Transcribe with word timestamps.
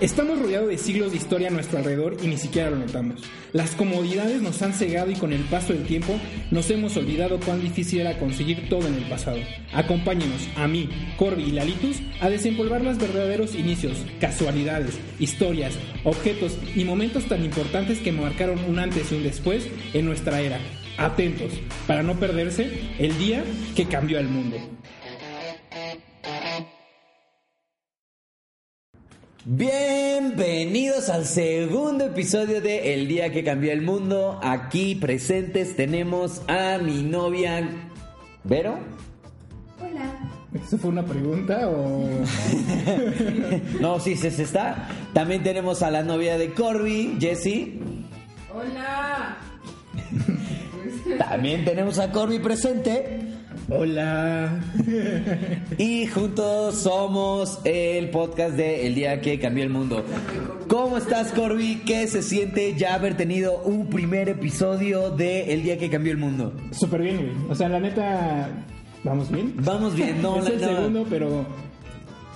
Estamos 0.00 0.40
rodeados 0.40 0.68
de 0.68 0.76
siglos 0.76 1.12
de 1.12 1.18
historia 1.18 1.48
a 1.48 1.50
nuestro 1.52 1.78
alrededor 1.78 2.16
y 2.20 2.26
ni 2.26 2.36
siquiera 2.36 2.68
lo 2.68 2.76
notamos. 2.76 3.22
Las 3.52 3.76
comodidades 3.76 4.42
nos 4.42 4.60
han 4.60 4.72
cegado 4.72 5.10
y 5.12 5.14
con 5.14 5.32
el 5.32 5.42
paso 5.42 5.72
del 5.72 5.84
tiempo 5.84 6.18
nos 6.50 6.68
hemos 6.70 6.96
olvidado 6.96 7.38
cuán 7.38 7.62
difícil 7.62 8.00
era 8.00 8.18
conseguir 8.18 8.68
todo 8.68 8.88
en 8.88 8.94
el 8.94 9.04
pasado. 9.04 9.38
Acompáñenos 9.72 10.48
a 10.56 10.66
mí, 10.66 10.88
Corby 11.16 11.44
y 11.44 11.52
Lalitus 11.52 11.98
a 12.20 12.28
desempolvar 12.28 12.82
los 12.82 12.98
verdaderos 12.98 13.54
inicios, 13.54 14.04
casualidades, 14.20 14.98
historias, 15.20 15.74
objetos 16.02 16.58
y 16.74 16.84
momentos 16.84 17.26
tan 17.26 17.44
importantes 17.44 18.00
que 18.00 18.10
marcaron 18.10 18.58
un 18.68 18.80
antes 18.80 19.12
y 19.12 19.14
un 19.14 19.22
después 19.22 19.68
en 19.92 20.06
nuestra 20.06 20.40
era. 20.40 20.58
Atentos, 20.98 21.52
para 21.86 22.02
no 22.02 22.18
perderse 22.18 22.68
el 22.98 23.16
día 23.18 23.44
que 23.76 23.86
cambió 23.86 24.18
el 24.18 24.28
mundo. 24.28 24.56
Bienvenidos 29.46 31.10
al 31.10 31.26
segundo 31.26 32.06
episodio 32.06 32.62
de 32.62 32.94
El 32.94 33.08
día 33.08 33.30
que 33.30 33.44
cambió 33.44 33.72
el 33.72 33.82
mundo. 33.82 34.40
Aquí 34.42 34.94
presentes 34.94 35.76
tenemos 35.76 36.40
a 36.48 36.78
mi 36.78 37.02
novia 37.02 37.68
Vero. 38.42 38.78
Hola. 39.78 40.30
¿Eso 40.54 40.78
fue 40.78 40.88
una 40.88 41.04
pregunta 41.04 41.68
o...? 41.68 42.08
no, 43.82 44.00
sí, 44.00 44.16
se, 44.16 44.30
se 44.30 44.44
está. 44.44 44.88
También 45.12 45.42
tenemos 45.42 45.82
a 45.82 45.90
la 45.90 46.02
novia 46.02 46.38
de 46.38 46.54
Corby, 46.54 47.18
Jessie. 47.20 47.82
Hola. 48.50 49.36
También 51.18 51.66
tenemos 51.66 51.98
a 51.98 52.10
Corby 52.10 52.38
presente. 52.38 53.33
Hola. 53.70 54.60
Y 55.78 56.06
juntos 56.06 56.74
somos 56.76 57.60
el 57.64 58.10
podcast 58.10 58.56
de 58.56 58.86
El 58.86 58.94
día 58.94 59.20
que 59.22 59.38
cambió 59.38 59.64
el 59.64 59.70
mundo. 59.70 60.04
¿Cómo 60.68 60.98
estás, 60.98 61.32
Corby? 61.32 61.82
¿Qué 61.86 62.06
se 62.06 62.22
siente 62.22 62.74
ya 62.74 62.94
haber 62.94 63.16
tenido 63.16 63.62
un 63.62 63.88
primer 63.88 64.28
episodio 64.28 65.10
de 65.10 65.54
El 65.54 65.62
día 65.62 65.78
que 65.78 65.88
cambió 65.88 66.12
el 66.12 66.18
mundo? 66.18 66.52
Súper 66.72 67.02
bien, 67.02 67.16
güey. 67.16 67.50
O 67.50 67.54
sea, 67.54 67.68
la 67.70 67.80
neta, 67.80 68.48
vamos 69.02 69.30
bien. 69.30 69.54
Vamos 69.56 69.94
bien, 69.94 70.20
no, 70.20 70.38
es 70.42 70.46
el 70.46 70.60
no. 70.60 70.66
segundo, 70.68 71.06
pero 71.08 71.46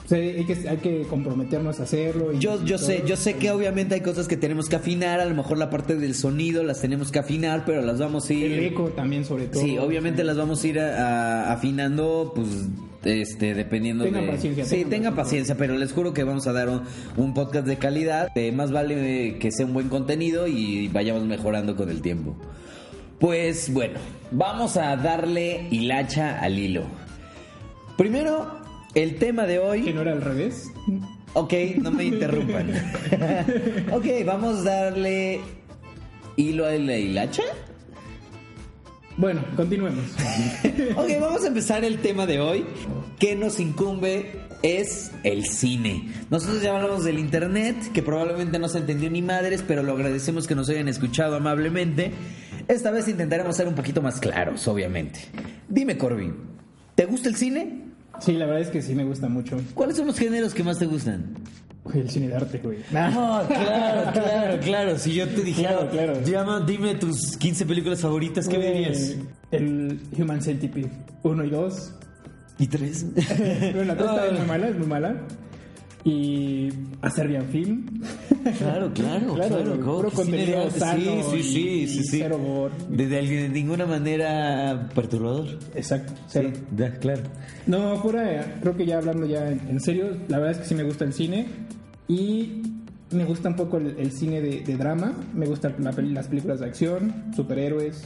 o 0.09 0.11
sea, 0.11 0.19
hay, 0.19 0.45
que, 0.47 0.67
hay 0.69 0.77
que 0.78 1.03
comprometernos 1.03 1.81
a 1.81 1.83
hacerlo. 1.83 2.33
y- 2.33 2.39
Yo, 2.39 2.64
yo 2.64 2.77
y 2.77 2.78
sé, 2.78 3.03
yo 3.06 3.14
sé 3.14 3.34
que 3.34 3.51
obviamente 3.51 3.95
hay 3.95 4.01
cosas 4.01 4.27
que 4.27 4.39
tenemos 4.39 4.70
que 4.70 4.77
afinar, 4.77 5.20
a 5.20 5.27
lo 5.27 5.34
mejor 5.34 5.59
la 5.59 5.69
parte 5.69 5.97
del 5.97 6.14
sonido 6.14 6.62
las 6.64 6.81
tenemos 6.81 7.12
que 7.12 7.19
afinar, 7.19 7.64
pero 7.67 7.83
las 7.83 7.98
vamos 8.01 8.31
a 8.31 8.33
ir. 8.33 8.53
El 8.53 8.64
eco 8.64 8.84
también, 8.89 9.27
sobre 9.27 9.48
todo. 9.48 9.61
Sí, 9.62 9.77
obviamente 9.77 10.25
las 10.25 10.39
vamos 10.39 10.64
a 10.64 10.67
ir 10.67 10.81
a- 10.81 11.48
a- 11.51 11.53
afinando, 11.53 12.33
pues, 12.34 12.48
este, 13.05 13.53
dependiendo 13.53 14.05
Tengan 14.05 14.25
de. 14.25 14.33
paciencia, 14.33 14.64
Sí, 14.64 14.70
tengan 14.77 14.91
tenga 14.91 15.11
paciencia. 15.11 15.55
paciencia, 15.55 15.56
pero 15.59 15.77
les 15.79 15.92
juro 15.92 16.14
que 16.14 16.25
vamos 16.25 16.47
a 16.47 16.53
dar 16.55 16.70
un, 16.70 16.83
un 17.19 17.34
podcast 17.34 17.67
de 17.67 17.77
calidad. 17.77 18.29
Eh, 18.34 18.51
más 18.51 18.73
vale 18.73 19.36
que 19.39 19.53
sea 19.53 19.67
un 19.67 19.75
buen 19.75 19.91
contenido 19.91 20.47
y 20.47 20.89
vayamos 20.89 21.25
mejorando 21.25 21.77
con 21.77 21.91
el 21.91 22.01
tiempo. 22.01 22.34
Pues 23.20 23.70
bueno, 23.75 23.98
vamos 24.31 24.79
a 24.79 24.97
darle 24.97 25.67
hilacha 25.70 26.39
al 26.41 26.59
hilo. 26.59 26.84
Primero, 27.97 28.58
el 29.03 29.17
tema 29.17 29.47
de 29.47 29.59
hoy. 29.59 29.83
Que 29.83 29.95
no 29.95 30.03
era 30.03 30.13
al 30.13 30.23
revés. 30.23 30.71
Ok, 31.35 31.53
no 31.81 31.91
me 31.91 32.05
interrumpan. 32.05 32.71
ok, 33.93 34.07
vamos 34.27 34.61
a 34.67 34.71
darle 34.71 35.41
hilo 36.37 36.67
a 36.67 36.73
la 36.73 36.97
hilacha. 36.97 37.43
Bueno, 39.17 39.43
continuemos. 39.57 40.05
Ok, 40.97 41.11
vamos 41.21 41.45
a 41.45 41.49
empezar 41.49 41.85
el 41.85 41.99
tema 41.99 42.27
de 42.27 42.41
hoy. 42.41 42.65
que 43.19 43.35
nos 43.35 43.59
incumbe 43.61 44.33
es 44.63 45.13
el 45.23 45.45
cine. 45.47 46.09
Nosotros 46.31 46.63
ya 46.63 46.75
hablamos 46.77 47.05
del 47.05 47.19
internet, 47.19 47.77
que 47.93 48.03
probablemente 48.03 48.58
no 48.58 48.69
se 48.69 48.79
entendió 48.79 49.11
ni 49.11 49.23
madres, 49.23 49.64
pero 49.67 49.83
lo 49.83 49.92
agradecemos 49.92 50.47
que 50.47 50.55
nos 50.55 50.69
hayan 50.69 50.89
escuchado 50.89 51.37
amablemente. 51.37 52.13
Esta 52.69 52.91
vez 52.91 53.08
intentaremos 53.08 53.57
ser 53.57 53.69
un 53.69 53.75
poquito 53.75 54.03
más 54.03 54.20
claros, 54.20 54.67
obviamente. 54.69 55.20
Dime, 55.69 55.97
Corbin, 55.97 56.35
¿te 56.95 57.07
gusta 57.07 57.29
el 57.29 57.37
cine? 57.37 57.88
Sí, 58.20 58.33
la 58.34 58.46
verdad 58.46 58.62
es 58.62 58.68
que 58.70 58.83
sí 58.83 58.95
me 58.95 59.05
gusta 59.05 59.29
mucho. 59.29 59.61
¿Cuáles 59.74 59.96
son 59.96 60.06
los 60.06 60.18
géneros 60.18 60.55
que 60.55 60.62
más 60.64 60.79
te 60.79 60.86
gustan? 60.86 61.34
Güey, 61.84 62.01
el 62.01 62.11
cine 62.11 62.29
de 62.29 62.36
arte, 62.36 62.58
güey. 62.58 62.79
Ah, 62.95 63.45
claro, 63.46 64.12
claro, 64.12 64.61
claro. 64.61 64.98
Si 64.98 65.14
yo 65.14 65.27
te 65.29 65.42
dijera, 65.42 65.89
Claro, 65.89 65.90
claro. 65.90 66.23
llama, 66.24 66.61
dime 66.67 66.95
tus 66.96 67.36
15 67.39 67.64
películas 67.67 68.01
favoritas, 68.01 68.46
¿qué 68.48 68.57
Güey, 68.57 68.73
dirías? 68.78 69.17
El 69.51 70.01
Human 70.18 70.42
Centipede 70.42 70.90
1 71.23 71.45
y 71.45 71.51
2. 71.51 71.95
¿Y 72.58 72.67
tres? 72.67 73.07
Pero 73.39 73.84
la 73.84 73.96
3 73.96 74.11
es 74.11 74.18
Ah. 74.18 74.34
muy 74.36 74.46
mala, 74.46 74.68
es 74.68 74.77
muy 74.78 74.86
mala. 74.86 75.14
Y 76.05 76.68
a 77.02 77.11
Serbian 77.11 77.46
Film. 77.48 77.86
Claro, 78.59 78.92
claro, 78.92 79.35
Claro, 79.35 79.48
claro. 79.48 79.64
güey, 79.70 79.81
¿cómo 79.81 79.97
puro 79.97 80.11
que 80.11 80.17
cine 80.17 80.27
contenido 80.27 80.70
sano 80.70 81.01
sí, 81.01 81.23
sí, 81.31 81.42
sí, 81.42 81.86
sí, 81.89 82.03
sí. 82.05 82.19
cero 82.19 82.39
gore. 82.39 82.75
De, 82.89 83.48
ninguna 83.48 83.86
manera 83.86 84.89
perturbador. 84.95 85.59
Exacto, 85.75 86.13
cero. 86.27 86.51
Claro. 87.01 87.23
No, 87.67 87.97
fuera, 88.01 88.58
creo 88.61 88.77
que 88.77 88.87
ya 88.87 88.98
hablando 88.98 89.27
ya 89.27 89.48
en, 89.51 89.81
serio, 89.81 90.17
la 90.29 90.39
verdad 90.39 90.53
es 90.53 90.58
que 90.58 90.64
sí 90.64 90.75
me 90.75 90.85
gusta 90.85 91.05
el 91.05 91.13
cine 91.13 91.47
y 92.08 92.63
me 93.11 93.25
gusta 93.25 93.48
un 93.48 93.57
poco 93.57 93.79
el, 93.79 93.97
el 93.98 94.13
cine 94.13 94.41
de, 94.41 94.61
de 94.61 94.77
drama, 94.77 95.14
me 95.35 95.47
gustan 95.47 95.75
la 95.79 95.92
las 95.92 96.29
películas 96.29 96.61
de 96.61 96.67
acción, 96.67 97.33
superhéroes. 97.35 98.05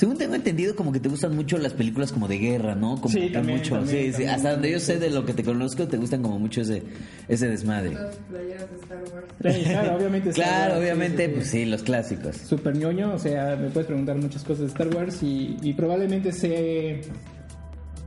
Según 0.00 0.16
tengo 0.16 0.34
entendido, 0.34 0.74
como 0.74 0.92
que 0.92 0.98
te 0.98 1.10
gustan 1.10 1.36
mucho 1.36 1.58
las 1.58 1.74
películas 1.74 2.10
como 2.10 2.26
de 2.26 2.38
guerra, 2.38 2.74
¿no? 2.74 2.98
Como 2.98 3.10
Sí, 3.12 3.28
también, 3.30 3.58
mucho. 3.58 3.74
también, 3.74 3.96
sí, 3.98 4.04
sí. 4.06 4.10
también. 4.12 4.30
Hasta 4.30 4.52
donde 4.52 4.70
yo 4.70 4.80
sé 4.80 4.98
de 4.98 5.10
lo 5.10 5.26
que 5.26 5.34
te 5.34 5.44
conozco, 5.44 5.86
te 5.88 5.98
gustan 5.98 6.22
como 6.22 6.38
mucho 6.38 6.62
ese, 6.62 6.82
ese 7.28 7.48
desmadre. 7.48 7.92
Las 7.92 8.16
playeras 8.16 8.70
de 8.70 8.76
Star 8.76 8.98
Wars. 9.12 9.56
Sí, 9.56 9.62
claro, 9.64 9.96
obviamente. 9.98 10.30
Star 10.30 10.44
Claro, 10.46 10.70
Wars, 10.72 10.80
obviamente, 10.82 11.26
sí, 11.26 11.32
pues 11.34 11.46
sí, 11.50 11.64
los 11.66 11.82
clásicos. 11.82 12.34
Super 12.38 12.76
ñoño, 12.78 13.12
o 13.12 13.18
sea, 13.18 13.56
me 13.56 13.68
puedes 13.68 13.88
preguntar 13.88 14.16
muchas 14.16 14.42
cosas 14.42 14.60
de 14.60 14.66
Star 14.68 14.88
Wars 14.96 15.22
y, 15.22 15.58
y 15.60 15.74
probablemente 15.74 16.32
sé... 16.32 17.02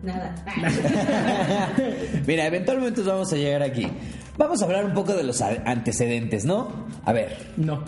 Nada. 0.01 0.33
Mira, 2.25 2.47
eventualmente 2.47 3.03
vamos 3.03 3.31
a 3.31 3.35
llegar 3.35 3.61
aquí. 3.61 3.87
Vamos 4.35 4.63
a 4.63 4.65
hablar 4.65 4.83
un 4.85 4.93
poco 4.95 5.13
de 5.13 5.23
los 5.23 5.41
antecedentes, 5.41 6.43
¿no? 6.43 6.87
A 7.05 7.13
ver, 7.13 7.37
No. 7.55 7.83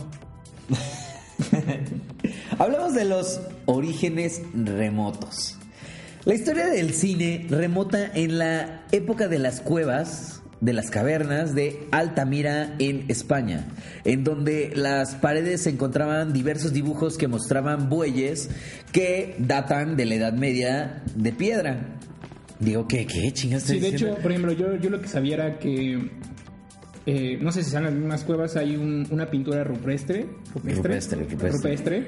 hablamos 2.59 2.93
de 2.93 3.05
los 3.05 3.39
orígenes 3.66 4.41
remotos. 4.53 5.57
La 6.25 6.33
historia 6.33 6.67
del 6.67 6.93
cine 6.93 7.45
remota 7.49 8.11
en 8.13 8.39
la 8.39 8.83
época 8.91 9.27
de 9.27 9.38
las 9.38 9.61
cuevas, 9.61 10.41
de 10.59 10.73
las 10.73 10.89
cavernas 10.89 11.53
de 11.53 11.88
Altamira 11.91 12.75
en 12.79 13.05
España, 13.09 13.67
en 14.05 14.23
donde 14.23 14.71
las 14.75 15.13
paredes 15.16 15.61
se 15.61 15.69
encontraban 15.69 16.33
diversos 16.33 16.73
dibujos 16.73 17.17
que 17.17 17.27
mostraban 17.27 17.89
bueyes 17.89 18.49
que 18.91 19.35
datan 19.37 19.95
de 19.97 20.05
la 20.05 20.16
Edad 20.16 20.33
Media 20.33 21.03
de 21.16 21.31
piedra. 21.31 21.97
Digo, 22.59 22.87
¿qué, 22.87 23.05
qué 23.05 23.31
chingas 23.33 23.63
Sí, 23.63 23.79
de 23.79 23.91
diciendo? 23.91 24.13
hecho, 24.16 24.22
por 24.23 24.31
ejemplo, 24.31 24.51
yo, 24.53 24.75
yo 24.77 24.89
lo 24.89 25.01
que 25.01 25.07
sabía 25.09 25.35
era 25.35 25.59
que... 25.59 26.09
eh, 27.05 27.38
no 27.41 27.51
sé 27.51 27.63
si 27.63 27.69
sean 27.71 27.85
en 27.85 27.93
algunas 27.93 28.23
cuevas 28.23 28.55
hay 28.55 28.75
un- 28.75 29.07
una 29.11 29.29
pintura 29.29 29.63
rupestre 29.63 30.25
Rupestre, 30.53 30.99
rupestre. 31.25 31.49
rupestre, 31.51 32.07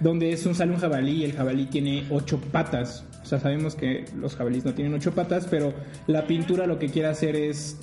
donde 0.00 0.32
es 0.32 0.44
un 0.46 0.54
sale 0.54 0.72
un 0.72 0.78
jabalí 0.78 1.18
y 1.18 1.24
el 1.24 1.32
jabalí 1.34 1.66
tiene 1.66 2.06
ocho 2.10 2.40
patas 2.40 3.04
o 3.22 3.24
sea 3.26 3.38
sabemos 3.38 3.74
que 3.74 4.04
los 4.18 4.34
jabalíes 4.34 4.64
no 4.64 4.74
tienen 4.74 4.94
ocho 4.94 5.12
patas 5.12 5.46
pero 5.50 5.72
la 6.06 6.26
pintura 6.26 6.66
lo 6.66 6.78
que 6.78 6.88
quiere 6.88 7.08
hacer 7.08 7.36
es 7.36 7.76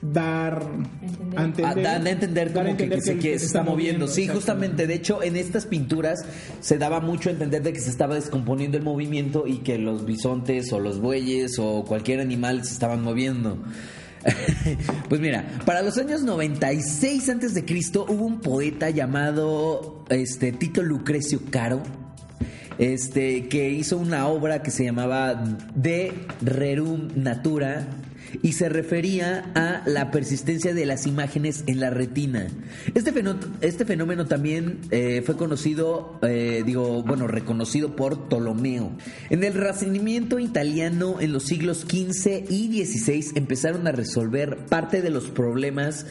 dar 0.00 0.62
Entender. 1.02 1.38
a 1.38 1.44
entender, 1.44 1.86
Ah, 1.86 1.90
a 1.94 2.10
entender 2.10 2.52
dar 2.52 2.64
a 2.64 2.66
como 2.66 2.76
que, 2.76 2.84
entender 2.84 2.98
que 2.98 3.04
se, 3.04 3.18
que 3.18 3.38
se 3.38 3.46
está 3.46 3.62
moviendo. 3.62 4.08
Sí, 4.08 4.26
justamente. 4.26 4.88
De 4.88 4.94
hecho, 4.94 5.22
en 5.22 5.36
estas 5.36 5.64
pinturas 5.66 6.24
se 6.60 6.76
daba 6.76 6.98
mucho 7.00 7.28
a 7.28 7.32
entender 7.32 7.62
de 7.62 7.72
que 7.72 7.78
se 7.78 7.90
estaba 7.90 8.16
descomponiendo 8.16 8.76
el 8.76 8.82
movimiento 8.82 9.46
y 9.46 9.58
que 9.58 9.78
los 9.78 10.04
bisontes 10.04 10.72
o 10.72 10.80
los 10.80 11.00
bueyes 11.00 11.56
o 11.60 11.84
cualquier 11.84 12.18
animal 12.18 12.64
se 12.64 12.72
estaban 12.72 13.02
moviendo. 13.02 13.58
pues 15.08 15.20
mira, 15.20 15.44
para 15.64 15.82
los 15.82 15.98
años 15.98 16.22
96 16.22 17.28
antes 17.28 17.54
de 17.54 17.64
Cristo 17.64 18.06
hubo 18.08 18.24
un 18.24 18.40
poeta 18.40 18.90
llamado 18.90 20.04
este 20.08 20.52
Tito 20.52 20.82
Lucrecio 20.82 21.40
Caro 21.50 21.82
este, 22.78 23.48
que 23.48 23.70
hizo 23.70 23.98
una 23.98 24.26
obra 24.26 24.62
que 24.62 24.70
se 24.70 24.84
llamaba 24.84 25.42
De 25.74 26.12
Rerum 26.40 27.08
Natura 27.14 27.86
y 28.40 28.52
se 28.52 28.68
refería 28.68 29.50
a 29.54 29.82
la 29.86 30.10
persistencia 30.10 30.74
de 30.74 30.86
las 30.86 31.06
imágenes 31.06 31.64
en 31.66 31.80
la 31.80 31.90
retina. 31.90 32.46
Este, 32.94 33.12
este 33.60 33.84
fenómeno 33.84 34.26
también 34.26 34.78
eh, 34.90 35.22
fue 35.24 35.36
conocido, 35.36 36.18
eh, 36.22 36.62
digo, 36.64 37.02
bueno, 37.02 37.26
reconocido 37.26 37.96
por 37.96 38.28
Ptolomeo. 38.28 38.92
En 39.30 39.44
el 39.44 39.54
Renacimiento 39.54 40.38
italiano 40.38 41.16
en 41.20 41.32
los 41.32 41.44
siglos 41.44 41.80
XV 41.80 42.44
y 42.48 42.84
XVI 42.84 43.32
empezaron 43.34 43.86
a 43.86 43.92
resolver 43.92 44.56
parte 44.68 45.02
de 45.02 45.10
los 45.10 45.30
problemas 45.30 46.06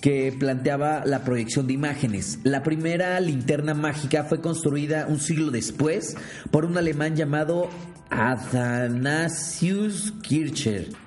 que 0.00 0.34
planteaba 0.38 1.04
la 1.04 1.24
proyección 1.24 1.66
de 1.66 1.72
imágenes. 1.72 2.38
La 2.44 2.62
primera 2.62 3.18
linterna 3.20 3.74
mágica 3.74 4.24
fue 4.24 4.40
construida 4.40 5.06
un 5.08 5.20
siglo 5.20 5.50
después 5.50 6.16
por 6.50 6.64
un 6.64 6.76
alemán 6.76 7.16
llamado 7.16 7.70
Athanasius 8.10 10.12
Kircher. 10.22 11.05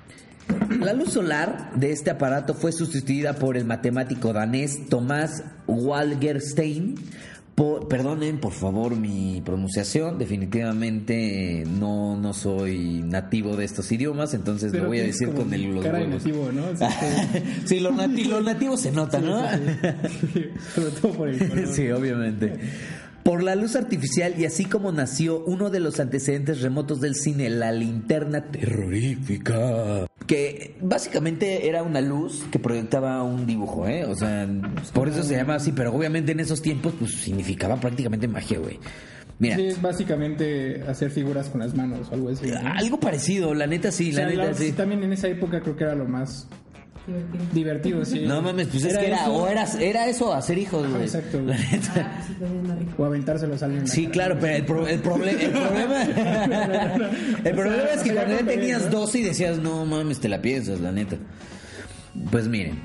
La 0.80 0.92
luz 0.94 1.12
solar 1.12 1.72
de 1.76 1.92
este 1.92 2.10
aparato 2.10 2.54
fue 2.54 2.72
sustituida 2.72 3.34
por 3.34 3.56
el 3.56 3.64
matemático 3.64 4.32
danés 4.32 4.88
Tomás 4.88 5.44
Walgerstein. 5.66 6.94
Por- 7.54 7.88
perdonen 7.88 8.38
por 8.40 8.52
favor 8.52 8.96
mi 8.96 9.42
pronunciación, 9.44 10.18
definitivamente 10.18 11.60
eh, 11.60 11.64
no, 11.66 12.16
no 12.16 12.32
soy 12.32 13.02
nativo 13.04 13.54
de 13.54 13.66
estos 13.66 13.92
idiomas, 13.92 14.32
entonces 14.32 14.72
Pero 14.72 14.84
lo 14.84 14.88
voy 14.88 15.00
a 15.00 15.02
decir 15.04 15.28
con 15.34 15.52
el, 15.52 15.74
los 15.74 15.84
nativo, 15.84 16.50
¿no? 16.52 16.62
Sí, 17.66 17.80
lo, 17.80 17.92
nati- 17.92 18.24
lo 18.26 18.40
nativo 18.40 18.78
se 18.78 18.92
nota, 18.92 19.18
¿no? 19.20 19.42
Sí, 20.32 20.46
sobre 20.74 20.90
todo 20.92 21.12
por 21.12 21.28
el 21.28 21.46
color. 21.48 21.66
Sí, 21.70 21.90
obviamente. 21.90 22.54
Por 23.22 23.42
la 23.42 23.54
luz 23.54 23.76
artificial 23.76 24.32
y 24.38 24.46
así 24.46 24.64
como 24.64 24.90
nació 24.92 25.44
uno 25.44 25.68
de 25.68 25.80
los 25.80 26.00
antecedentes 26.00 26.62
remotos 26.62 27.02
del 27.02 27.14
cine, 27.14 27.50
la 27.50 27.72
linterna 27.72 28.46
terrorífica. 28.50 30.06
Que 30.30 30.76
básicamente 30.80 31.66
era 31.68 31.82
una 31.82 32.00
luz 32.00 32.44
que 32.52 32.60
proyectaba 32.60 33.20
un 33.24 33.46
dibujo, 33.46 33.88
¿eh? 33.88 34.04
O 34.04 34.14
sea, 34.14 34.46
por 34.92 35.08
eso 35.08 35.24
se 35.24 35.34
llama 35.34 35.56
así, 35.56 35.72
pero 35.72 35.92
obviamente 35.92 36.30
en 36.30 36.38
esos 36.38 36.62
tiempos 36.62 36.94
pues 36.96 37.14
significaba 37.14 37.74
prácticamente 37.80 38.28
magia, 38.28 38.60
güey. 38.60 38.78
Mira, 39.40 39.56
Sí, 39.56 39.66
es 39.66 39.82
básicamente 39.82 40.84
hacer 40.86 41.10
figuras 41.10 41.48
con 41.48 41.60
las 41.62 41.74
manos 41.74 42.08
o 42.10 42.14
algo 42.14 42.28
así. 42.28 42.46
¿no? 42.48 42.60
algo 42.76 43.00
parecido, 43.00 43.54
la 43.54 43.66
neta 43.66 43.90
sí, 43.90 44.10
O 44.12 44.14
sea, 44.14 44.26
la 44.26 44.30
neta 44.30 44.44
la- 44.44 44.54
sí. 44.54 44.70
También 44.70 45.02
en 45.02 45.12
esa 45.14 45.26
época 45.26 45.60
creo 45.62 45.74
que 45.76 45.82
era 45.82 45.96
lo 45.96 46.04
más 46.06 46.46
Divertido. 47.10 47.44
divertido, 47.52 48.04
sí. 48.04 48.20
No 48.26 48.40
mames, 48.42 48.68
pues 48.68 48.84
es 48.84 48.96
que 48.96 49.06
era, 49.08 49.22
eso, 49.22 49.34
o 49.34 49.48
era, 49.48 49.64
era 49.80 50.06
eso, 50.08 50.32
hacer 50.32 50.58
hijos, 50.58 50.88
güey. 50.88 51.02
exacto, 51.02 51.38
La 51.40 51.56
güey. 51.56 51.58
neta. 51.72 51.92
Ah, 51.96 52.22
sí, 52.26 52.34
rico. 52.78 53.02
O 53.02 53.04
aventárselos 53.04 53.62
a 53.62 53.66
alguien. 53.66 53.86
Sí, 53.88 54.02
cara. 54.04 54.12
claro, 54.12 54.36
pero 54.40 54.54
el, 54.56 54.64
pro- 54.64 54.86
el, 54.88 55.02
proble- 55.02 55.40
el 55.40 55.50
problema 55.50 56.02
el 57.44 57.54
problema 57.54 57.88
es 57.94 58.02
que 58.02 58.14
cuando 58.14 58.34
ya 58.38 58.44
tenías 58.46 58.84
¿no? 58.84 58.90
12 59.00 59.18
y 59.18 59.22
decías, 59.22 59.58
no 59.58 59.84
mames, 59.86 60.20
te 60.20 60.28
la 60.28 60.40
piensas, 60.40 60.80
la 60.80 60.92
neta. 60.92 61.16
Pues 62.30 62.48
miren, 62.48 62.78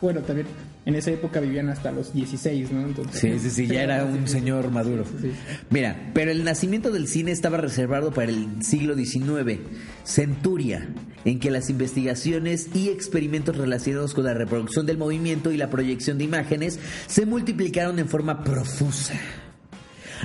Bueno, 0.00 0.20
también 0.20 0.46
en 0.84 0.94
esa 0.96 1.10
época 1.10 1.40
vivían 1.40 1.68
hasta 1.68 1.92
los 1.92 2.12
16, 2.12 2.72
¿no? 2.72 2.80
Entonces, 2.82 3.20
sí, 3.20 3.38
sí, 3.38 3.50
sí, 3.50 3.66
ya 3.66 3.82
era 3.82 4.04
un 4.04 4.26
señor 4.26 4.70
maduro. 4.70 5.04
Sí. 5.20 5.30
Mira, 5.70 6.10
pero 6.12 6.30
el 6.30 6.42
nacimiento 6.42 6.90
del 6.90 7.06
cine 7.06 7.30
estaba 7.30 7.58
reservado 7.58 8.12
para 8.12 8.30
el 8.30 8.62
siglo 8.62 8.96
XIX, 8.96 9.60
centuria, 10.04 10.88
en 11.24 11.38
que 11.38 11.50
las 11.50 11.70
investigaciones 11.70 12.68
y 12.74 12.88
experimentos 12.88 13.56
relacionados 13.56 14.12
con 14.12 14.24
la 14.24 14.34
reproducción 14.34 14.86
del 14.86 14.98
movimiento 14.98 15.52
y 15.52 15.56
la 15.56 15.70
proyección 15.70 16.18
de 16.18 16.24
imágenes 16.24 16.80
se 17.06 17.26
multiplicaron 17.26 17.98
en 18.00 18.08
forma 18.08 18.42
profusa. 18.42 19.14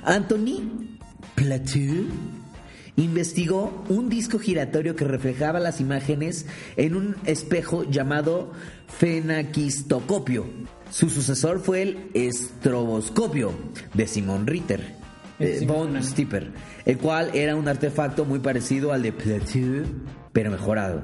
Anthony 0.04 0.98
Plateau 1.36 2.06
investigó 2.98 3.84
un 3.88 4.10
disco 4.10 4.40
giratorio 4.40 4.96
que 4.96 5.06
reflejaba 5.06 5.60
las 5.60 5.80
imágenes 5.80 6.46
en 6.76 6.96
un 6.96 7.16
espejo 7.26 7.90
llamado 7.90 8.52
fenaquistocopio. 9.00 10.46
Su 10.92 11.10
sucesor 11.10 11.60
fue 11.60 11.84
el 11.84 12.10
estroboscopio 12.14 13.54
de 13.94 14.08
Simon 14.08 14.46
Ritter. 14.46 14.98
Eh, 15.40 15.66
von. 15.68 16.02
Stipper, 16.04 16.52
el 16.86 16.98
cual 16.98 17.30
era 17.36 17.56
un 17.56 17.68
artefacto 17.68 18.26
muy 18.26 18.40
parecido 18.40 18.92
al 18.92 19.04
de 19.04 19.12
Plateau, 19.12 19.86
pero 20.34 20.50
mejorado. 20.50 21.04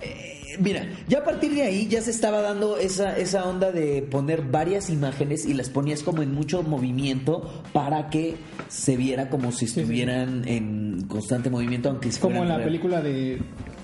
Eh, 0.00 0.35
mira, 0.60 0.86
ya 1.08 1.18
a 1.18 1.24
partir 1.24 1.54
de 1.54 1.62
ahí 1.62 1.86
ya 1.88 2.00
se 2.02 2.10
estaba 2.10 2.40
dando 2.40 2.76
esa, 2.78 3.16
esa 3.16 3.44
onda 3.48 3.72
de 3.72 4.02
poner 4.02 4.42
varias 4.42 4.90
imágenes 4.90 5.46
y 5.46 5.54
las 5.54 5.68
ponías 5.70 6.02
como 6.02 6.22
en 6.22 6.34
mucho 6.34 6.62
movimiento 6.62 7.62
para 7.72 8.08
que 8.10 8.36
se 8.68 8.96
viera 8.96 9.28
como 9.30 9.52
si 9.52 9.66
sí. 9.66 9.80
estuvieran 9.80 10.46
en 10.46 11.04
constante 11.08 11.50
movimiento, 11.50 11.88
aunque 11.90 12.08
Es 12.08 12.18
como 12.18 12.42
en 12.42 12.48
la 12.48 12.56
real. 12.56 12.68
película 12.68 13.00
de, 13.02 13.40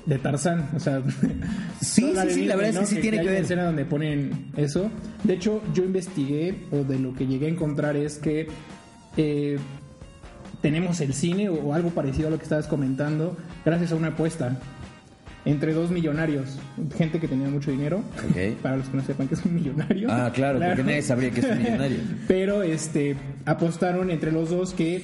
de 0.07 0.19
Tarzán, 0.19 0.71
o 0.75 0.81
sea... 0.81 1.03
Sí, 1.81 2.13
sí, 2.15 2.31
sí, 2.31 2.45
la 2.47 2.57
verdad 2.57 2.83
es 2.83 2.89
que 2.91 2.95
sí 2.97 3.01
tiene 3.01 3.19
hay 3.19 3.25
que 3.27 3.33
ver. 3.33 3.43
escena 3.43 3.65
donde 3.65 3.85
ponen 3.85 4.53
eso. 4.57 4.89
De 5.25 5.35
hecho, 5.35 5.61
yo 5.75 5.85
investigué, 5.85 6.55
o 6.71 6.85
de 6.85 6.99
lo 6.99 7.13
que 7.15 7.27
llegué 7.27 7.47
a 7.47 7.51
encontrar 7.51 7.97
es 7.97 8.19
que 8.19 8.47
eh, 9.17 9.59
tenemos 10.61 11.01
el 11.01 11.13
cine 11.13 11.49
o 11.49 11.75
algo 11.75 11.91
parecido 11.91 12.29
a 12.29 12.31
lo 12.31 12.37
que 12.39 12.45
estabas 12.45 12.67
comentando 12.69 13.37
gracias 13.65 13.91
a 13.93 13.97
una 13.97 14.09
apuesta 14.09 14.59
entre 15.45 15.73
dos 15.73 15.91
millonarios, 15.91 16.59
gente 16.97 17.19
que 17.19 17.29
tenía 17.29 17.49
mucho 17.49 17.71
dinero, 17.71 18.03
para 18.63 18.77
los 18.77 18.89
que 18.89 18.97
no 18.97 19.03
sepan 19.03 19.29
que 19.29 19.35
es 19.35 19.45
un 19.45 19.55
millonario. 19.55 20.09
Ah, 20.11 20.31
claro, 20.33 20.61
porque 20.61 20.83
nadie 20.83 21.03
sabría 21.03 21.31
que 21.31 21.41
es 21.41 21.47
un 21.47 21.59
millonario. 21.59 21.99
Pero 22.29 22.63
este 22.63 23.17
apostaron 23.45 24.11
entre 24.11 24.33
los 24.33 24.51
dos 24.51 24.73
que 24.73 25.03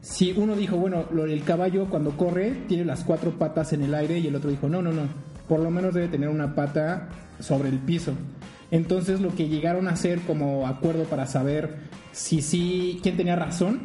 si 0.00 0.32
uno 0.36 0.54
dijo, 0.54 0.76
bueno, 0.76 1.04
del 1.04 1.42
caballo 1.44 1.86
cuando 1.86 2.16
corre 2.16 2.52
tiene 2.68 2.84
las 2.84 3.04
cuatro 3.04 3.38
patas 3.38 3.72
en 3.72 3.82
el 3.82 3.94
aire 3.94 4.18
y 4.18 4.26
el 4.26 4.36
otro 4.36 4.50
dijo, 4.50 4.68
no, 4.68 4.82
no, 4.82 4.92
no, 4.92 5.08
por 5.48 5.60
lo 5.60 5.70
menos 5.70 5.94
debe 5.94 6.08
tener 6.08 6.28
una 6.28 6.54
pata 6.54 7.08
sobre 7.40 7.68
el 7.70 7.78
piso. 7.78 8.12
Entonces 8.70 9.20
lo 9.20 9.34
que 9.34 9.48
llegaron 9.48 9.88
a 9.88 9.92
hacer 9.92 10.20
como 10.20 10.66
acuerdo 10.66 11.04
para 11.04 11.26
saber 11.26 11.76
si 12.12 12.42
sí, 12.42 13.00
quién 13.02 13.16
tenía 13.16 13.36
razón, 13.36 13.80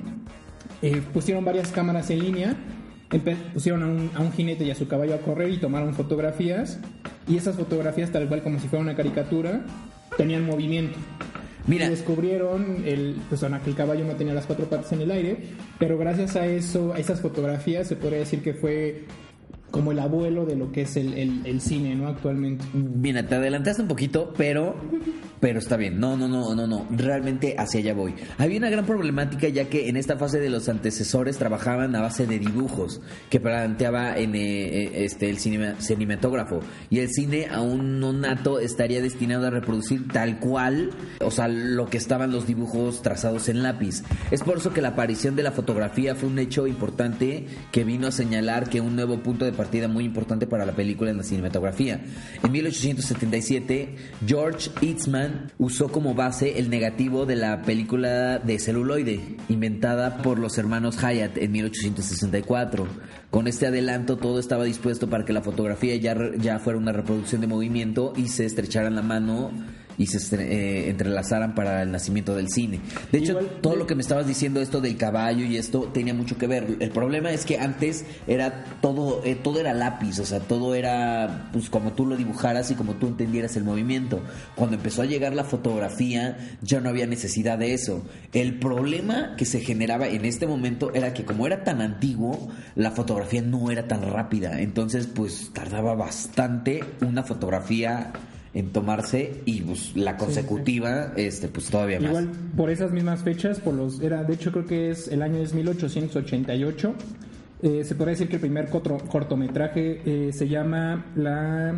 eh, 0.81 1.01
pusieron 1.13 1.45
varias 1.45 1.71
cámaras 1.71 2.09
en 2.09 2.19
línea, 2.19 2.55
pusieron 3.53 3.83
a 3.83 3.87
un, 3.87 4.11
a 4.13 4.21
un 4.21 4.31
jinete 4.31 4.63
y 4.63 4.71
a 4.71 4.75
su 4.75 4.87
caballo 4.87 5.15
a 5.15 5.19
correr 5.19 5.49
y 5.49 5.57
tomaron 5.57 5.95
fotografías 5.95 6.79
y 7.27 7.37
esas 7.37 7.55
fotografías 7.55 8.11
tal 8.11 8.27
cual 8.27 8.43
como 8.43 8.59
si 8.59 8.67
fuera 8.67 8.83
una 8.83 8.95
caricatura 8.95 9.61
tenían 10.17 10.45
movimiento. 10.45 10.97
Mira. 11.67 11.85
Y 11.85 11.89
descubrieron 11.89 12.83
el, 12.85 13.15
pues, 13.29 13.41
que 13.41 13.69
el 13.69 13.75
caballo 13.75 14.05
no 14.05 14.13
tenía 14.13 14.33
las 14.33 14.45
cuatro 14.45 14.65
patas 14.65 14.91
en 14.91 15.01
el 15.01 15.11
aire, 15.11 15.37
pero 15.77 15.97
gracias 15.97 16.35
a 16.35 16.47
eso, 16.47 16.93
a 16.93 16.99
esas 16.99 17.21
fotografías, 17.21 17.87
se 17.87 17.95
podría 17.95 18.19
decir 18.19 18.41
que 18.41 18.53
fue 18.53 19.05
como 19.71 19.91
el 19.91 19.99
abuelo 19.99 20.45
de 20.45 20.55
lo 20.55 20.71
que 20.71 20.81
es 20.81 20.95
el, 20.97 21.13
el- 21.13 21.41
el 21.45 21.61
cine, 21.61 21.95
¿no? 21.95 22.07
Actualmente. 22.07 22.65
Mira, 22.73 23.25
te 23.27 23.35
adelantaste 23.35 23.81
un 23.81 23.87
poquito, 23.87 24.33
pero 24.37 24.75
pero 25.39 25.59
está 25.59 25.77
bien. 25.77 25.99
No, 26.01 26.17
no, 26.17 26.27
no, 26.27 26.53
no, 26.53 26.67
no. 26.67 26.85
Realmente 26.91 27.55
hacia 27.57 27.79
allá 27.79 27.93
voy. 27.93 28.13
Había 28.37 28.57
una 28.57 28.69
gran 28.69 28.85
problemática 28.85 29.47
ya 29.47 29.69
que 29.69 29.87
en 29.87 29.95
esta 29.95 30.17
fase 30.17 30.39
de 30.41 30.49
los 30.49 30.67
antecesores 30.67 31.37
trabajaban 31.37 31.95
a 31.95 32.01
base 32.01 32.27
de 32.27 32.39
dibujos 32.39 32.99
que 33.29 33.39
planteaba 33.39 34.17
en 34.17 34.35
eh, 34.35 34.39
eh, 34.83 34.91
este 35.05 35.29
el 35.29 35.37
cinema- 35.37 35.75
cinematógrafo 35.79 36.59
y 36.89 36.99
el 36.99 37.07
cine 37.09 37.47
aún 37.49 38.01
no 38.01 38.11
nato 38.11 38.59
estaría 38.59 39.01
destinado 39.01 39.47
a 39.47 39.49
reproducir 39.49 40.09
tal 40.09 40.39
cual, 40.39 40.89
o 41.21 41.31
sea, 41.31 41.47
lo 41.47 41.85
que 41.89 41.97
estaban 41.97 42.31
los 42.33 42.45
dibujos 42.45 43.01
trazados 43.01 43.47
en 43.47 43.63
lápiz. 43.63 44.03
Es 44.31 44.41
por 44.43 44.57
eso 44.57 44.73
que 44.73 44.81
la 44.81 44.89
aparición 44.89 45.37
de 45.37 45.43
la 45.43 45.51
fotografía 45.53 46.15
fue 46.15 46.27
un 46.27 46.39
hecho 46.39 46.67
importante 46.67 47.45
que 47.71 47.85
vino 47.85 48.07
a 48.07 48.11
señalar 48.11 48.69
que 48.69 48.81
un 48.81 48.95
nuevo 48.97 49.19
punto 49.19 49.45
de 49.45 49.53
partida 49.59 49.89
muy 49.89 50.05
importante 50.05 50.47
para 50.47 50.65
la 50.65 50.71
película 50.71 51.11
en 51.11 51.17
la 51.17 51.23
cinematografía. 51.23 51.99
En 52.41 52.49
1877, 52.49 53.93
George 54.25 54.71
Eastman 54.81 55.51
usó 55.57 55.89
como 55.89 56.13
base 56.13 56.59
el 56.59 56.69
negativo 56.69 57.25
de 57.25 57.35
la 57.35 57.61
película 57.63 58.39
de 58.39 58.57
celuloide, 58.57 59.35
inventada 59.49 60.21
por 60.21 60.39
los 60.39 60.57
hermanos 60.57 60.95
Hyatt 60.95 61.37
en 61.37 61.51
1864. 61.51 62.87
Con 63.29 63.49
este 63.49 63.67
adelanto 63.67 64.15
todo 64.15 64.39
estaba 64.39 64.63
dispuesto 64.63 65.09
para 65.09 65.25
que 65.25 65.33
la 65.33 65.41
fotografía 65.41 65.97
ya, 65.97 66.15
ya 66.37 66.59
fuera 66.59 66.79
una 66.79 66.93
reproducción 66.93 67.41
de 67.41 67.47
movimiento 67.47 68.13
y 68.15 68.29
se 68.29 68.45
estrecharan 68.45 68.95
la 68.95 69.01
mano 69.01 69.51
y 69.99 70.07
se 70.07 70.35
eh, 70.41 70.89
entrelazaran 70.89 71.53
para 71.53 71.83
el 71.83 71.91
nacimiento 71.91 72.33
del 72.35 72.49
cine. 72.49 72.79
De 73.11 73.19
hecho, 73.19 73.33
Igual- 73.33 73.59
todo 73.61 73.75
lo 73.75 73.85
que 73.85 73.93
me 73.93 74.01
estabas 74.01 74.25
diciendo 74.25 74.61
esto 74.61 74.81
del 74.81 74.97
caballo 74.97 75.45
y 75.45 75.57
esto 75.57 75.81
tenía 75.93 76.15
mucho 76.15 76.37
que 76.39 76.47
ver. 76.47 76.77
El 76.79 76.89
problema 76.89 77.29
es 77.31 77.45
que 77.45 77.59
antes 77.59 78.05
era 78.25 78.63
todo 78.81 79.21
eh, 79.25 79.35
todo 79.35 79.59
era 79.59 79.73
lápiz, 79.73 80.17
o 80.19 80.25
sea, 80.25 80.39
todo 80.39 80.73
era 80.73 81.49
pues 81.53 81.69
como 81.69 81.91
tú 81.91 82.05
lo 82.07 82.15
dibujaras 82.15 82.71
y 82.71 82.75
como 82.75 82.93
tú 82.95 83.07
entendieras 83.07 83.55
el 83.57 83.65
movimiento. 83.65 84.21
Cuando 84.55 84.77
empezó 84.77 85.01
a 85.01 85.05
llegar 85.05 85.35
la 85.35 85.43
fotografía, 85.43 86.37
ya 86.61 86.79
no 86.79 86.89
había 86.89 87.05
necesidad 87.05 87.57
de 87.59 87.73
eso. 87.73 88.01
El 88.33 88.57
problema 88.57 89.35
que 89.37 89.45
se 89.45 89.59
generaba 89.59 90.07
en 90.07 90.23
este 90.23 90.47
momento 90.47 90.93
era 90.93 91.13
que 91.13 91.25
como 91.25 91.45
era 91.45 91.65
tan 91.65 91.81
antiguo, 91.81 92.47
la 92.75 92.91
fotografía 92.91 93.41
no 93.41 93.69
era 93.69 93.87
tan 93.87 94.01
rápida, 94.09 94.61
entonces 94.61 95.07
pues 95.07 95.51
tardaba 95.53 95.93
bastante 95.95 96.83
una 97.01 97.23
fotografía 97.23 98.13
en 98.53 98.69
tomarse 98.71 99.41
y 99.45 99.61
pues 99.61 99.95
la 99.95 100.17
consecutiva 100.17 101.13
este 101.15 101.47
pues 101.49 101.69
todavía 101.69 101.99
más. 101.99 102.09
Igual 102.09 102.29
por 102.57 102.69
esas 102.71 102.91
mismas 102.91 103.21
fechas, 103.23 103.59
por 103.59 103.73
los 103.75 103.99
era 104.01 104.23
de 104.23 104.33
hecho 104.33 104.51
creo 104.51 104.65
que 104.65 104.89
es 104.89 105.07
el 105.07 105.21
año 105.21 105.37
es 105.37 105.53
1888. 105.53 106.93
eh, 107.61 107.83
se 107.83 107.93
podría 107.95 108.11
decir 108.13 108.27
que 108.29 108.35
el 108.35 108.41
primer 108.41 108.69
cotro- 108.69 109.01
cortometraje 109.07 110.01
eh, 110.05 110.31
se 110.33 110.47
llama 110.47 111.05
la 111.15 111.75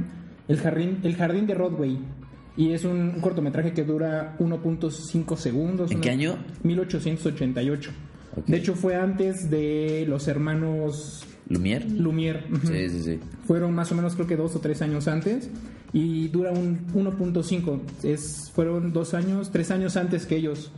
el 0.47 0.57
jardín 0.59 0.99
el 1.03 1.15
jardín 1.15 1.45
de 1.47 1.55
Broadway 1.55 1.99
y 2.57 2.71
es 2.73 2.83
un, 2.85 2.99
un 3.15 3.21
cortometraje 3.21 3.71
que 3.73 3.83
dura 3.83 4.35
1.5 4.39 5.35
segundos. 5.37 5.89
¿En 5.91 5.97
una- 5.97 6.03
qué 6.03 6.09
año? 6.09 6.37
1888. 6.63 7.91
Ok. 8.37 8.45
De 8.45 8.57
hecho 8.57 8.75
fue 8.75 8.95
antes 8.95 9.49
de 9.49 10.05
los 10.07 10.27
hermanos 10.27 11.25
Lumière. 11.51 11.85
Lumière. 11.89 12.43
Sí, 12.65 12.89
sí, 12.89 13.03
sí. 13.03 13.19
Fueron 13.45 13.73
más 13.73 13.91
o 13.91 13.95
menos 13.95 14.15
creo 14.15 14.27
que 14.27 14.35
dos 14.35 14.55
o 14.55 14.59
tres 14.59 14.81
años 14.81 15.07
antes 15.07 15.49
y 15.93 16.27
dura 16.29 16.51
un 16.51 16.87
1.5. 16.93 17.79
Es 18.03 18.51
fueron 18.53 18.93
dos 18.93 19.13
años, 19.13 19.51
tres 19.51 19.71
años 19.71 19.97
antes 19.97 20.25
que 20.25 20.37
ellos. 20.37 20.71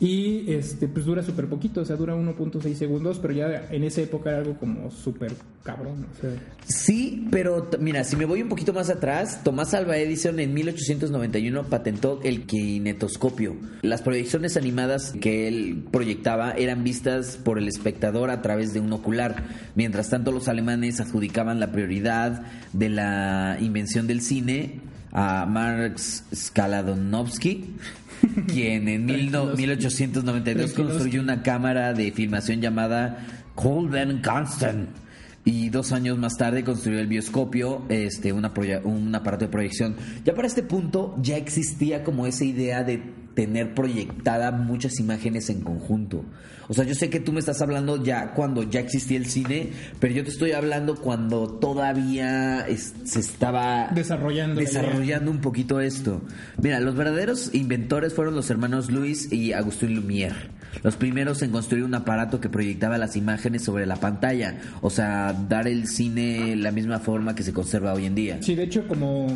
Y 0.00 0.52
este, 0.52 0.86
pues 0.86 1.04
dura 1.04 1.22
súper 1.24 1.46
poquito, 1.48 1.80
o 1.80 1.84
sea, 1.84 1.96
dura 1.96 2.14
1.6 2.14 2.74
segundos, 2.74 3.18
pero 3.18 3.34
ya 3.34 3.68
en 3.70 3.82
esa 3.82 4.00
época 4.00 4.30
era 4.30 4.38
algo 4.38 4.56
como 4.56 4.90
súper 4.92 5.32
cabrón. 5.64 6.06
O 6.06 6.26
Sí, 6.66 7.26
pero 7.32 7.68
mira, 7.80 8.04
si 8.04 8.14
me 8.14 8.24
voy 8.24 8.42
un 8.42 8.48
poquito 8.48 8.72
más 8.72 8.90
atrás, 8.90 9.42
Tomás 9.42 9.74
Alva 9.74 9.96
Edison 9.96 10.38
en 10.38 10.54
1891 10.54 11.64
patentó 11.64 12.20
el 12.22 12.46
kinetoscopio. 12.46 13.56
Las 13.82 14.02
proyecciones 14.02 14.56
animadas 14.56 15.14
que 15.20 15.48
él 15.48 15.84
proyectaba 15.90 16.52
eran 16.52 16.84
vistas 16.84 17.36
por 17.36 17.58
el 17.58 17.66
espectador 17.66 18.30
a 18.30 18.40
través 18.40 18.72
de 18.72 18.80
un 18.80 18.92
ocular. 18.92 19.48
Mientras 19.74 20.10
tanto, 20.10 20.30
los 20.30 20.46
alemanes 20.46 21.00
adjudicaban 21.00 21.58
la 21.58 21.72
prioridad 21.72 22.42
de 22.72 22.88
la 22.88 23.58
invención 23.60 24.06
del 24.06 24.20
cine 24.20 24.80
a 25.12 25.46
Marx 25.46 26.24
Skaladonovsky, 26.34 27.74
quien 28.46 28.88
en 28.88 29.06
mil 29.06 29.30
no- 29.30 29.46
1892 29.54 30.72
construyó 30.72 31.20
una 31.20 31.42
cámara 31.42 31.92
de 31.92 32.12
filmación 32.12 32.60
llamada 32.60 33.26
Colben 33.54 34.20
Constant. 34.22 34.88
Y 35.44 35.70
dos 35.70 35.92
años 35.92 36.18
más 36.18 36.36
tarde 36.36 36.62
construyó 36.62 36.98
el 36.98 37.06
bioscopio, 37.06 37.84
este, 37.88 38.32
una 38.34 38.52
un 38.84 39.14
aparato 39.14 39.46
de 39.46 39.50
proyección. 39.50 39.96
Ya 40.24 40.34
para 40.34 40.46
este 40.46 40.62
punto 40.62 41.16
ya 41.22 41.36
existía 41.38 42.04
como 42.04 42.26
esa 42.26 42.44
idea 42.44 42.84
de 42.84 43.02
tener 43.38 43.72
proyectada 43.72 44.50
muchas 44.50 44.98
imágenes 44.98 45.48
en 45.48 45.60
conjunto. 45.60 46.24
O 46.66 46.74
sea, 46.74 46.82
yo 46.84 46.96
sé 46.96 47.08
que 47.08 47.20
tú 47.20 47.32
me 47.32 47.38
estás 47.38 47.62
hablando 47.62 48.02
ya 48.02 48.32
cuando 48.34 48.64
ya 48.64 48.80
existía 48.80 49.16
el 49.16 49.26
cine, 49.26 49.68
pero 50.00 50.12
yo 50.12 50.24
te 50.24 50.30
estoy 50.30 50.50
hablando 50.52 50.96
cuando 50.96 51.46
todavía 51.48 52.66
es- 52.66 52.94
se 53.04 53.20
estaba 53.20 53.90
Desarrollando 53.94 54.60
desarrollando 54.60 55.30
un 55.30 55.40
poquito 55.40 55.80
esto. 55.80 56.20
Mira, 56.60 56.80
los 56.80 56.96
verdaderos 56.96 57.54
inventores 57.54 58.12
fueron 58.12 58.34
los 58.34 58.50
hermanos 58.50 58.90
Luis 58.90 59.32
y 59.32 59.52
Agustín 59.52 59.94
Lumière. 59.94 60.34
Los 60.82 60.96
primeros 60.96 61.40
en 61.42 61.52
construir 61.52 61.84
un 61.84 61.94
aparato 61.94 62.40
que 62.40 62.48
proyectaba 62.48 62.98
las 62.98 63.14
imágenes 63.14 63.62
sobre 63.62 63.86
la 63.86 63.96
pantalla, 63.96 64.58
o 64.82 64.90
sea, 64.90 65.32
dar 65.48 65.68
el 65.68 65.86
cine 65.86 66.56
la 66.56 66.72
misma 66.72 66.98
forma 66.98 67.36
que 67.36 67.44
se 67.44 67.52
conserva 67.52 67.92
hoy 67.94 68.04
en 68.06 68.14
día. 68.16 68.38
Sí, 68.42 68.56
de 68.56 68.64
hecho, 68.64 68.86
como 68.88 69.28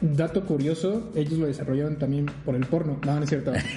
dato 0.00 0.44
curioso, 0.44 1.12
ellos 1.14 1.38
lo 1.38 1.46
desarrollaron 1.46 1.96
también 1.96 2.26
por 2.44 2.54
el 2.54 2.66
porno. 2.66 3.00
No, 3.04 3.16
no 3.16 3.22
es 3.22 3.28
cierto. 3.28 3.52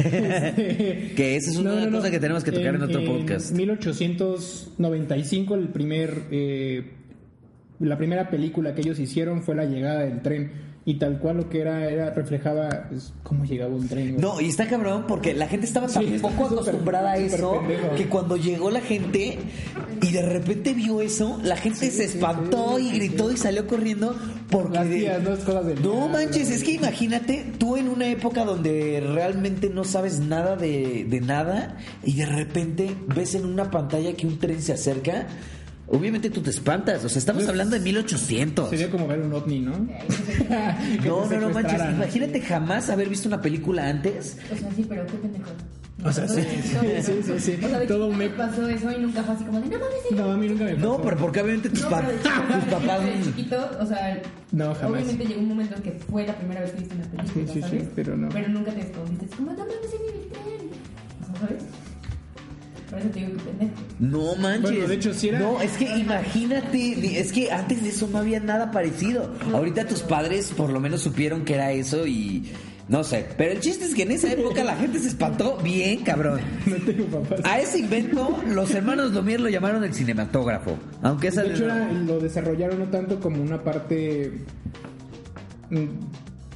Que 1.16 1.36
esa 1.36 1.52
es 1.52 1.58
una 1.58 1.90
cosa 1.90 2.12
que 2.12 2.20
tenemos 2.20 2.44
que 2.44 2.52
tocar 2.52 2.76
en 2.76 2.84
otro 2.84 3.04
podcast. 3.04 3.52
En 3.52 3.58
1895, 3.58 5.56
el 5.56 5.70
primer, 5.70 6.24
eh, 6.32 6.92
la 7.80 7.98
primera 7.98 8.30
película 8.30 8.76
que 8.76 8.82
ellos 8.82 9.00
hicieron 9.00 9.42
fue 9.42 9.56
La 9.56 9.66
llegada 9.66 10.02
del 10.02 10.22
tren. 10.22 10.69
Y 10.86 10.96
tal 10.96 11.20
cual 11.20 11.38
lo 11.38 11.50
que 11.50 11.60
era, 11.62 11.88
era 11.90 12.10
reflejaba 12.12 12.88
pues, 12.90 13.14
cómo 13.22 13.44
llegaba 13.46 13.76
un 13.76 13.88
tren. 13.88 14.18
No, 14.18 14.40
y 14.42 14.46
está 14.48 14.66
cabrón 14.68 15.06
porque 15.08 15.34
la 15.34 15.48
gente 15.48 15.68
estaba 15.68 15.88
tan 15.88 16.04
Sí, 16.04 16.18
poco 16.20 16.46
acostumbrada 16.46 17.12
a 17.12 17.18
eso 17.18 17.60
pendejo. 17.60 17.96
que 17.96 18.06
cuando 18.08 18.38
llegó 18.38 18.72
la 18.72 18.80
gente 18.82 19.38
y 20.02 20.12
de 20.12 20.22
repente 20.24 20.74
vio 20.74 21.02
eso, 21.02 21.38
la 21.44 21.58
gente 21.58 21.92
se 21.92 22.06
espantó 22.06 22.78
sí, 22.78 22.88
y 22.88 22.92
gritó 22.98 23.32
y 23.32 23.38
salió 23.38 23.68
corriendo 23.68 24.16
porque 24.50 24.78
Las 24.80 24.90
de- 24.90 24.96
tías, 25.00 25.22
no 25.22 25.34
es 25.34 25.40
cosas 25.44 25.66
No 25.84 26.08
manches, 26.08 26.50
es 26.50 26.64
que 26.64 26.72
imagínate 26.72 27.46
tú 27.60 27.76
en 27.78 27.88
una 27.90 28.08
época 28.08 28.44
donde 28.46 29.04
realmente 29.06 29.70
no 29.70 29.84
sabes 29.84 30.20
nada 30.22 30.56
de, 30.56 31.06
de 31.08 31.22
nada 31.22 31.78
y 32.04 32.16
de 32.16 32.26
repente 32.26 32.96
ves 33.14 33.36
en 33.36 33.46
una 33.46 33.70
pantalla 33.70 34.14
que 34.14 34.26
un 34.26 34.40
tren 34.40 34.60
se 34.62 34.74
acerca. 34.74 35.28
Obviamente 35.92 36.30
tú 36.30 36.42
te 36.42 36.52
espantas, 36.52 37.04
o 37.04 37.10
sea, 37.10 37.18
estamos 37.20 37.42
Pues, 37.42 37.50
hablando 37.50 37.76
de 37.76 37.82
1800. 37.82 38.70
Sería 38.70 38.92
como 38.92 39.08
ver 39.08 39.20
un 39.22 39.34
ovni, 39.34 39.60
¿no? 39.60 39.72
No, 41.04 41.26
no, 41.30 41.40
no 41.40 41.50
manches, 41.50 41.82
imagínate 41.92 42.42
jamás 42.42 42.90
haber 42.90 43.10
visto 43.10 43.28
una 43.28 43.42
película 43.42 43.88
antes 43.88 44.38
O 44.52 44.56
sea, 44.56 44.70
sí, 44.76 44.86
pero 44.88 45.06
qué 45.08 45.14
pendejo. 45.14 45.50
O 46.06 46.12
sea, 46.14 46.28
sí, 46.30 46.42
sí, 46.42 46.78
sí, 47.02 47.12
sí, 47.24 47.40
sí. 47.40 47.60
O 47.66 47.68
sea, 47.68 47.80
de 47.80 47.88
Todo 47.88 48.10
me- 48.10 48.18
me 48.18 48.30
pasó 48.30 48.68
eso 48.70 48.90
y 48.92 49.02
nunca 49.02 49.22
fue 49.24 49.36
así 49.36 49.44
como 49.44 49.60
de, 49.60 49.66
no 49.68 49.80
mames, 49.80 49.96
sí". 50.08 50.16
No, 50.16 50.32
a 50.32 50.38
mí 50.38 50.48
nunca 50.48 50.64
me 50.64 50.76
pasó. 50.76 50.88
No, 50.88 51.02
pero 51.02 51.18
porque 51.18 51.42
obviamente 51.42 51.70
tus, 51.70 51.82
No, 51.82 51.90
pa- 51.90 52.04
tus 52.08 52.64
papás. 52.72 53.04
de 53.04 53.22
chiquito, 53.24 53.70
o 53.82 53.86
sea, 53.86 54.22
No, 54.54 54.74
jamás. 54.76 54.92
obviamente 55.02 55.26
llegó 55.26 55.42
un 55.42 55.48
momento 55.50 55.76
en 55.76 55.82
que 55.82 55.92
fue 55.92 56.26
la 56.26 56.36
primera 56.38 56.62
vez 56.62 56.72
que 56.72 56.80
viste 56.80 56.96
una 56.96 57.06
película, 57.06 57.54
Sí, 57.54 57.62
sí, 57.62 57.68
sí, 57.80 57.88
pero 57.96 58.16
no. 58.16 58.30
Pero 58.30 58.48
nunca 58.48 58.72
te 58.72 58.80
escondiste, 58.82 59.26
es 59.26 59.32
como, 59.36 59.52
no 59.52 59.58
mames, 59.58 59.76
sí, 59.90 59.98
en 59.98 60.22
el 60.22 60.28
tren. 60.30 60.70
O 61.22 61.26
sea, 61.26 61.48
¿sabes? 61.48 61.64
Por 62.90 63.00
eso 63.00 63.10
te 63.10 63.20
digo 63.20 63.32
que 63.38 63.44
pendejo. 63.44 63.72
No 64.00 64.36
manches. 64.36 64.62
Bueno, 64.72 64.88
de 64.88 64.96
hecho, 64.96 65.14
sí 65.14 65.30
era- 65.30 65.40
No, 65.40 65.62
es 65.62 65.72
que 65.78 65.86
imagínate, 65.98 67.20
es 67.20 67.32
que 67.32 67.52
antes 67.52 67.84
de 67.84 67.90
eso 67.90 68.08
no 68.12 68.18
había 68.20 68.40
nada 68.40 68.72
parecido. 68.72 69.34
Ahorita 69.54 69.86
tus 69.88 70.02
padres 70.02 70.52
por 70.56 70.70
lo 70.72 70.80
menos 70.80 71.02
supieron 71.02 71.46
que 71.46 71.54
era 71.56 71.72
eso 71.72 72.08
y. 72.08 72.52
No 72.88 73.04
sé. 73.04 73.28
Pero 73.38 73.52
el 73.52 73.60
chiste 73.60 73.86
es 73.86 73.94
que 73.94 74.02
en 74.02 74.12
esa 74.14 74.32
época 74.34 74.64
la 74.64 74.76
gente 74.76 74.98
se 74.98 75.10
espantó 75.10 75.58
bien, 75.64 76.00
cabrón. 76.04 76.40
No 76.66 76.76
tengo 76.78 77.06
papás. 77.06 77.42
A 77.44 77.60
ese 77.60 77.78
invento, 77.78 78.42
los 78.48 78.72
hermanos 78.74 79.12
Lumière 79.14 79.38
lo 79.38 79.50
llamaron 79.50 79.84
el 79.84 79.94
cinematógrafo. 79.94 80.76
Aunque 81.04 81.28
esa. 81.28 81.44
De 81.44 81.54
hecho, 81.54 81.66
era- 81.66 81.92
lo 81.92 82.20
desarrollaron 82.20 82.80
no 82.80 82.86
tanto 82.86 83.20
como 83.20 83.44
una 83.44 83.64
parte. 83.64 84.32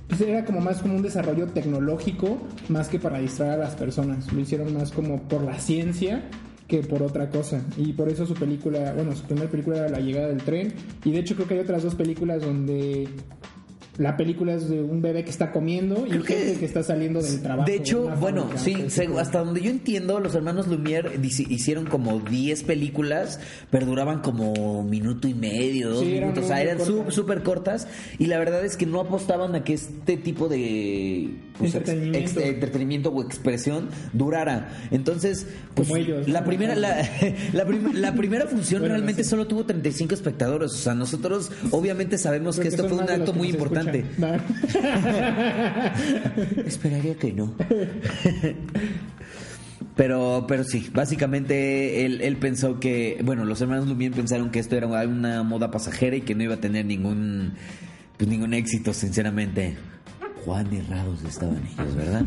Pues 0.08 0.22
era 0.22 0.46
como 0.46 0.60
más 0.60 0.82
como 0.82 0.96
un 0.96 1.02
desarrollo 1.02 1.48
tecnológico, 1.48 2.38
más 2.70 2.88
que 2.88 3.00
para 3.00 3.20
distraer 3.20 3.54
a 3.54 3.58
las 3.58 3.76
personas. 3.76 4.32
Lo 4.32 4.40
hicieron 4.40 4.74
más 4.74 4.92
como 4.92 5.24
por 5.24 5.44
la 5.44 5.60
ciencia 5.60 6.24
que 6.68 6.82
por 6.82 7.04
otra 7.04 7.30
cosa. 7.30 7.62
Y 7.78 7.94
por 7.94 8.10
eso 8.10 8.26
su 8.26 8.34
película, 8.34 8.94
bueno, 8.94 9.16
su 9.16 9.24
primera 9.24 9.50
película 9.50 9.78
era 9.78 9.90
La 9.90 10.00
llegada 10.00 10.28
del 10.28 10.44
tren. 10.44 10.74
Y 11.04 11.12
de 11.12 11.20
hecho 11.20 11.36
creo 11.36 11.48
que 11.48 11.54
hay 11.56 11.60
otras 11.62 11.84
dos 11.84 11.96
películas 11.96 12.42
donde 12.42 13.08
la 13.98 14.18
película 14.18 14.54
es 14.56 14.68
de 14.70 14.82
un 14.82 15.02
bebé 15.04 15.24
que 15.24 15.30
está 15.30 15.52
comiendo 15.52 16.08
y 16.08 16.14
un 16.14 16.24
que- 16.24 16.34
gente 16.36 16.60
que 16.60 16.66
está 16.66 16.82
saliendo 16.82 17.22
del 17.22 17.42
trabajo. 17.42 17.70
De 17.70 17.76
hecho, 17.76 18.10
bueno, 18.20 18.50
sí, 18.56 18.76
se- 18.90 19.04
tipo- 19.08 19.20
hasta 19.20 19.40
donde 19.44 19.62
yo 19.62 19.70
entiendo, 19.70 20.20
los 20.20 20.34
hermanos 20.34 20.68
Lumière 20.68 21.12
hicieron 21.50 21.86
como 21.86 22.20
10 22.20 22.64
películas, 22.64 23.40
pero 23.70 23.86
duraban 23.86 24.22
como 24.22 24.84
minuto 24.84 25.28
y 25.28 25.36
medio, 25.36 25.90
dos 25.92 26.00
Sí, 26.04 26.12
eran 26.16 26.30
minutos, 26.30 26.46
o 26.46 26.48
sea, 26.48 26.62
eran 26.62 26.78
súper 27.12 27.44
cortas, 27.44 27.88
y 28.18 28.26
la 28.26 28.40
verdad 28.40 28.66
es 28.66 28.78
que 28.78 28.86
no 28.88 29.00
apostaban 29.00 29.54
a 29.54 29.64
que 29.64 29.74
este 29.74 30.18
tipo 30.18 30.48
de 30.50 31.30
pues, 31.60 31.76
ex- 31.76 31.88
Entretenimiento. 31.88 32.40
ex- 32.40 32.50
entretenimiento 32.50 33.10
o 33.12 33.22
expresión 33.24 33.90
durara. 34.12 34.70
Entonces, 34.90 35.46
pues, 35.76 35.88
Como 35.88 35.98
ellos, 35.98 36.28
la 36.28 36.42
¿no? 36.42 36.48
primera, 36.48 36.76
la, 36.76 36.98
la 37.54 37.66
prim- 37.66 37.94
la 37.94 38.14
primera 38.16 38.48
función 38.48 38.82
Bueno, 38.82 38.96
realmente 38.96 39.24
sí. 39.24 39.30
solo 39.30 39.46
tuvo 39.46 39.64
35 39.66 40.16
espectadores, 40.16 40.72
o 40.72 40.78
sea, 40.78 40.96
nosotros 40.96 41.52
obviamente 41.70 42.18
sabemos 42.18 42.56
Creo 42.56 42.64
que 42.64 42.76
esto 42.76 42.90
fue 42.90 42.98
un 42.98 43.08
acto 43.10 43.34
muy 43.34 43.50
importante. 43.50 43.83
No. 44.18 44.28
Esperaría 46.66 47.16
que 47.16 47.34
no. 47.34 47.54
Pero, 49.96 50.46
pero 50.48 50.64
sí, 50.64 50.90
básicamente 50.92 52.04
él, 52.06 52.22
él 52.22 52.38
pensó 52.38 52.80
que, 52.80 53.22
bueno, 53.24 53.46
los 53.46 53.62
hermanos 53.62 53.88
Lumière 53.88 54.16
pensaron 54.16 54.50
que 54.50 54.58
esto 54.60 54.76
era 54.76 54.88
una 54.88 55.44
moda 55.44 55.70
pasajera 55.70 56.16
y 56.16 56.22
que 56.22 56.34
no 56.34 56.42
iba 56.44 56.56
a 56.56 56.60
tener 56.60 56.84
ningún, 56.86 57.54
pues 58.18 58.28
ningún 58.28 58.56
éxito, 58.56 58.92
sinceramente. 58.94 59.78
Cuán 60.46 60.74
errados 60.74 61.24
estaban 61.24 61.62
ellos, 61.66 61.96
¿verdad? 61.96 62.26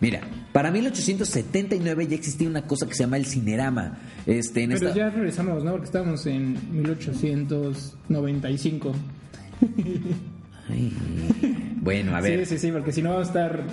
Mira, 0.00 0.20
para 0.52 0.70
1879 0.70 2.06
ya 2.06 2.14
existía 2.14 2.46
una 2.46 2.62
cosa 2.62 2.86
que 2.86 2.94
se 2.94 3.02
llama 3.02 3.16
el 3.16 3.26
cinerama. 3.26 3.98
Este, 4.26 4.62
en 4.62 4.70
Pero 4.70 4.90
esta... 4.90 4.96
ya 4.96 5.10
regresamos, 5.10 5.64
¿no? 5.64 5.72
Porque 5.72 5.86
estábamos 5.86 6.24
en 6.26 6.56
1895. 6.70 8.92
Ay, 10.68 10.92
bueno, 11.80 12.14
a 12.16 12.20
ver. 12.20 12.46
Sí, 12.46 12.54
sí, 12.56 12.66
sí, 12.66 12.72
porque 12.72 12.92
si 12.92 13.02
no 13.02 13.10
vamos 13.10 13.26
a 13.26 13.30
estar 13.30 13.64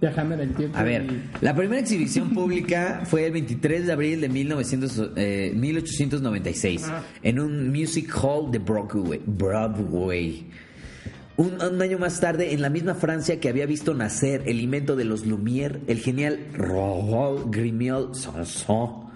viajando 0.00 0.34
en 0.34 0.40
el 0.40 0.54
tiempo. 0.54 0.78
A 0.78 0.82
ver, 0.82 1.02
y- 1.04 1.44
la 1.44 1.54
primera 1.54 1.80
exhibición 1.80 2.30
pública 2.34 3.02
fue 3.04 3.26
el 3.26 3.32
23 3.32 3.86
de 3.86 3.92
abril 3.92 4.20
de 4.20 4.28
1900, 4.28 5.10
eh, 5.16 5.52
1896 5.54 6.86
en 7.22 7.40
un 7.40 7.68
music 7.70 8.10
hall 8.22 8.50
de 8.50 8.58
Broadway. 8.58 9.20
Broadway. 9.26 10.46
Un, 11.36 11.52
un 11.62 11.80
año 11.82 11.98
más 11.98 12.18
tarde, 12.20 12.52
en 12.52 12.62
la 12.62 12.68
misma 12.70 12.94
Francia 12.94 13.38
que 13.38 13.48
había 13.48 13.64
visto 13.66 13.94
nacer 13.94 14.42
el 14.46 14.60
invento 14.60 14.96
de 14.96 15.04
los 15.04 15.24
Lumière, 15.24 15.78
el 15.86 15.98
genial 15.98 16.40
Raoul 16.54 17.44
Grimiol 17.50 18.14
Sanson 18.16 19.07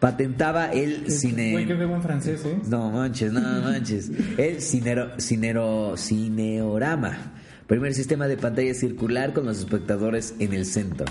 patentaba 0.00 0.72
el 0.72 1.10
cine. 1.10 1.52
Güey, 1.52 1.66
qué 1.66 1.74
buen 1.74 2.02
francés, 2.02 2.42
¿eh? 2.44 2.58
No 2.66 2.90
manches, 2.90 3.32
no 3.32 3.40
manches. 3.62 4.10
El 4.38 4.60
cinero, 4.60 5.12
cinero, 5.18 5.94
cineorama. 5.96 7.32
Primer 7.66 7.94
sistema 7.94 8.26
de 8.26 8.36
pantalla 8.36 8.74
circular 8.74 9.32
con 9.32 9.46
los 9.46 9.58
espectadores 9.58 10.34
en 10.40 10.54
el 10.54 10.66
centro. 10.66 11.06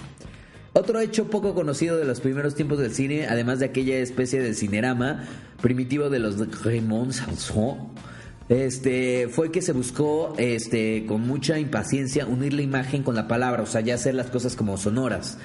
Otro 0.73 0.99
hecho 0.99 1.29
poco 1.29 1.55
conocido 1.55 1.97
de 1.97 2.05
los 2.05 2.19
primeros 2.19 2.55
tiempos 2.55 2.79
del 2.79 2.93
cine, 2.93 3.27
además 3.27 3.59
de 3.59 3.65
aquella 3.65 3.97
especie 3.99 4.41
de 4.41 4.53
cinerama 4.53 5.23
primitivo 5.61 6.09
de 6.09 6.19
los 6.19 6.37
Raymond 6.63 7.11
Sanson, 7.11 7.89
este, 8.49 9.29
fue 9.29 9.51
que 9.51 9.61
se 9.61 9.73
buscó 9.73 10.33
este, 10.37 11.05
con 11.05 11.21
mucha 11.21 11.59
impaciencia 11.59 12.25
unir 12.25 12.53
la 12.53 12.61
imagen 12.61 13.03
con 13.03 13.15
la 13.15 13.27
palabra, 13.27 13.63
o 13.63 13.65
sea, 13.65 13.81
ya 13.81 13.95
hacer 13.95 14.15
las 14.15 14.27
cosas 14.27 14.55
como 14.55 14.77
sonoras. 14.77 15.37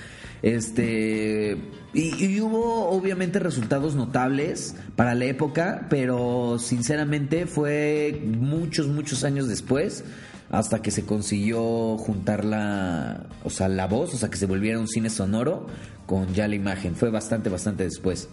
Este, 0.44 1.56
y, 1.94 2.22
y 2.22 2.40
hubo 2.42 2.90
obviamente 2.90 3.38
resultados 3.38 3.94
notables 3.94 4.76
para 4.94 5.14
la 5.14 5.24
época, 5.24 5.86
pero 5.88 6.58
sinceramente 6.58 7.46
fue 7.46 8.22
muchos, 8.26 8.88
muchos 8.88 9.24
años 9.24 9.48
después 9.48 10.04
hasta 10.50 10.82
que 10.82 10.90
se 10.90 11.06
consiguió 11.06 11.96
juntar 11.96 12.44
la, 12.44 13.24
o 13.42 13.48
sea, 13.48 13.68
la 13.68 13.86
voz, 13.86 14.12
o 14.12 14.18
sea, 14.18 14.28
que 14.28 14.36
se 14.36 14.44
volviera 14.44 14.78
un 14.78 14.86
cine 14.86 15.08
sonoro 15.08 15.66
con 16.04 16.34
ya 16.34 16.46
la 16.46 16.56
imagen. 16.56 16.94
Fue 16.94 17.08
bastante, 17.08 17.48
bastante 17.48 17.84
después. 17.84 18.28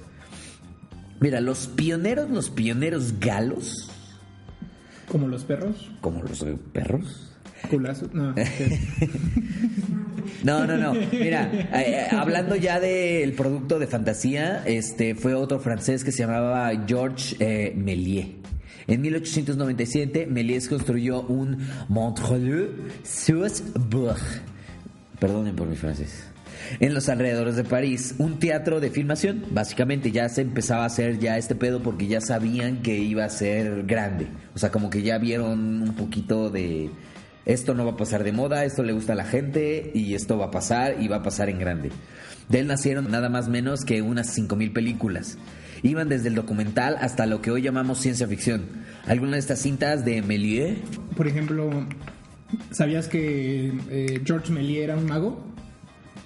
Mira, 1.22 1.40
los 1.40 1.68
pioneros, 1.68 2.30
los 2.30 2.50
pioneros 2.50 3.20
galos, 3.22 3.90
Como 5.10 5.30
los 5.30 5.46
perros. 5.46 5.90
como 6.02 6.22
los 6.24 6.46
perros. 6.74 7.31
Culazos. 7.70 8.14
No. 8.14 8.36
No, 10.44 10.66
no, 10.66 10.78
no. 10.78 10.94
Mira, 10.94 11.52
eh, 11.54 11.68
eh, 11.74 12.08
hablando 12.16 12.56
ya 12.56 12.80
del 12.80 13.34
producto 13.34 13.78
de 13.78 13.86
fantasía, 13.88 14.64
este 14.66 15.14
fue 15.14 15.36
otro 15.36 15.60
francés 15.60 16.04
que 16.04 16.12
se 16.12 16.20
llamaba 16.20 16.72
Georges 16.88 17.36
eh, 17.40 17.74
Méliès. 17.76 18.28
En 18.88 19.02
1897, 19.02 20.26
Méliès 20.26 20.68
construyó 20.68 21.22
un 21.22 21.60
Montreux-sur-Bourg. 21.90 24.18
Perdonen 25.20 25.56
por 25.56 25.68
mi 25.68 25.76
francés. 25.76 26.24
En 26.80 26.94
los 26.94 27.10
alrededores 27.10 27.56
de 27.56 27.64
París, 27.64 28.14
un 28.18 28.40
teatro 28.40 28.80
de 28.80 28.90
filmación. 28.90 29.46
Básicamente 29.52 30.12
ya 30.12 30.28
se 30.30 30.42
empezaba 30.42 30.82
a 30.84 30.88
hacer 30.88 31.20
ya 31.20 31.38
este 31.38 31.54
pedo 31.54 31.84
porque 31.84 32.08
ya 32.08 32.22
sabían 32.22 32.82
que 32.82 32.98
iba 32.98 33.26
a 33.26 33.30
ser 33.30 33.84
grande. 33.84 34.26
O 34.56 34.60
sea, 34.60 34.72
como 34.72 34.90
que 34.90 35.04
ya 35.04 35.20
vieron 35.20 35.84
un 35.84 35.94
poquito 35.96 36.50
de 36.50 36.90
esto 37.46 37.74
no 37.74 37.86
va 37.86 37.92
a 37.92 37.98
pasar 37.98 38.24
de 38.24 38.32
moda, 38.32 38.66
esto 38.66 38.84
le 38.84 38.94
gusta 38.94 39.14
a 39.14 39.16
la 39.16 39.26
gente 39.26 39.92
y 39.94 40.14
esto 40.14 40.38
va 40.38 40.48
a 40.48 40.52
pasar 40.52 41.02
y 41.02 41.08
va 41.08 41.18
a 41.18 41.24
pasar 41.24 41.50
en 41.50 41.60
grande. 41.60 41.92
De 42.50 42.60
él 42.60 42.68
nacieron 42.68 43.10
nada 43.10 43.30
más 43.30 43.48
menos 43.48 43.86
que 43.86 44.02
unas 44.02 44.38
5.000 44.38 44.74
películas. 44.74 45.38
Iban 45.84 46.10
desde 46.10 46.28
el 46.28 46.36
documental 46.36 46.98
hasta 47.00 47.26
lo 47.26 47.42
que 47.42 47.50
hoy 47.50 47.62
llamamos 47.62 48.00
ciencia 48.00 48.28
ficción. 48.28 48.66
Algunas 49.08 49.34
de 49.34 49.40
estas 49.40 49.60
cintas 49.60 50.06
de 50.06 50.22
Méliès, 50.22 50.78
Por 51.16 51.28
ejemplo, 51.28 51.70
¿sabías 52.72 53.08
que 53.08 53.74
eh, 53.90 54.22
George 54.24 54.52
Méliès 54.52 54.84
era 54.84 54.98
un 54.98 55.06
mago? 55.06 55.44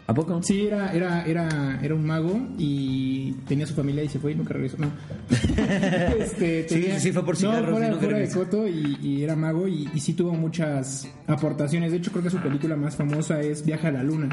¿A 0.08 0.14
poco? 0.14 0.42
Sí, 0.44 0.68
era, 0.68 0.94
era, 0.94 1.26
era, 1.26 1.80
era 1.82 1.96
un 1.96 2.06
mago 2.06 2.40
y 2.58 3.34
tenía 3.48 3.66
su 3.66 3.74
familia 3.74 4.04
y 4.04 4.10
se 4.10 4.20
fue 4.20 4.34
y 4.34 4.36
nunca 4.36 4.54
regresó. 4.54 4.78
No. 4.78 4.92
Este, 6.20 6.68
Sí, 6.70 6.88
sí, 7.00 7.12
fue 7.12 7.26
por 7.26 7.36
cigarros 7.38 7.70
No, 7.70 7.72
y 7.72 7.74
fuera, 7.74 7.88
nunca 7.90 8.04
fuera 8.04 8.20
de 8.20 8.30
coto 8.30 8.68
y, 8.68 8.98
y 9.02 9.24
era 9.24 9.36
mago 9.36 9.68
y, 9.68 9.90
y 9.94 10.00
sí 10.00 10.14
tuvo 10.14 10.34
muchas 10.34 11.08
aportaciones. 11.28 11.92
De 11.92 11.98
hecho, 11.98 12.12
creo 12.12 12.24
que 12.24 12.30
su 12.30 12.40
película 12.40 12.76
más 12.76 12.96
famosa 12.96 13.42
es 13.42 13.66
Viaja 13.66 13.88
a 13.90 13.92
la 13.92 14.04
Luna, 14.04 14.30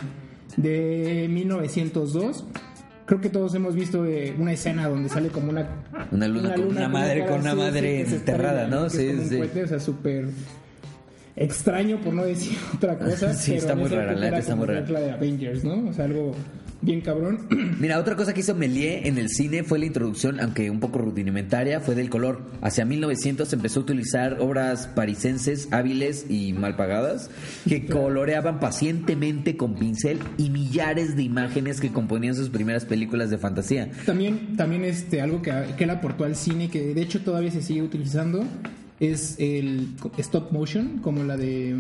de 0.57 1.29
1902. 1.31 2.45
Creo 3.05 3.21
que 3.21 3.31
todos 3.31 3.55
hemos 3.55 3.75
visto 3.75 4.07
eh, 4.07 4.35
una 4.39 4.53
escena 4.53 4.89
donde 4.89 5.09
sale 5.09 5.29
como 5.29 5.51
una... 5.51 5.69
Una 6.13 6.29
luna 6.29 6.55
con 6.55 6.67
una 6.69 6.89
madre, 6.89 7.27
con 7.27 7.41
una 7.41 7.55
madre 7.55 8.01
enterrada, 8.03 8.69
¿no? 8.69 8.89
Sí, 8.89 9.09
un 9.09 9.29
sí. 9.29 9.39
cohete, 9.39 9.65
o 9.65 9.69
sea, 9.69 9.81
súper 9.81 10.29
extraño 11.37 12.01
por 12.01 12.15
no 12.15 12.25
decir 12.25 12.57
otra 12.75 12.99
cosa. 12.99 13.33
Sí, 13.35 13.53
pero 13.53 13.61
está 13.61 13.75
muy 13.75 13.89
rara, 13.89 14.15
la 14.15 14.39
está 14.39 14.53
como 14.53 14.67
muy 14.67 14.75
rara. 14.75 14.89
la 14.89 15.01
de 15.01 15.11
Avengers, 15.13 15.65
¿no? 15.65 15.89
O 15.89 15.93
sea, 15.93 16.05
algo 16.05 16.35
bien 16.83 17.01
cabrón. 17.01 17.39
Mira, 17.81 17.99
otra 17.99 18.17
cosa 18.17 18.35
que 18.35 18.41
hizo 18.41 18.55
Méliès 18.55 19.07
en 19.07 19.17
el 19.17 19.29
cine 19.31 19.63
fue 19.63 19.79
la 19.79 19.87
introducción, 19.87 20.41
aunque 20.41 20.69
un 20.69 20.81
poco 20.81 20.99
rudimentaria, 20.99 21.81
fue 21.81 21.95
del 21.95 22.11
color. 22.11 22.43
Hacia 22.61 22.85
1900 22.85 23.51
empezó 23.53 23.81
a 23.81 23.83
utilizar 23.85 24.39
obras 24.41 24.89
parisenses 24.89 25.69
hábiles 25.71 26.27
y 26.29 26.53
mal 26.53 26.77
pagadas 26.77 27.31
que 27.67 27.87
coloreaban 27.87 28.61
pacientemente 28.61 29.57
con 29.57 29.77
pincel 29.77 30.19
y 30.37 30.51
millares 30.51 31.17
de 31.17 31.23
imágenes 31.23 31.81
que 31.81 31.91
componían 31.91 32.35
sus 32.35 32.51
primeras 32.51 32.85
películas 32.85 33.31
de 33.31 33.39
fantasía. 33.39 33.91
También, 34.05 34.57
también 34.57 34.85
este, 34.85 35.21
algo 35.21 35.41
que, 35.41 35.53
que 35.77 35.85
él 35.85 35.91
aportó 35.91 36.25
al 36.25 36.37
cine, 36.37 36.69
que 36.69 36.95
de 36.95 37.01
hecho 37.01 37.21
todavía 37.21 37.51
se 37.51 37.63
sigue 37.63 37.83
utilizando, 37.83 38.45
es 39.03 39.35
el 39.41 39.89
stop 40.19 40.53
motion, 40.53 40.99
como 41.03 41.25
la 41.25 41.37
de 41.37 41.77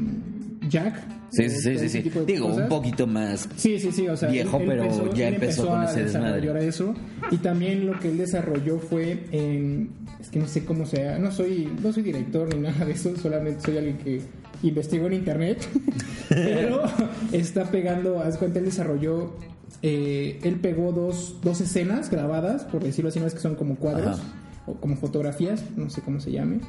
Jack. 0.68 1.06
Sí, 1.30 1.48
sí, 1.48 1.60
sí, 1.60 1.70
ese 1.70 1.88
sí. 1.88 2.10
Digo, 2.26 2.48
un 2.48 2.68
poquito 2.68 3.06
más. 3.06 3.48
Sí, 3.56 3.78
sí, 3.78 3.92
sí, 3.92 4.08
o 4.08 4.16
sea, 4.16 4.28
viejo, 4.28 4.60
pero 4.66 5.14
ya 5.14 5.28
él 5.28 5.34
empezó 5.34 5.68
con 5.68 5.80
a 5.80 5.84
ese 5.84 6.04
desmadre. 6.04 6.66
eso 6.66 6.94
y 7.30 7.36
también 7.36 7.86
lo 7.86 7.98
que 8.00 8.08
él 8.08 8.18
desarrolló 8.18 8.78
fue 8.78 9.24
en 9.30 9.90
es 10.20 10.30
que 10.30 10.40
no 10.40 10.48
sé 10.48 10.64
cómo 10.64 10.84
sea, 10.84 11.18
no 11.18 11.30
soy 11.30 11.68
no 11.82 11.92
soy 11.92 12.02
director 12.02 12.52
ni 12.52 12.60
nada 12.60 12.84
de 12.84 12.92
eso, 12.92 13.16
solamente 13.16 13.62
soy 13.64 13.78
alguien 13.78 13.98
que 13.98 14.20
investigó 14.64 15.06
en 15.06 15.14
internet, 15.14 15.66
pero 16.28 16.82
está 17.30 17.70
pegando, 17.70 18.20
haz 18.20 18.36
cuenta 18.36 18.58
él 18.58 18.66
desarrolló 18.66 19.32
eh, 19.80 20.38
él 20.42 20.56
pegó 20.56 20.92
dos, 20.92 21.36
dos 21.42 21.60
escenas 21.60 22.10
grabadas, 22.10 22.64
por 22.64 22.82
decirlo 22.82 23.08
así, 23.08 23.20
no 23.20 23.26
es 23.26 23.34
que 23.34 23.40
son 23.40 23.54
como 23.54 23.76
cuadros 23.76 24.18
Ajá. 24.18 24.41
O 24.66 24.74
como 24.74 24.96
fotografías, 24.96 25.64
no 25.76 25.90
sé 25.90 26.02
cómo 26.02 26.20
se 26.20 26.30
llame, 26.32 26.60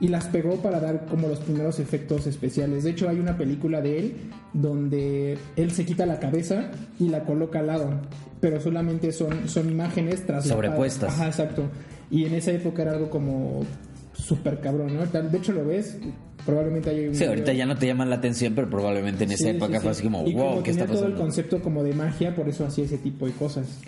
y 0.00 0.08
las 0.08 0.26
pegó 0.28 0.56
para 0.62 0.78
dar 0.80 1.06
como 1.06 1.26
los 1.28 1.40
primeros 1.40 1.80
efectos 1.80 2.26
especiales. 2.26 2.84
De 2.84 2.90
hecho, 2.90 3.08
hay 3.08 3.18
una 3.18 3.36
película 3.36 3.80
de 3.80 3.98
él 3.98 4.14
donde 4.52 5.36
él 5.56 5.70
se 5.72 5.84
quita 5.84 6.06
la 6.06 6.20
cabeza 6.20 6.70
y 6.98 7.08
la 7.08 7.24
coloca 7.24 7.58
al 7.60 7.66
lado, 7.66 8.00
pero 8.40 8.60
solamente 8.60 9.10
son, 9.12 9.48
son 9.48 9.68
imágenes 9.70 10.24
tras 10.26 10.46
Sobrepuestas. 10.46 11.12
Ajá, 11.12 11.26
exacto. 11.26 11.64
Y 12.10 12.24
en 12.24 12.34
esa 12.34 12.52
época 12.52 12.82
era 12.82 12.92
algo 12.92 13.10
como 13.10 13.64
súper 14.12 14.60
cabrón, 14.60 14.94
¿no? 14.94 15.06
De 15.06 15.38
hecho, 15.38 15.52
lo 15.52 15.64
ves, 15.64 15.98
probablemente 16.46 16.90
hay 16.90 17.08
un. 17.08 17.14
Sí, 17.14 17.24
ahorita 17.24 17.52
ya 17.52 17.66
no 17.66 17.76
te 17.76 17.86
llaman 17.86 18.10
la 18.10 18.16
atención, 18.16 18.54
pero 18.54 18.68
probablemente 18.70 19.24
en 19.24 19.32
esa 19.32 19.44
Sí, 19.44 19.50
época 19.50 19.78
sí, 19.78 19.84
fue 19.84 19.94
sí. 19.94 20.00
así 20.00 20.02
como, 20.04 20.26
y 20.28 20.34
wow, 20.34 20.50
como 20.50 20.62
¿qué 20.62 20.70
está 20.70 20.84
tenía 20.84 20.96
todo 20.96 21.06
el 21.06 21.12
pasando? 21.14 21.22
concepto 21.24 21.62
como 21.62 21.82
de 21.82 21.94
magia, 21.94 22.34
por 22.34 22.48
eso 22.48 22.64
hacía 22.64 22.84
ese 22.84 22.98
tipo 22.98 23.26
de 23.26 23.32
cosas. 23.32 23.80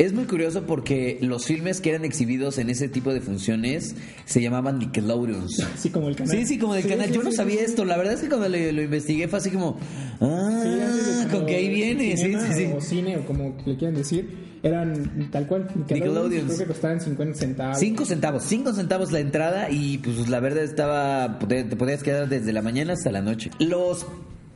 Es 0.00 0.14
muy 0.14 0.24
curioso 0.24 0.62
porque 0.64 1.18
los 1.20 1.44
filmes 1.44 1.82
que 1.82 1.90
eran 1.90 2.06
exhibidos 2.06 2.56
en 2.56 2.70
ese 2.70 2.88
tipo 2.88 3.12
de 3.12 3.20
funciones 3.20 3.94
se 4.24 4.40
llamaban 4.40 4.78
Nickelodeons. 4.78 5.60
Así 5.74 5.90
como 5.90 6.08
el 6.08 6.16
canal. 6.16 6.34
Sí, 6.34 6.46
sí, 6.46 6.58
como 6.58 6.74
Sí, 6.74 6.84
canal. 6.88 7.08
sí, 7.08 7.12
Yo 7.12 7.22
no 7.22 7.30
sí, 7.30 7.36
sabía 7.36 7.56
sí, 7.56 7.64
sí. 7.66 7.70
esto. 7.72 7.84
La 7.84 7.98
verdad 7.98 8.14
es 8.14 8.20
que 8.22 8.28
cuando 8.28 8.48
lo, 8.48 8.56
lo 8.72 8.82
investigué 8.82 9.28
fue 9.28 9.38
así 9.40 9.50
como, 9.50 9.78
ah, 10.22 10.62
Sí, 10.64 11.28
con 11.30 11.44
que 11.44 11.54
ahí 11.56 11.68
viene. 11.68 12.16
Sí, 12.16 12.24
cinema 12.24 12.46
sí, 12.46 12.64
sí. 12.66 12.72
O 12.74 12.80
cine, 12.80 13.18
o 13.18 13.26
como 13.26 13.54
le 13.66 13.76
quieran 13.76 13.94
decir, 13.94 14.26
eran 14.62 15.28
tal 15.30 15.46
cual. 15.46 15.68
Nickelodeons. 15.74 16.46
Creo 16.46 16.58
que 16.60 16.66
costaban 16.66 17.00
50 17.02 17.38
centavos. 17.38 17.78
Cinco 17.78 18.06
centavos, 18.06 18.42
cinco 18.44 18.72
centavos 18.72 19.12
la 19.12 19.20
entrada 19.20 19.68
y 19.70 19.98
pues 19.98 20.30
la 20.30 20.40
verdad 20.40 20.64
estaba, 20.64 21.38
te 21.46 21.64
te 21.64 21.76
podías 21.76 22.02
quedar 22.02 22.26
desde 22.30 22.54
la 22.54 22.62
mañana 22.62 22.94
hasta 22.94 23.12
la 23.12 23.20
noche. 23.20 23.50
Los 23.58 24.06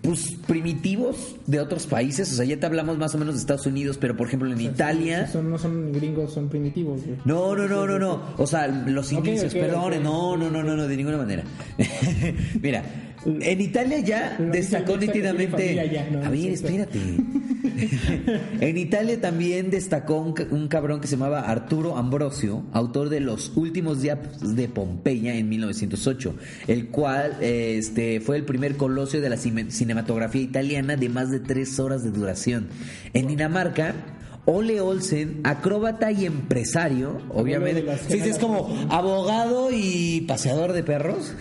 pues 0.05 0.37
primitivos 0.47 1.37
de 1.47 1.61
otros 1.61 1.87
países, 1.87 2.31
o 2.33 2.37
sea, 2.37 2.45
ya 2.45 2.61
te 2.61 2.67
hablamos 2.67 2.99
más 2.99 3.15
o 3.15 3.19
menos 3.19 3.35
de 3.35 3.41
Estados 3.41 3.67
Unidos, 3.67 3.97
pero 3.99 4.15
por 4.17 4.27
ejemplo 4.29 4.53
en 4.53 4.61
Italia... 4.61 5.27
Son, 5.27 5.51
no 5.51 5.59
son 5.59 5.93
gringos, 5.93 6.33
son 6.33 6.49
primitivos. 6.51 7.01
güey. 7.05 7.17
No, 7.25 7.57
no, 7.57 7.67
no, 7.67 7.87
no, 7.87 7.99
no. 7.99 8.21
O 8.37 8.47
sea, 8.47 8.69
los 8.69 9.11
Ok, 9.13 9.27
inicios, 9.27 9.55
perdón. 9.55 10.03
No, 10.03 10.37
no, 10.37 10.51
no, 10.51 10.63
no, 10.63 10.77
no, 10.77 10.87
de 10.87 10.97
ninguna 10.97 11.17
manera. 11.17 11.43
Mira, 12.61 13.14
en 13.27 13.61
Italia 13.61 13.99
ya 14.01 14.37
destacó 14.39 14.97
nítidamente. 14.97 15.51
familia 15.53 15.87
ya, 15.87 16.11
no, 16.11 16.25
A 16.25 16.31
ver, 16.31 16.51
espérate. 16.51 16.99
en 18.61 18.77
Italia 18.79 19.21
también 19.21 19.71
destacó 19.71 20.19
un, 20.19 20.33
ca- 20.33 20.47
un 20.51 20.69
cabrón 20.69 21.01
que 21.01 21.07
se 21.07 21.17
llamaba 21.17 21.41
Arturo 21.41 21.97
Ambrosio, 21.97 22.63
autor 22.73 23.09
de 23.09 23.21
Los 23.21 23.53
últimos 23.57 24.03
días 24.03 24.19
de 24.57 24.69
Pompeya 24.69 25.35
en 25.35 25.49
1908, 25.49 26.35
el 26.69 26.89
cual 26.89 27.37
este, 27.41 28.21
fue 28.21 28.37
el 28.37 28.45
primer 28.45 28.77
colosio 28.77 29.21
de 29.21 29.31
la 29.31 29.37
cine- 29.37 29.71
cinematografía 29.71 30.43
italiana 30.43 30.97
de 30.97 31.09
más 31.09 31.31
de 31.31 31.41
tres 31.41 31.79
horas 31.79 32.05
de 32.05 32.11
duración. 32.11 32.69
En 33.13 33.27
Dinamarca. 33.27 33.95
Ole 34.47 34.79
Olsen, 34.83 35.41
acróbata 35.43 36.13
y 36.13 36.27
empresario, 36.27 37.23
obviamente. 37.31 37.83
Sí, 38.11 38.21
sí, 38.21 38.29
es 38.29 38.39
como 38.39 38.77
abogado 38.91 39.71
y 39.73 40.21
paseador 40.29 40.75
de 40.75 40.83
perros. 40.83 41.33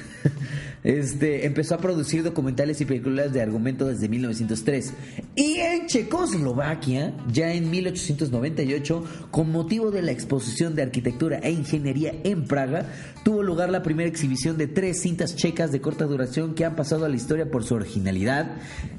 Este, 0.84 1.46
empezó 1.46 1.76
a 1.76 1.78
producir 1.78 2.24
documentales 2.24 2.82
y 2.82 2.86
películas 2.86 3.32
de 3.32 3.41
argumento 3.41 3.88
desde 3.88 4.10
1903. 4.10 4.93
Y 5.36 5.56
en 5.56 5.88
Checoslovaquia, 5.88 7.13
ya 7.32 7.54
en 7.54 7.69
1898, 7.69 9.04
con 9.32 9.52
motivo 9.52 9.91
de 9.91 10.02
la 10.02 10.12
exposición 10.12 10.76
de 10.76 10.84
arquitectura 10.84 11.39
e 11.39 11.52
ingeniería 11.52 12.13
en 12.24 12.46
Praga, 12.46 12.86
tuvo 13.24 13.43
lugar 13.43 13.69
la 13.69 13.84
primera 13.84 14.10
exhibición 14.10 14.58
de 14.58 14.67
tres 14.67 15.02
cintas 15.02 15.36
checas 15.36 15.72
de 15.72 15.82
corta 15.82 16.06
duración 16.06 16.54
que 16.54 16.65
han 16.65 16.76
pasado 16.76 17.06
a 17.06 17.10
la 17.10 17.15
historia 17.15 17.50
por 17.50 17.63
su 17.63 17.76
originalidad, 17.76 18.52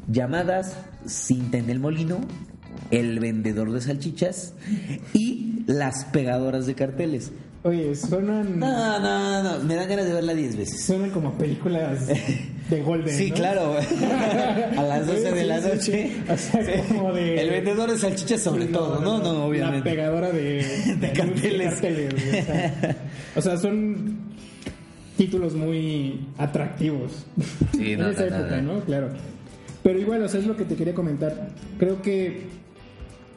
llamadas 0.09 0.77
Cinta 1.07 1.59
en 1.59 1.69
el 1.69 1.81
Molino, 1.81 2.21
El 2.91 3.21
Vendedor 3.21 3.71
de 3.73 3.83
Salchichas 3.83 4.55
y 5.13 5.65
Las 5.67 6.07
Pegadoras 6.07 6.67
de 6.67 6.75
Carteles. 6.75 7.33
Oye, 7.67 7.95
suenan, 7.95 8.59
No, 8.59 9.01
no, 9.01 9.43
no, 9.43 9.65
me 9.65 9.75
dan 9.75 9.89
ganas 9.89 10.07
de 10.07 10.13
verla 10.13 10.35
10 10.35 10.57
veces. 10.59 10.85
suenan 10.85 11.09
como 11.11 11.33
películas 11.39 12.07
de 12.71 12.83
Golden. 12.83 13.17
Sí, 13.17 13.31
¿no? 13.31 13.37
claro. 13.37 13.77
A 14.77 14.83
las 14.83 15.07
12 15.07 15.33
de 15.33 15.45
la 15.45 15.61
noche. 15.61 16.13
O 16.29 16.37
sea, 16.37 16.63
como 16.89 17.13
de. 17.15 17.41
El 17.41 17.49
vendedor 17.51 17.91
de 17.91 17.97
salchichas 17.99 18.43
sobre 18.43 18.67
todo, 18.67 19.01
¿no? 19.01 19.19
No, 19.19 19.33
La 19.33 19.45
obviamente. 19.47 19.89
pegadora 19.91 20.31
de, 20.31 20.63
de, 21.01 21.13
carteles. 21.13 21.73
carteles, 21.73 22.13
güey, 22.15 22.41
o, 22.41 22.45
sea, 22.45 22.97
o 23.37 23.41
sea, 23.41 23.57
son 23.57 24.19
títulos 25.17 25.55
muy 25.55 26.21
atractivos. 26.37 27.25
Sí, 27.75 27.93
en 27.93 28.01
no, 28.01 28.11
esa 28.11 28.25
no, 28.27 28.31
no, 28.31 28.37
época, 28.37 28.61
no. 28.61 28.73
¿no? 28.75 28.81
Claro. 28.81 29.09
Pero 29.83 29.99
igual, 29.99 30.23
o 30.23 30.29
sea, 30.29 30.39
es 30.41 30.47
lo 30.47 30.55
que 30.55 30.67
te 30.67 30.77
quería 30.77 30.93
comentar. 30.95 31.49
Creo 31.79 32.03
que 32.03 32.43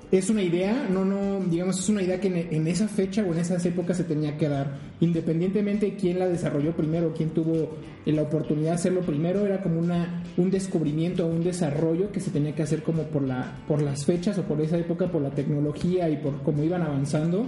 es 0.10 0.30
una 0.30 0.42
idea, 0.42 0.88
no, 0.90 1.04
no, 1.04 1.42
digamos, 1.50 1.80
es 1.80 1.90
una 1.90 2.02
idea 2.02 2.20
que 2.20 2.28
en, 2.28 2.38
en 2.38 2.68
esa 2.68 2.88
fecha 2.88 3.24
o 3.24 3.34
en 3.34 3.40
esas 3.40 3.66
épocas 3.66 3.98
se 3.98 4.06
tenía 4.06 4.38
que 4.38 4.48
dar. 4.48 4.80
Independientemente 5.02 5.88
de 5.88 5.96
quién 5.96 6.18
la 6.18 6.28
desarrolló 6.28 6.72
primero, 6.72 7.14
quién 7.14 7.32
tuvo 7.32 7.76
la 8.06 8.22
oportunidad 8.22 8.70
de 8.70 8.76
hacerlo 8.76 9.02
primero, 9.02 9.46
era 9.46 9.62
como 9.62 9.80
una, 9.80 10.24
un 10.38 10.50
descubrimiento, 10.50 11.28
un 11.28 11.44
desarrollo 11.44 12.10
que 12.12 12.22
se 12.22 12.32
tenía 12.32 12.56
que 12.56 12.64
hacer 12.64 12.84
como 12.84 13.04
por, 13.04 13.24
la, 13.24 13.58
por 13.68 13.82
las 13.82 14.06
fechas 14.06 14.38
o 14.38 14.44
por 14.44 14.62
esa 14.62 14.78
época, 14.78 15.12
por 15.12 15.22
la 15.22 15.32
tecnología 15.32 16.10
y 16.10 16.18
por 16.18 16.42
cómo 16.42 16.64
iban 16.64 16.84
avanzando. 16.84 17.46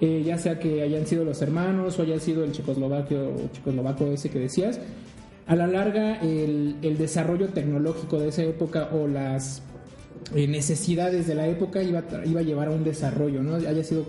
Eh, 0.00 0.22
ya 0.24 0.38
sea 0.38 0.60
que 0.60 0.82
hayan 0.82 1.06
sido 1.06 1.24
los 1.24 1.40
hermanos 1.42 1.98
o 1.98 2.02
haya 2.02 2.20
sido 2.20 2.44
el 2.44 2.52
checoslovaco 2.52 3.14
o 3.14 3.50
checoslovaco 3.52 4.06
ese 4.06 4.28
que 4.28 4.38
decías, 4.38 4.78
a 5.46 5.56
la 5.56 5.66
larga 5.66 6.20
el, 6.20 6.76
el 6.82 6.98
desarrollo 6.98 7.48
tecnológico 7.48 8.20
de 8.20 8.28
esa 8.28 8.42
época 8.42 8.90
o 8.92 9.08
las 9.08 9.62
eh, 10.34 10.46
necesidades 10.48 11.26
de 11.26 11.34
la 11.34 11.46
época 11.48 11.82
iba 11.82 12.00
a, 12.00 12.26
iba 12.26 12.40
a 12.40 12.44
llevar 12.44 12.68
a 12.68 12.70
un 12.72 12.84
desarrollo, 12.84 13.42
¿no? 13.42 13.54
Haya 13.56 13.84
sido 13.84 14.04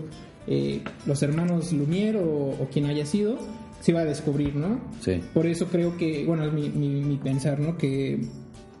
eh, 0.46 0.82
los 1.06 1.22
hermanos 1.22 1.72
Lumière 1.72 2.16
o, 2.16 2.56
o 2.62 2.68
quien 2.72 2.86
haya 2.86 3.06
sido, 3.06 3.38
se 3.80 3.92
iba 3.92 4.00
a 4.00 4.04
descubrir, 4.04 4.54
¿no? 4.56 4.80
Sí. 5.00 5.20
Por 5.34 5.46
eso 5.46 5.66
creo 5.66 5.96
que, 5.96 6.24
bueno, 6.26 6.44
es 6.44 6.52
mi, 6.52 6.68
mi- 6.70 7.02
mi 7.02 7.16
pensar, 7.16 7.60
¿no? 7.60 7.76
Que, 7.78 8.20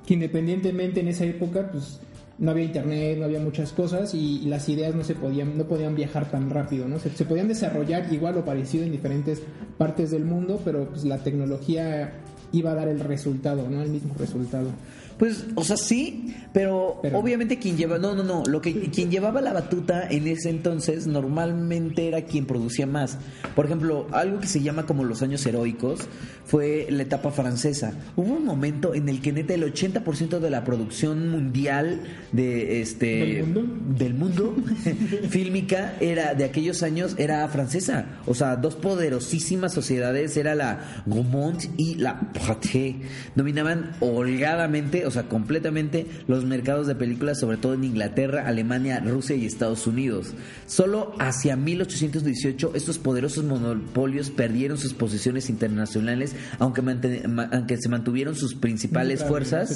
que 0.06 0.14
independientemente 0.14 1.00
en 1.00 1.08
esa 1.08 1.24
época, 1.24 1.70
pues 1.70 2.00
no 2.38 2.52
había 2.52 2.64
internet, 2.64 3.18
no 3.18 3.24
había 3.24 3.40
muchas 3.40 3.72
cosas 3.72 4.14
y, 4.14 4.40
y 4.42 4.46
las 4.46 4.68
ideas 4.68 4.94
no 4.94 5.02
se 5.04 5.14
podían, 5.14 5.58
no 5.58 5.64
podían 5.64 5.94
viajar 5.94 6.30
tan 6.30 6.50
rápido, 6.50 6.88
¿no? 6.88 6.98
Se, 6.98 7.10
se 7.10 7.24
podían 7.24 7.48
desarrollar 7.48 8.12
igual 8.12 8.38
o 8.38 8.44
parecido 8.44 8.84
en 8.84 8.92
diferentes 8.92 9.42
partes 9.76 10.10
del 10.10 10.24
mundo, 10.24 10.60
pero 10.64 10.88
pues 10.88 11.04
la 11.04 11.18
tecnología 11.18 12.12
iba 12.52 12.70
a 12.72 12.74
dar 12.74 12.88
el 12.88 13.00
resultado, 13.00 13.68
¿no? 13.68 13.82
El 13.82 13.90
mismo 13.90 14.14
resultado. 14.18 14.70
Pues, 15.18 15.46
o 15.56 15.64
sea, 15.64 15.76
sí, 15.76 16.34
pero, 16.52 17.00
Pero- 17.02 17.18
obviamente 17.18 17.58
quien 17.58 17.76
lleva, 17.76 17.98
no, 17.98 18.14
no, 18.14 18.22
no, 18.22 18.44
lo 18.46 18.60
que 18.60 18.72
quien 18.90 19.10
llevaba 19.10 19.40
la 19.40 19.52
batuta 19.52 20.06
en 20.08 20.28
ese 20.28 20.50
entonces 20.50 21.06
normalmente 21.06 22.06
era 22.08 22.22
quien 22.22 22.46
producía 22.46 22.86
más. 22.86 23.18
Por 23.56 23.66
ejemplo, 23.66 24.06
algo 24.12 24.38
que 24.40 24.46
se 24.46 24.60
llama 24.62 24.86
como 24.86 25.04
los 25.04 25.22
años 25.22 25.44
heroicos 25.44 26.00
fue 26.44 26.86
la 26.90 27.02
etapa 27.02 27.30
francesa. 27.30 27.92
Hubo 28.16 28.34
un 28.34 28.44
momento 28.44 28.94
en 28.94 29.08
el 29.08 29.20
que 29.20 29.32
neta 29.32 29.54
el 29.54 29.64
80% 29.64 30.38
de 30.38 30.50
la 30.50 30.64
producción 30.64 31.28
mundial 31.30 32.00
de 32.32 32.80
este 32.80 33.06
¿Del 33.06 33.42
mundo? 33.44 33.64
del 33.98 34.14
mundo 34.14 34.56
fílmica 35.30 35.94
era 36.00 36.34
de 36.34 36.44
aquellos 36.44 36.82
años 36.82 37.14
era 37.18 37.46
francesa. 37.48 38.06
O 38.26 38.34
sea, 38.34 38.56
dos 38.56 38.76
poderosísimas 38.76 39.72
sociedades 39.74 40.36
era 40.36 40.54
la 40.54 41.02
Gaumont 41.06 41.64
y 41.76 41.96
la 41.96 42.20
Pathé. 42.32 42.96
Dominaban 43.34 43.92
holgadamente, 44.00 45.06
o 45.08 45.10
sea, 45.10 45.24
completamente 45.28 46.06
los 46.26 46.44
mercados 46.44 46.86
de 46.86 46.94
películas, 46.94 47.40
sobre 47.40 47.56
todo 47.56 47.74
en 47.74 47.84
Inglaterra, 47.84 48.44
Alemania, 48.46 49.00
Rusia 49.00 49.34
y 49.36 49.44
Estados 49.46 49.86
Unidos. 49.86 50.34
Solo 50.66 51.12
hacia 51.18 51.56
1818 51.56 52.72
estos 52.74 52.98
poderosos 52.98 53.44
monopolios 53.44 54.30
perdieron 54.30 54.78
sus 54.78 54.94
posiciones 54.94 55.50
internacionales, 55.50 56.34
aunque, 56.58 56.82
ma- 56.82 57.48
aunque 57.52 57.76
se 57.78 57.88
mantuvieron 57.88 58.34
sus 58.34 58.54
principales 58.54 59.24
fuerzas. 59.24 59.70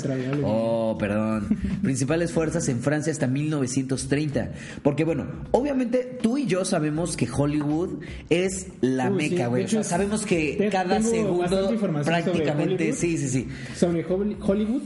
Oh, 0.44 0.96
perdón. 0.98 1.58
Principales 1.82 2.32
fuerzas 2.32 2.68
en 2.68 2.80
Francia 2.80 3.12
hasta 3.12 3.26
1930. 3.26 4.52
Porque 4.82 5.04
bueno, 5.04 5.26
obviamente 5.50 6.18
tú 6.22 6.38
y 6.38 6.46
yo 6.46 6.64
sabemos 6.64 7.16
que 7.16 7.28
Hollywood 7.30 8.00
es 8.30 8.66
la 8.80 9.10
meca, 9.10 9.46
güey. 9.48 9.64
O 9.64 9.68
sea, 9.68 9.84
sabemos 9.84 10.24
que 10.26 10.68
cada 10.70 11.00
segundo 11.02 11.68
prácticamente, 12.04 12.92
sí, 12.92 13.18
sí, 13.18 13.28
sí. 13.28 13.48
Sobre 13.76 14.06
Hol- 14.06 14.36
Hollywood. 14.40 14.82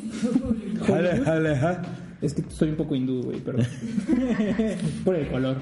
Es 2.23 2.35
que 2.35 2.45
soy 2.49 2.71
un 2.71 2.77
poco 2.77 2.95
hindú, 2.95 3.23
güey, 3.23 3.41
pero. 3.41 3.59
por 5.05 5.15
el 5.15 5.29
color. 5.29 5.57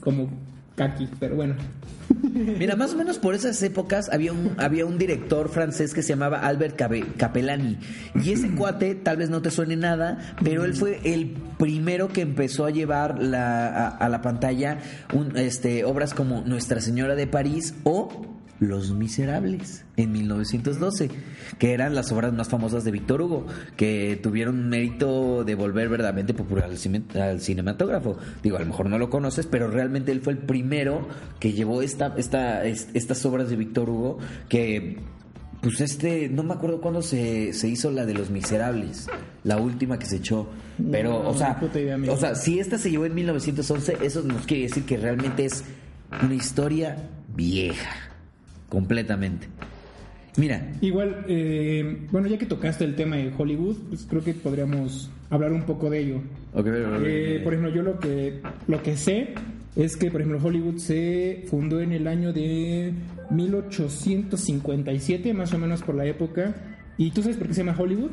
Como 0.00 0.30
kaki, 0.74 1.08
pero 1.20 1.36
bueno. 1.36 1.54
Mira, 2.32 2.76
más 2.76 2.94
o 2.94 2.96
menos 2.96 3.18
por 3.18 3.34
esas 3.34 3.62
épocas 3.62 4.08
había 4.10 4.32
un, 4.32 4.54
había 4.58 4.86
un 4.86 4.98
director 4.98 5.48
francés 5.48 5.92
que 5.94 6.02
se 6.02 6.10
llamaba 6.10 6.40
Albert 6.40 6.76
Capellani. 7.16 7.78
Y 8.22 8.32
ese 8.32 8.50
cuate, 8.56 8.94
tal 8.94 9.18
vez 9.18 9.30
no 9.30 9.42
te 9.42 9.50
suene 9.50 9.76
nada, 9.76 10.18
pero 10.42 10.64
él 10.64 10.74
fue 10.74 11.00
el 11.04 11.34
primero 11.58 12.08
que 12.08 12.22
empezó 12.22 12.64
a 12.64 12.70
llevar 12.70 13.22
la, 13.22 13.66
a, 13.66 13.88
a 13.88 14.08
la 14.08 14.22
pantalla 14.22 14.78
un, 15.12 15.36
este, 15.36 15.84
obras 15.84 16.14
como 16.14 16.42
Nuestra 16.42 16.80
Señora 16.80 17.14
de 17.14 17.26
París 17.26 17.74
o 17.84 18.41
Los 18.62 18.92
Miserables 18.92 19.84
en 19.96 20.12
1912, 20.12 21.10
que 21.58 21.72
eran 21.72 21.96
las 21.96 22.12
obras 22.12 22.32
más 22.32 22.48
famosas 22.48 22.84
de 22.84 22.92
Víctor 22.92 23.20
Hugo, 23.20 23.46
que 23.76 24.18
tuvieron 24.22 24.56
un 24.56 24.68
mérito 24.68 25.42
de 25.42 25.56
volver 25.56 25.88
verdaderamente 25.88 26.32
popular 26.32 26.66
al, 26.66 26.78
cine- 26.78 27.02
al 27.20 27.40
cinematógrafo. 27.40 28.16
Digo, 28.42 28.56
a 28.56 28.60
lo 28.60 28.66
mejor 28.66 28.88
no 28.88 28.98
lo 28.98 29.10
conoces, 29.10 29.46
pero 29.46 29.68
realmente 29.68 30.12
él 30.12 30.20
fue 30.20 30.32
el 30.34 30.38
primero 30.38 31.08
que 31.40 31.52
llevó 31.52 31.82
esta, 31.82 32.14
esta, 32.16 32.64
es- 32.64 32.88
estas 32.94 33.26
obras 33.26 33.50
de 33.50 33.56
Víctor 33.56 33.90
Hugo 33.90 34.18
que 34.48 34.98
pues 35.60 35.80
este, 35.80 36.28
no 36.28 36.42
me 36.44 36.54
acuerdo 36.54 36.80
cuándo 36.80 37.02
se, 37.02 37.52
se 37.52 37.68
hizo 37.68 37.90
la 37.90 38.04
de 38.06 38.14
Los 38.14 38.30
Miserables, 38.30 39.08
la 39.44 39.58
última 39.58 39.98
que 39.98 40.06
se 40.06 40.16
echó. 40.16 40.48
Pero, 40.90 41.22
No, 41.22 41.28
o 41.30 41.34
sea, 41.34 41.56
idea, 41.74 41.98
o 42.12 42.16
sea, 42.16 42.34
si 42.36 42.58
esta 42.60 42.78
se 42.78 42.90
llevó 42.90 43.06
en 43.06 43.14
1911, 43.14 43.98
eso 44.02 44.22
nos 44.22 44.46
quiere 44.46 44.64
decir 44.64 44.84
que 44.84 44.96
realmente 44.96 45.44
es 45.44 45.62
una 46.22 46.34
historia 46.34 47.08
vieja, 47.34 47.90
completamente. 48.72 49.46
Mira, 50.38 50.72
Igual, 50.80 51.26
eh, 51.28 52.06
bueno, 52.10 52.26
ya 52.26 52.38
que 52.38 52.46
tocaste 52.46 52.84
el 52.84 52.94
tema 52.96 53.16
de 53.16 53.30
Hollywood, 53.36 53.76
pues 53.90 54.06
creo 54.08 54.24
que 54.24 54.32
podríamos 54.32 55.10
hablar 55.28 55.52
un 55.52 55.64
poco 55.64 55.90
de 55.90 55.98
ello. 55.98 56.22
ok, 56.54 56.66
Eh, 57.04 57.40
por 57.44 57.52
ejemplo, 57.52 57.74
yo 57.74 57.82
lo 57.82 58.00
que, 58.00 58.40
lo 58.66 58.82
que 58.82 58.96
sé 58.96 59.34
es 59.76 59.98
que, 59.98 60.10
por 60.10 60.22
ejemplo, 60.22 60.40
Hollywood 60.42 60.78
se 60.78 61.44
fundó 61.50 61.82
en 61.82 61.92
el 61.92 62.06
año 62.06 62.32
de 62.32 62.94
1857, 63.28 65.34
más 65.34 65.52
o 65.52 65.58
menos 65.58 65.82
por 65.82 65.94
la 65.94 66.06
época. 66.06 66.54
¿Y 66.96 67.10
tú 67.10 67.20
sabes 67.20 67.36
por 67.36 67.48
qué 67.48 67.52
se 67.52 67.62
llama 67.62 67.76
Hollywood? 67.78 68.10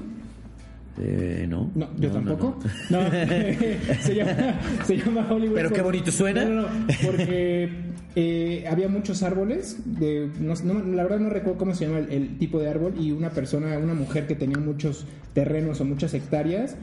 Eh, 1.00 1.46
no. 1.48 1.72
No, 1.76 1.90
yo 1.98 2.12
tampoco. 2.12 2.60
No, 2.90 3.00
se, 4.02 4.16
llama, 4.16 4.60
se 4.86 4.98
llama 4.98 5.28
Hollywood. 5.30 5.56
Pero 5.56 5.72
qué 5.72 5.82
bonito 5.82 6.12
suena. 6.12 6.44
No, 6.46 6.54
no, 6.54 6.62
no, 6.64 6.70
porque 7.06 7.70
eh, 8.16 8.66
había 8.70 8.90
muchos 8.90 9.24
árboles. 9.24 9.78
De, 9.86 10.30
no, 10.40 10.54
no, 10.64 10.84
la 10.96 11.04
verdad 11.04 11.20
no 11.20 11.30
recuerdo 11.30 11.58
cómo 11.58 11.74
se 11.74 11.86
llama 11.86 12.00
el, 12.00 12.12
el 12.12 12.38
tipo 12.38 12.60
de 12.60 12.70
árbol. 12.70 12.94
Y 13.00 13.12
una 13.12 13.30
persona, 13.30 13.78
una 13.78 13.94
mujer 13.94 14.28
que 14.28 14.36
tenía 14.36 14.58
muchos 14.58 15.06
terrenos 15.34 15.80
o 15.80 15.86
muchas 15.86 16.14
hectáreas, 16.14 16.76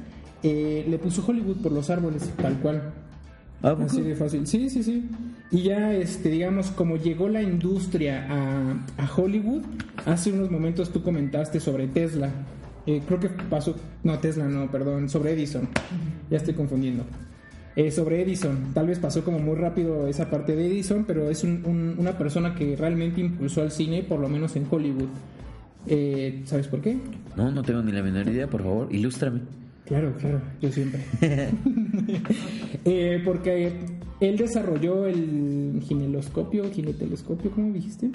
eh, 0.42 0.86
le 0.88 0.98
puso 0.98 1.24
Hollywood 1.26 1.56
por 1.58 1.72
los 1.72 1.90
árboles, 1.90 2.30
tal 2.40 2.58
cual. 2.58 2.94
¿A 3.62 3.70
poco? 3.70 3.84
Así 3.84 4.00
de 4.00 4.14
fácil. 4.14 4.46
Sí, 4.46 4.70
sí, 4.70 4.82
sí. 4.82 5.08
Y 5.50 5.62
ya, 5.62 5.92
este, 5.92 6.30
digamos, 6.30 6.70
como 6.70 6.96
llegó 6.96 7.28
la 7.28 7.42
industria 7.42 8.26
a, 8.30 9.02
a 9.02 9.14
Hollywood, 9.14 9.62
hace 10.04 10.32
unos 10.32 10.50
momentos 10.50 10.90
tú 10.90 11.02
comentaste 11.02 11.60
sobre 11.60 11.86
Tesla. 11.86 12.30
Eh, 12.86 13.02
creo 13.06 13.18
que 13.18 13.28
pasó, 13.28 13.74
no, 14.04 14.18
Tesla 14.18 14.46
no, 14.46 14.70
perdón, 14.70 15.08
sobre 15.08 15.32
Edison. 15.32 15.68
Ya 16.30 16.36
estoy 16.36 16.54
confundiendo. 16.54 17.04
Eh, 17.74 17.90
sobre 17.90 18.22
Edison, 18.22 18.72
tal 18.72 18.86
vez 18.86 18.98
pasó 18.98 19.22
como 19.24 19.38
muy 19.38 19.56
rápido 19.56 20.06
esa 20.06 20.30
parte 20.30 20.56
de 20.56 20.66
Edison, 20.66 21.04
pero 21.06 21.28
es 21.30 21.44
un- 21.44 21.62
un- 21.66 21.94
una 21.98 22.16
persona 22.16 22.54
que 22.54 22.74
realmente 22.76 23.20
impulsó 23.20 23.60
al 23.62 23.70
cine, 23.70 24.02
por 24.02 24.18
lo 24.20 24.28
menos 24.28 24.56
en 24.56 24.66
Hollywood. 24.70 25.08
Eh, 25.86 26.42
¿Sabes 26.46 26.68
por 26.68 26.80
qué? 26.80 26.96
No, 27.36 27.50
no 27.50 27.62
tengo 27.62 27.82
ni 27.82 27.92
la 27.92 28.02
menor 28.02 28.26
idea, 28.28 28.46
por 28.48 28.62
favor, 28.62 28.88
ilústrame. 28.92 29.40
Claro, 29.84 30.14
claro, 30.18 30.40
yo 30.60 30.70
siempre. 30.72 31.04
Eh, 32.84 33.20
porque 33.24 33.72
él 34.20 34.36
desarrolló 34.36 35.06
el 35.06 35.80
gineloscopio, 35.82 36.70
ginetelescopio, 36.72 37.50
¿cómo 37.50 37.72
dijiste? 37.72 38.10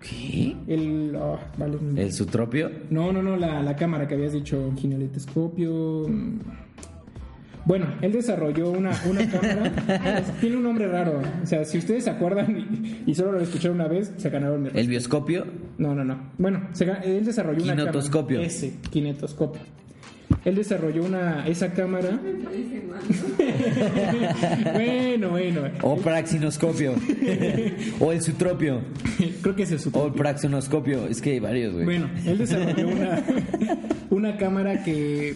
¿Qué? 0.00 0.56
El. 0.66 1.16
vale. 1.58 1.78
¿El 1.96 2.12
sutropio? 2.12 2.70
No, 2.90 3.12
no, 3.12 3.22
no, 3.22 3.36
la, 3.36 3.62
la 3.62 3.76
cámara 3.76 4.08
que 4.08 4.14
habías 4.14 4.32
dicho, 4.32 4.72
gineletoscopio. 4.76 6.06
mm. 6.08 6.38
Bueno, 7.66 7.86
él 8.00 8.10
desarrolló 8.12 8.70
una, 8.70 8.90
una 9.08 9.30
cámara. 9.30 10.22
Tiene 10.40 10.56
un 10.56 10.62
nombre 10.62 10.88
raro. 10.88 11.20
O 11.42 11.46
sea, 11.46 11.64
si 11.66 11.76
ustedes 11.76 12.04
se 12.04 12.10
acuerdan 12.10 12.56
y, 12.56 13.02
y 13.10 13.14
solo 13.14 13.32
lo 13.32 13.40
escucharon 13.40 13.76
una 13.78 13.86
vez, 13.86 14.12
se 14.16 14.30
ganaron 14.30 14.62
mi 14.62 14.70
¿El 14.72 14.88
bioscopio? 14.88 15.44
no, 15.76 15.94
no, 15.94 16.02
no. 16.02 16.18
Bueno, 16.38 16.68
se 16.72 16.90
él 17.04 17.24
desarrolló 17.24 17.62
una 17.62 17.72
cámara. 17.76 17.90
Kinetoscopio. 17.92 18.40
Ese, 18.40 18.74
kinetoscopio. 18.90 19.60
Él 20.44 20.54
desarrolló 20.54 21.04
una 21.04 21.46
esa 21.46 21.72
cámara. 21.72 22.18
bueno, 24.72 25.30
bueno. 25.30 25.62
¿O 25.82 25.96
praxinoscopio? 25.96 26.94
¿O 27.98 28.12
el 28.12 28.22
sutropio? 28.22 28.80
Creo 29.42 29.54
que 29.54 29.64
es 29.64 29.80
su 29.80 29.90
¿O 29.92 30.06
el 30.06 30.12
praxinoscopio? 30.12 31.06
Es 31.06 31.20
que 31.20 31.32
hay 31.32 31.40
varios, 31.40 31.74
güey. 31.74 31.84
Bueno, 31.84 32.08
él 32.24 32.38
desarrolló 32.38 32.88
una, 32.88 33.22
una 34.10 34.36
cámara 34.38 34.82
que, 34.82 35.34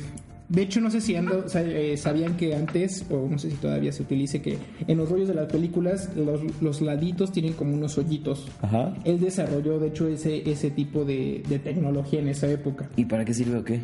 de 0.48 0.62
hecho, 0.62 0.80
no 0.80 0.90
sé 0.90 1.00
si 1.00 1.16
ando, 1.16 1.44
eh, 1.54 1.96
sabían 1.96 2.36
que 2.36 2.54
antes, 2.54 3.04
o 3.10 3.28
no 3.28 3.38
sé 3.38 3.50
si 3.50 3.56
todavía 3.56 3.92
se 3.92 4.02
utilice, 4.02 4.40
que 4.40 4.58
en 4.86 4.96
los 4.96 5.10
rollos 5.10 5.28
de 5.28 5.34
las 5.34 5.50
películas 5.50 6.10
los, 6.16 6.40
los 6.62 6.80
laditos 6.80 7.32
tienen 7.32 7.54
como 7.54 7.74
unos 7.74 7.98
hoyitos. 7.98 8.48
Ajá. 8.62 8.94
Él 9.04 9.20
desarrolló, 9.20 9.78
de 9.78 9.88
hecho, 9.88 10.06
ese, 10.06 10.48
ese 10.50 10.70
tipo 10.70 11.04
de, 11.04 11.42
de 11.48 11.58
tecnología 11.58 12.20
en 12.20 12.28
esa 12.28 12.46
época. 12.48 12.88
¿Y 12.96 13.04
para 13.04 13.24
qué 13.24 13.34
sirve 13.34 13.58
o 13.58 13.64
qué? 13.64 13.80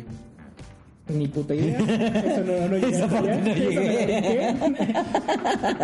Ni 1.13 1.27
puta 1.27 1.53
idea. 1.55 1.77
Eso 1.79 2.43
no, 2.45 2.67
no 2.69 2.77
llegué 2.77 2.97
hasta 3.01 3.19
allá. 3.19 3.35
no 3.37 3.53
llegué. 3.55 4.55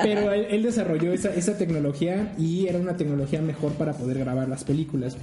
Pero 0.04 0.32
él, 0.34 0.48
él 0.50 0.63
desarrolló 0.63 1.13
esa, 1.13 1.34
esa 1.34 1.58
tecnología 1.58 2.34
y 2.38 2.68
era 2.68 2.80
una 2.80 2.96
tecnología 2.98 3.42
mejor 3.42 3.74
para 3.74 3.94
poder 3.94 4.20
grabar 4.20 4.48
las 4.50 4.63
películas. 4.63 5.18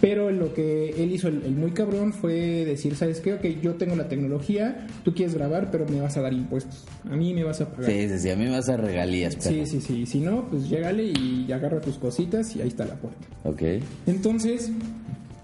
Pero 0.00 0.30
lo 0.30 0.52
que 0.52 0.90
él 1.02 1.12
hizo, 1.12 1.28
el, 1.28 1.42
el 1.44 1.52
muy 1.52 1.70
cabrón, 1.70 2.12
fue 2.12 2.64
decir, 2.64 2.96
¿sabes 2.96 3.20
qué? 3.20 3.34
Ok, 3.34 3.44
yo 3.62 3.74
tengo 3.74 3.94
la 3.94 4.08
tecnología, 4.08 4.86
tú 5.04 5.14
quieres 5.14 5.34
grabar, 5.34 5.70
pero 5.70 5.86
me 5.88 6.00
vas 6.00 6.16
a 6.16 6.20
dar 6.20 6.32
impuestos. 6.32 6.84
A 7.10 7.16
mí 7.16 7.32
me 7.32 7.44
vas 7.44 7.60
a 7.60 7.70
pagar. 7.70 7.90
Sí, 7.90 8.08
sí, 8.08 8.18
sí, 8.18 8.30
a 8.30 8.36
mí 8.36 8.44
me 8.44 8.50
vas 8.50 8.68
a 8.68 8.76
regalías, 8.76 9.34
Sí, 9.38 9.48
perro. 9.50 9.66
sí, 9.66 9.80
sí. 9.80 10.04
Si 10.06 10.20
no, 10.20 10.48
pues 10.50 10.68
llégale 10.68 11.04
y 11.04 11.50
agarra 11.52 11.80
tus 11.80 11.96
cositas 11.96 12.54
y 12.56 12.60
ahí 12.62 12.68
está 12.68 12.84
la 12.84 12.96
puerta. 12.96 13.20
Ok. 13.44 13.62
Entonces, 14.06 14.72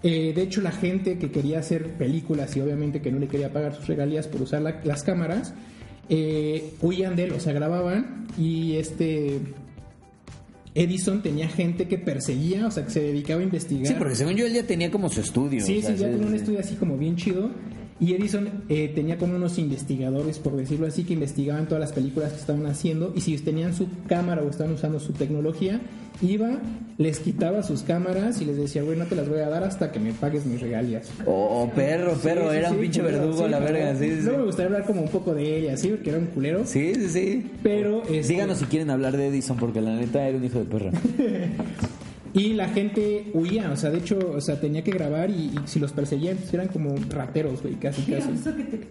eh, 0.02 0.32
de 0.34 0.42
hecho, 0.42 0.60
la 0.62 0.72
gente 0.72 1.18
que 1.18 1.30
quería 1.30 1.58
hacer 1.58 1.88
películas 1.94 2.56
y 2.56 2.60
obviamente 2.60 3.00
que 3.02 3.10
no 3.12 3.18
le 3.18 3.28
quería 3.28 3.52
pagar 3.52 3.74
sus 3.74 3.86
regalías 3.86 4.26
por 4.28 4.42
usar 4.42 4.62
la- 4.62 4.80
las 4.84 5.02
cámaras, 5.02 5.52
eh, 6.08 6.72
huían 6.80 7.16
de 7.16 7.24
él, 7.24 7.32
o 7.32 7.40
sea, 7.40 7.52
grababan 7.52 8.26
y 8.38 8.76
este 8.76 9.38
Edison 10.74 11.20
tenía 11.22 11.48
gente 11.48 11.88
que 11.88 11.98
perseguía, 11.98 12.66
o 12.66 12.70
sea, 12.70 12.84
que 12.84 12.90
se 12.92 13.00
dedicaba 13.00 13.40
a 13.40 13.44
investigar. 13.44 13.86
Sí, 13.88 13.94
porque 13.98 14.14
según 14.14 14.34
yo 14.36 14.46
él 14.46 14.52
ya 14.52 14.62
tenía 14.62 14.90
como 14.90 15.08
su 15.08 15.20
estudio. 15.20 15.64
Sí, 15.64 15.78
o 15.78 15.82
sea, 15.82 15.96
sí, 15.96 16.02
ya 16.02 16.10
tenía 16.10 16.26
un 16.28 16.34
estudio 16.34 16.60
así 16.60 16.76
como 16.76 16.96
bien 16.96 17.16
chido. 17.16 17.50
Y 18.00 18.14
Edison 18.14 18.48
eh, 18.70 18.90
tenía 18.94 19.18
como 19.18 19.36
unos 19.36 19.58
investigadores, 19.58 20.38
por 20.38 20.56
decirlo 20.56 20.86
así, 20.86 21.04
que 21.04 21.12
investigaban 21.12 21.66
todas 21.66 21.80
las 21.80 21.92
películas 21.92 22.32
que 22.32 22.38
estaban 22.40 22.64
haciendo. 22.64 23.12
Y 23.14 23.20
si 23.20 23.36
tenían 23.38 23.74
su 23.74 23.88
cámara 24.08 24.42
o 24.42 24.48
estaban 24.48 24.72
usando 24.72 24.98
su 25.00 25.12
tecnología, 25.12 25.80
iba, 26.22 26.58
les 26.96 27.20
quitaba 27.20 27.62
sus 27.62 27.82
cámaras 27.82 28.40
y 28.40 28.46
les 28.46 28.56
decía, 28.56 28.82
güey, 28.82 28.96
no 28.96 29.04
te 29.04 29.16
las 29.16 29.28
voy 29.28 29.40
a 29.40 29.50
dar 29.50 29.64
hasta 29.64 29.92
que 29.92 30.00
me 30.00 30.12
pagues 30.14 30.46
mis 30.46 30.60
regalías. 30.62 31.10
Oh, 31.26 31.64
oh, 31.64 31.70
perro, 31.74 32.14
perro, 32.14 32.44
Sí, 32.44 32.48
sí, 32.52 32.56
era 32.56 32.68
un 32.70 32.76
sí, 32.76 32.80
pinche 32.82 33.02
verdugo 33.02 33.44
sí, 33.44 33.50
la 33.50 33.58
verga. 33.58 33.94
Sí, 33.94 34.10
sí, 34.16 34.20
No 34.24 34.32
me 34.32 34.38
sí. 34.38 34.44
gustaría 34.44 34.66
hablar 34.66 34.84
como 34.86 35.02
un 35.02 35.08
poco 35.10 35.34
de 35.34 35.58
él 35.58 35.64
y 35.64 35.68
así, 35.68 35.88
porque 35.88 36.08
era 36.08 36.18
un 36.18 36.26
culero. 36.26 36.62
Sí, 36.64 36.94
sí, 36.94 37.08
sí. 37.10 37.50
Pero. 37.62 38.02
este, 38.10 38.32
Díganos 38.32 38.58
si 38.58 38.64
quieren 38.64 38.88
hablar 38.88 39.14
de 39.16 39.28
Edison, 39.28 39.58
porque 39.58 39.82
la 39.82 39.94
neta 39.94 40.26
era 40.26 40.38
un 40.38 40.44
hijo 40.44 40.58
de 40.58 40.64
perra. 40.64 40.90
Y 42.32 42.52
la 42.52 42.68
gente 42.68 43.30
huía, 43.34 43.70
o 43.72 43.76
sea, 43.76 43.90
de 43.90 43.98
hecho, 43.98 44.18
o 44.34 44.40
sea, 44.40 44.60
tenía 44.60 44.84
que 44.84 44.92
grabar 44.92 45.30
y, 45.30 45.46
y 45.46 45.54
si 45.66 45.80
los 45.80 45.92
perseguían, 45.92 46.36
pues 46.36 46.54
eran 46.54 46.68
como 46.68 46.94
rateros, 47.08 47.60
güey, 47.62 47.74
casi, 47.74 48.02
¿Qué 48.02 48.14
casi. 48.18 48.30
oso 48.32 48.56
que 48.56 48.64
te 48.64 48.88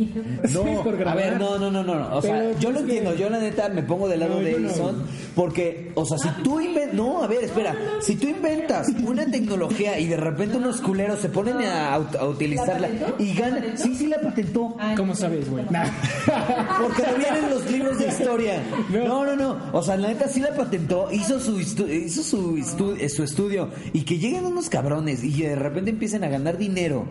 Sí, 0.48 0.58
por 0.82 1.08
a 1.08 1.14
ver, 1.14 1.38
no, 1.38 1.58
no, 1.58 1.70
no, 1.70 1.82
no. 1.82 1.94
no. 1.94 2.16
O 2.16 2.22
sea, 2.22 2.38
Pero 2.38 2.58
yo 2.58 2.70
lo 2.70 2.76
que- 2.78 2.82
entiendo. 2.98 3.14
Yo, 3.14 3.28
la 3.30 3.38
neta, 3.38 3.68
me 3.68 3.82
pongo 3.82 4.08
del 4.08 4.20
lado 4.20 4.34
No, 4.36 4.40
de 4.40 4.52
no. 4.52 4.68
Edison. 4.68 5.02
Porque, 5.34 5.92
o 5.94 6.04
sea, 6.04 6.18
si 6.18 6.28
tú 6.42 6.60
inventas. 6.60 6.94
No, 6.94 7.22
a 7.22 7.26
ver, 7.26 7.44
espera. 7.44 7.74
Si 8.00 8.16
tú 8.16 8.26
inventas 8.28 8.88
una 9.06 9.26
tecnología 9.30 9.98
y 9.98 10.06
de 10.06 10.16
repente 10.16 10.56
unos 10.56 10.80
culeros 10.80 11.20
se 11.20 11.28
ponen 11.28 11.56
a, 11.58 11.98
ut- 11.98 12.16
a 12.18 12.26
utilizarla 12.26 12.88
y 13.18 13.34
ganan. 13.34 13.76
Sí, 13.78 13.94
sí, 13.94 14.06
la 14.06 14.20
patentó. 14.20 14.76
Ah, 14.78 14.94
¿Cómo 14.96 15.12
no, 15.12 15.14
sabes, 15.18 15.48
güey? 15.50 15.64
no. 15.64 15.70
Nah. 15.70 15.84
Porque 16.82 17.02
lo 17.02 17.18
vienen 17.18 17.44
en 17.44 17.50
los 17.50 17.70
libros 17.70 17.98
de 17.98 18.08
historia. 18.08 18.62
No, 18.90 19.24
no, 19.24 19.36
no. 19.36 19.56
O 19.72 19.82
sea, 19.82 19.96
la 19.96 20.08
neta 20.08 20.28
sí 20.28 20.40
la 20.40 20.54
patentó, 20.54 21.08
hizo 21.12 21.38
su 21.40 21.58
estu- 21.58 21.88
hizo 21.88 22.22
su, 22.22 22.56
estu- 22.56 22.96
eh, 22.98 23.08
su 23.08 23.22
estudio 23.22 23.68
y 23.92 24.02
que 24.02 24.18
lleguen 24.18 24.44
unos 24.44 24.68
cabrones 24.68 25.22
y 25.22 25.42
de 25.42 25.54
repente 25.56 25.90
empiecen 25.90 26.24
a 26.24 26.28
ganar 26.28 26.58
dinero 26.58 27.04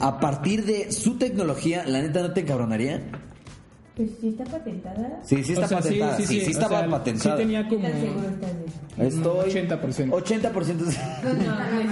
a 0.00 0.20
partir 0.20 0.64
de 0.64 0.92
su 0.92 1.16
tecnología, 1.18 1.84
la 1.86 2.02
neta 2.02 2.22
no 2.22 2.32
te 2.32 2.40
encabronaría. 2.40 3.02
Pues 3.96 4.10
sí 4.20 4.28
está 4.28 4.44
patentada. 4.44 5.20
Sí, 5.24 5.42
sí 5.42 5.52
está 5.54 5.64
O 5.64 5.68
sea, 5.68 5.78
patentada. 5.78 6.16
Sí, 6.16 6.26
sí, 6.26 6.38
o 6.38 6.50
estaba 6.50 6.80
sea, 6.80 6.90
patentada. 6.90 7.36
Sí 7.36 7.42
tenía 7.42 7.68
¿Qué 7.68 7.74
como... 7.74 7.88
Estoy 7.88 9.50
80%. 9.50 10.10
80% 10.10 10.52
No, 11.24 11.32
no, 11.32 11.42
no, 11.42 11.84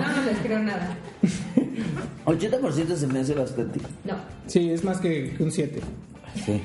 no, 0.00 0.16
no 0.16 0.22
les 0.24 0.38
creo 0.38 0.58
nada. 0.58 0.96
80% 2.26 2.96
se 2.96 3.06
me 3.06 3.20
hace 3.20 3.34
bastante. 3.34 3.80
No. 4.04 4.14
Sí, 4.46 4.70
es 4.70 4.82
más 4.84 4.98
que 4.98 5.34
que 5.36 5.42
un 5.42 5.52
7. 5.52 5.80
Sí. 6.44 6.60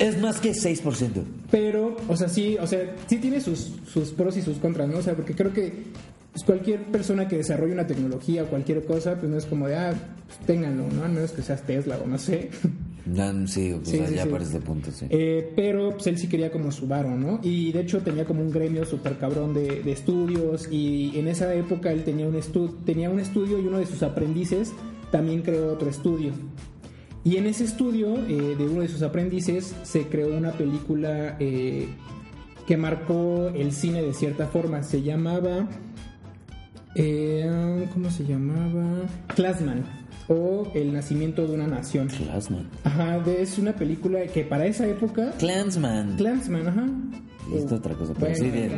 es 0.00 0.20
más 0.20 0.40
que 0.40 0.52
6%. 0.52 1.22
Pero, 1.50 1.96
o 2.08 2.16
sea, 2.16 2.28
sí, 2.28 2.56
o 2.60 2.66
sea, 2.66 2.80
sí 3.06 3.18
tiene 3.18 3.40
sus, 3.40 3.74
sus 3.92 4.10
pros 4.10 4.36
y 4.36 4.42
sus 4.42 4.58
contras, 4.58 4.88
¿no? 4.88 4.98
O 4.98 5.02
sea, 5.02 5.14
porque 5.14 5.34
creo 5.34 5.52
que 5.52 5.84
pues, 6.36 6.44
cualquier 6.44 6.82
persona 6.84 7.26
que 7.26 7.38
desarrolle 7.38 7.72
una 7.72 7.86
tecnología 7.86 8.42
o 8.42 8.46
cualquier 8.46 8.84
cosa, 8.84 9.14
pues 9.14 9.30
no 9.30 9.38
es 9.38 9.46
como 9.46 9.68
de, 9.68 9.76
ah, 9.76 9.94
pues, 10.26 10.38
ténganlo, 10.46 10.86
¿no? 10.92 11.04
A 11.04 11.08
menos 11.08 11.30
que 11.30 11.40
seas 11.40 11.62
Tesla 11.62 11.98
o 12.04 12.06
no 12.06 12.18
sé. 12.18 12.50
No, 13.06 13.46
sí, 13.46 13.74
Sí, 13.84 13.96
sea, 13.96 14.08
sí, 14.08 14.14
ya 14.16 14.24
sí. 14.24 14.28
para 14.28 14.44
este 14.44 14.60
punto, 14.60 14.90
sí. 14.90 15.06
Eh, 15.08 15.52
pero 15.56 15.92
pues 15.92 16.08
él 16.08 16.18
sí 16.18 16.28
quería 16.28 16.50
como 16.50 16.72
su 16.72 16.86
varo, 16.86 17.16
¿no? 17.16 17.40
Y 17.42 17.72
de 17.72 17.80
hecho 17.80 18.00
tenía 18.00 18.26
como 18.26 18.42
un 18.42 18.50
gremio 18.50 18.84
súper 18.84 19.16
cabrón 19.16 19.54
de, 19.54 19.80
de 19.82 19.92
estudios 19.92 20.68
y 20.70 21.18
en 21.18 21.28
esa 21.28 21.54
época 21.54 21.90
él 21.92 22.02
tenía 22.04 22.26
un, 22.26 22.38
tenía 22.84 23.08
un 23.08 23.20
estudio 23.20 23.60
y 23.60 23.66
uno 23.66 23.78
de 23.78 23.86
sus 23.86 24.02
aprendices 24.02 24.72
también 25.12 25.42
creó 25.42 25.72
otro 25.72 25.88
estudio. 25.88 26.32
Y 27.24 27.36
en 27.36 27.46
ese 27.46 27.64
estudio 27.64 28.16
eh, 28.26 28.56
de 28.58 28.64
uno 28.68 28.80
de 28.82 28.88
sus 28.88 29.02
aprendices 29.02 29.74
se 29.84 30.02
creó 30.08 30.36
una 30.36 30.52
película 30.52 31.36
eh, 31.38 31.86
que 32.66 32.76
marcó 32.76 33.52
el 33.54 33.72
cine 33.72 34.02
de 34.02 34.12
cierta 34.12 34.48
forma. 34.48 34.82
Se 34.82 35.00
llamaba... 35.00 35.68
eh, 36.96 37.88
¿Cómo 37.92 38.10
se 38.10 38.24
llamaba? 38.24 39.02
Classman 39.34 39.84
o 40.28 40.66
El 40.74 40.92
nacimiento 40.92 41.46
de 41.46 41.54
una 41.54 41.66
nación. 41.68 42.08
Clansman. 42.08 42.66
Ajá, 42.84 43.18
de- 43.20 43.42
es 43.42 43.58
una 43.58 43.72
película 43.74 44.26
que 44.26 44.42
para 44.44 44.66
esa 44.66 44.86
época. 44.86 45.32
Clansman. 45.38 46.16
Clansman, 46.16 46.66
ajá. 46.68 46.86
Listo, 47.52 47.76
Oh, 47.76 47.78
otra 47.78 47.94
cosa, 47.94 48.12
pero 48.14 48.32
bueno, 48.32 48.44
sí, 48.44 48.50
bien. 48.50 48.72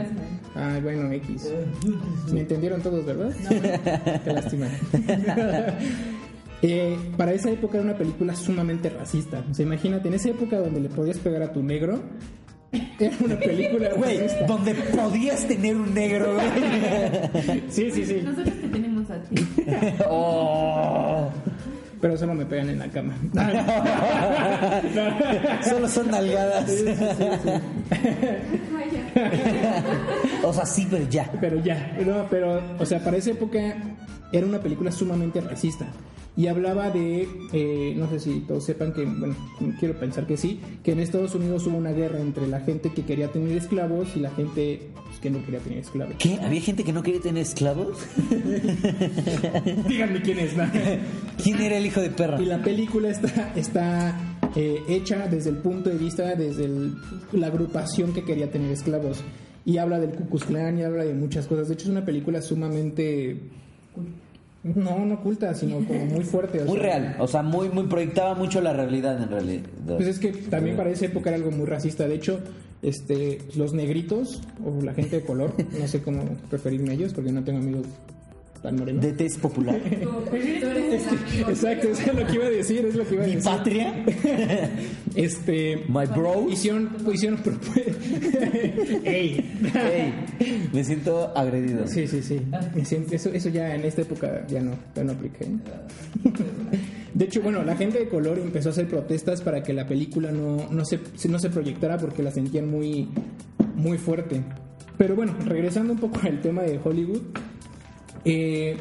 Ah, 0.54 0.78
bueno, 0.82 1.10
X. 1.12 1.50
¿Me 2.32 2.40
entendieron 2.40 2.82
todos, 2.82 3.02
verdad? 3.06 3.32
Qué 4.24 4.32
lástima. 4.32 4.66
Eh, 6.60 6.96
para 7.16 7.32
esa 7.34 7.50
época 7.52 7.78
era 7.78 7.84
una 7.84 7.96
película 7.96 8.34
sumamente 8.34 8.90
racista. 8.90 9.44
O 9.48 9.54
sea, 9.54 9.64
imagínate, 9.64 10.08
en 10.08 10.14
esa 10.14 10.30
época 10.30 10.58
donde 10.58 10.80
le 10.80 10.88
podías 10.88 11.16
pegar 11.18 11.40
a 11.42 11.52
tu 11.52 11.62
negro, 11.62 12.00
era 12.72 13.16
una 13.24 13.36
película 13.36 13.90
Güey, 13.94 14.20
donde 14.46 14.74
podías 14.74 15.46
tener 15.46 15.76
un 15.76 15.94
negro, 15.94 16.34
güey. 16.34 17.62
Sí, 17.68 17.90
sí, 17.90 18.04
sí. 18.04 18.20
Nosotros 18.22 18.54
te 18.60 18.68
tenemos 18.68 19.10
a 19.10 19.20
ti. 19.22 19.46
Oh. 20.08 21.30
Pero 22.00 22.16
solo 22.16 22.32
me 22.34 22.46
pegan 22.46 22.70
en 22.70 22.78
la 22.78 22.88
cama. 22.88 23.12
Solo 25.68 25.88
son 25.88 26.12
nalgadas. 26.12 26.70
o 30.44 30.52
sea, 30.52 30.64
sí, 30.64 30.86
pero 30.88 31.08
ya. 31.08 31.28
Pero 31.40 31.58
ya, 31.58 31.96
no, 32.06 32.24
pero, 32.30 32.62
o 32.78 32.86
sea, 32.86 33.02
para 33.02 33.16
esa 33.16 33.32
época 33.32 33.58
era 34.30 34.46
una 34.46 34.60
película 34.60 34.92
sumamente 34.92 35.40
racista. 35.40 35.86
Y 36.38 36.46
hablaba 36.46 36.90
de, 36.90 37.28
eh, 37.52 37.94
no 37.98 38.08
sé 38.08 38.20
si 38.20 38.38
todos 38.46 38.64
sepan 38.64 38.92
que, 38.92 39.04
bueno, 39.04 39.34
quiero 39.80 39.98
pensar 39.98 40.24
que 40.26 40.36
sí, 40.36 40.60
que 40.84 40.92
en 40.92 41.00
Estados 41.00 41.34
Unidos 41.34 41.66
hubo 41.66 41.76
una 41.76 41.90
guerra 41.90 42.20
entre 42.20 42.46
la 42.46 42.60
gente 42.60 42.92
que 42.92 43.04
quería 43.04 43.26
tener 43.32 43.56
esclavos 43.56 44.16
y 44.16 44.20
la 44.20 44.30
gente 44.30 44.82
pues, 45.04 45.18
que 45.18 45.30
no 45.30 45.44
quería 45.44 45.58
tener 45.58 45.80
esclavos. 45.80 46.14
¿Qué? 46.20 46.38
¿Había 46.40 46.60
gente 46.60 46.84
que 46.84 46.92
no 46.92 47.02
quería 47.02 47.20
tener 47.20 47.42
esclavos? 47.42 47.98
Díganme 49.88 50.22
quién 50.22 50.38
es, 50.38 50.56
¿no? 50.56 50.64
¿Quién 51.42 51.60
era 51.60 51.76
el 51.76 51.86
hijo 51.86 52.00
de 52.00 52.10
perra? 52.10 52.40
Y 52.40 52.44
la 52.46 52.62
película 52.62 53.08
está, 53.10 53.52
está 53.56 54.16
eh, 54.54 54.78
hecha 54.88 55.26
desde 55.28 55.50
el 55.50 55.56
punto 55.56 55.90
de 55.90 55.96
vista, 55.98 56.34
desde 56.34 56.66
el- 56.66 56.94
la 57.32 57.48
agrupación 57.48 58.12
que 58.12 58.22
quería 58.24 58.50
tener 58.50 58.70
esclavos. 58.70 59.22
Y 59.64 59.78
habla 59.78 59.98
del 59.98 60.10
Ku 60.12 60.28
Klux 60.28 60.44
Klan 60.44 60.78
y 60.78 60.82
habla 60.84 61.04
de 61.04 61.14
muchas 61.14 61.46
cosas. 61.46 61.68
De 61.68 61.74
hecho, 61.74 61.84
es 61.86 61.90
una 61.90 62.04
película 62.04 62.40
sumamente... 62.40 63.40
No, 64.64 65.06
no 65.06 65.14
oculta, 65.14 65.54
sino 65.54 65.76
como 65.86 66.04
muy 66.06 66.24
fuerte. 66.24 66.62
o 66.62 66.64
Muy 66.66 66.78
sea, 66.78 66.82
real, 66.82 67.16
o 67.20 67.28
sea, 67.28 67.42
muy, 67.42 67.68
muy 67.68 67.84
proyectaba 67.84 68.34
mucho 68.34 68.60
la 68.60 68.72
realidad 68.72 69.22
en 69.22 69.28
realidad. 69.30 69.62
Pues 69.86 70.08
es 70.08 70.18
que 70.18 70.32
también 70.32 70.76
para 70.76 70.90
esa 70.90 71.06
época 71.06 71.30
era 71.30 71.36
algo 71.36 71.50
muy 71.52 71.64
racista. 71.66 72.08
De 72.08 72.16
hecho, 72.16 72.40
este, 72.82 73.38
los 73.56 73.72
negritos 73.72 74.42
o 74.64 74.82
la 74.82 74.94
gente 74.94 75.20
de 75.20 75.24
color, 75.24 75.54
no 75.78 75.86
sé 75.88 76.02
cómo 76.02 76.22
referirme 76.50 76.90
a 76.90 76.92
ellos 76.94 77.14
porque 77.14 77.30
no 77.32 77.44
tengo 77.44 77.58
amigos 77.60 77.86
tan 78.62 78.76
morenos. 78.76 79.02
De 79.04 79.12
test 79.12 79.38
popular. 79.40 79.76
Exacto, 81.48 81.88
eso 81.88 82.02
es 82.10 82.14
lo 82.14 82.26
que 82.26 82.34
iba 82.34 82.46
a 82.46 82.50
decir, 82.50 82.84
es 82.86 82.94
lo 82.94 83.04
que 83.06 83.14
iba 83.14 83.24
a 83.24 83.26
Mi 83.26 83.34
decir. 83.36 83.50
patria. 83.50 84.04
Este, 85.14 85.82
My 85.88 86.06
bro. 86.06 86.46
hicieron, 86.48 86.90
hicieron 87.12 87.40
Ey. 89.04 89.52
Ey, 89.74 90.68
me 90.72 90.84
siento 90.84 91.32
agredido. 91.36 91.86
Sí, 91.88 92.06
sí, 92.06 92.22
sí. 92.22 92.40
Me 92.74 92.84
siento- 92.84 93.14
Eso, 93.14 93.30
eso 93.30 93.48
ya 93.48 93.74
en 93.74 93.84
esta 93.84 94.02
época 94.02 94.46
ya 94.46 94.60
no, 94.60 94.72
ya 94.94 95.02
no 95.04 95.12
aplica. 95.12 95.44
¿eh? 95.44 95.48
De 97.14 97.24
hecho, 97.24 97.42
bueno, 97.42 97.64
la 97.64 97.76
gente 97.76 97.98
de 97.98 98.08
color 98.08 98.38
empezó 98.38 98.68
a 98.68 98.72
hacer 98.72 98.86
protestas 98.86 99.40
para 99.42 99.62
que 99.62 99.72
la 99.72 99.86
película 99.86 100.30
no, 100.30 100.68
no, 100.70 100.84
se, 100.84 101.00
no 101.28 101.38
se 101.40 101.50
proyectara 101.50 101.96
porque 101.98 102.22
la 102.22 102.30
sentían 102.30 102.70
muy, 102.70 103.08
muy 103.74 103.98
fuerte. 103.98 104.42
Pero 104.98 105.16
bueno, 105.16 105.34
regresando 105.44 105.94
un 105.94 105.98
poco 105.98 106.20
al 106.22 106.40
tema 106.40 106.62
de 106.62 106.78
Hollywood, 106.82 107.22
eh, 108.28 108.76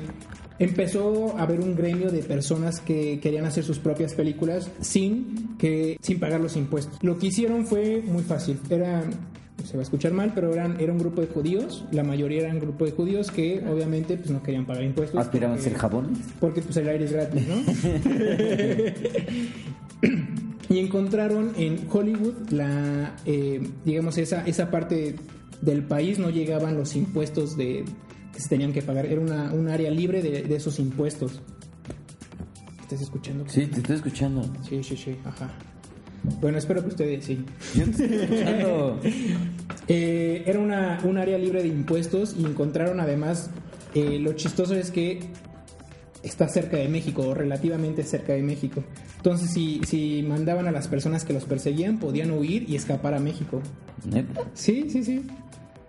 empezó 0.59 1.37
a 1.37 1.43
haber 1.43 1.59
un 1.59 1.75
gremio 1.75 2.11
de 2.11 2.23
personas 2.23 2.79
que 2.79 3.19
querían 3.19 3.45
hacer 3.45 3.63
sus 3.63 3.79
propias 3.79 4.13
películas 4.13 4.69
sin, 4.81 5.55
que, 5.57 5.97
sin 6.01 6.19
pagar 6.19 6.41
los 6.41 6.55
impuestos. 6.55 7.01
Lo 7.01 7.17
que 7.17 7.27
hicieron 7.27 7.65
fue 7.65 8.01
muy 8.05 8.23
fácil. 8.23 8.59
Era 8.69 9.03
se 9.63 9.75
va 9.75 9.81
a 9.81 9.83
escuchar 9.83 10.13
mal, 10.13 10.31
pero 10.33 10.53
eran, 10.53 10.79
era 10.79 10.93
un 10.93 10.99
grupo 10.99 11.21
de 11.21 11.27
judíos, 11.27 11.83
la 11.91 12.03
mayoría 12.03 12.41
eran 12.41 12.55
un 12.55 12.61
grupo 12.61 12.85
de 12.85 12.91
judíos 12.91 13.31
que 13.31 13.63
obviamente 13.67 14.15
pues 14.17 14.29
no 14.29 14.41
querían 14.43 14.65
pagar 14.65 14.83
impuestos. 14.83 15.19
Aspiraban 15.19 15.57
a 15.57 15.61
ser 15.61 15.73
jabones. 15.73 16.19
porque 16.39 16.61
pues 16.61 16.77
el 16.77 16.87
aire 16.87 17.05
es 17.05 17.11
gratis, 17.11 17.41
¿no? 17.47 17.55
y 20.69 20.79
encontraron 20.79 21.53
en 21.57 21.79
Hollywood 21.91 22.49
la, 22.51 23.15
eh, 23.25 23.61
digamos, 23.83 24.17
esa, 24.17 24.45
esa 24.45 24.69
parte 24.69 25.15
del 25.61 25.83
país 25.83 26.19
no 26.19 26.29
llegaban 26.29 26.77
los 26.77 26.95
impuestos 26.95 27.57
de 27.57 27.83
que 28.37 28.43
se 28.43 28.49
tenían 28.49 28.71
que 28.71 28.83
pagar. 28.83 29.07
Era 29.07 29.19
una, 29.19 29.51
un 29.51 29.67
área 29.67 29.89
libre 29.89 30.21
de, 30.21 30.43
de 30.43 30.55
esos 30.55 30.77
impuestos. 30.77 31.41
¿Estás 32.81 33.01
escuchando? 33.01 33.43
Sí, 33.49 33.65
te 33.65 33.77
estoy 33.77 33.95
escuchando. 33.95 34.43
Sí, 34.61 34.83
sí, 34.83 34.95
sí, 34.95 35.17
ajá. 35.25 35.51
Bueno, 36.39 36.59
espero 36.59 36.83
que 36.83 36.89
ustedes 36.89 37.25
sí. 37.25 37.43
Yo 37.73 37.85
te 37.85 37.91
estoy 37.91 38.13
escuchando. 38.13 38.99
Eh, 39.89 40.43
era 40.45 40.59
una, 40.59 40.99
un 41.05 41.17
área 41.17 41.37
libre 41.37 41.61
de 41.61 41.69
impuestos 41.69 42.35
y 42.37 42.43
encontraron 42.43 42.99
además, 42.99 43.49
eh, 43.95 44.19
lo 44.19 44.33
chistoso 44.33 44.75
es 44.75 44.91
que 44.91 45.21
está 46.23 46.49
cerca 46.49 46.75
de 46.75 46.89
México, 46.89 47.25
o 47.25 47.33
relativamente 47.33 48.03
cerca 48.03 48.33
de 48.33 48.43
México. 48.43 48.83
Entonces, 49.15 49.49
si, 49.49 49.79
si 49.85 50.25
mandaban 50.27 50.67
a 50.67 50.73
las 50.73 50.89
personas 50.89 51.23
que 51.23 51.31
los 51.31 51.45
perseguían, 51.45 51.99
podían 51.99 52.31
huir 52.31 52.69
y 52.69 52.75
escapar 52.75 53.13
a 53.13 53.19
México. 53.19 53.61
¿Neta? 54.03 54.41
Sí, 54.53 54.89
sí, 54.89 55.05
sí. 55.05 55.25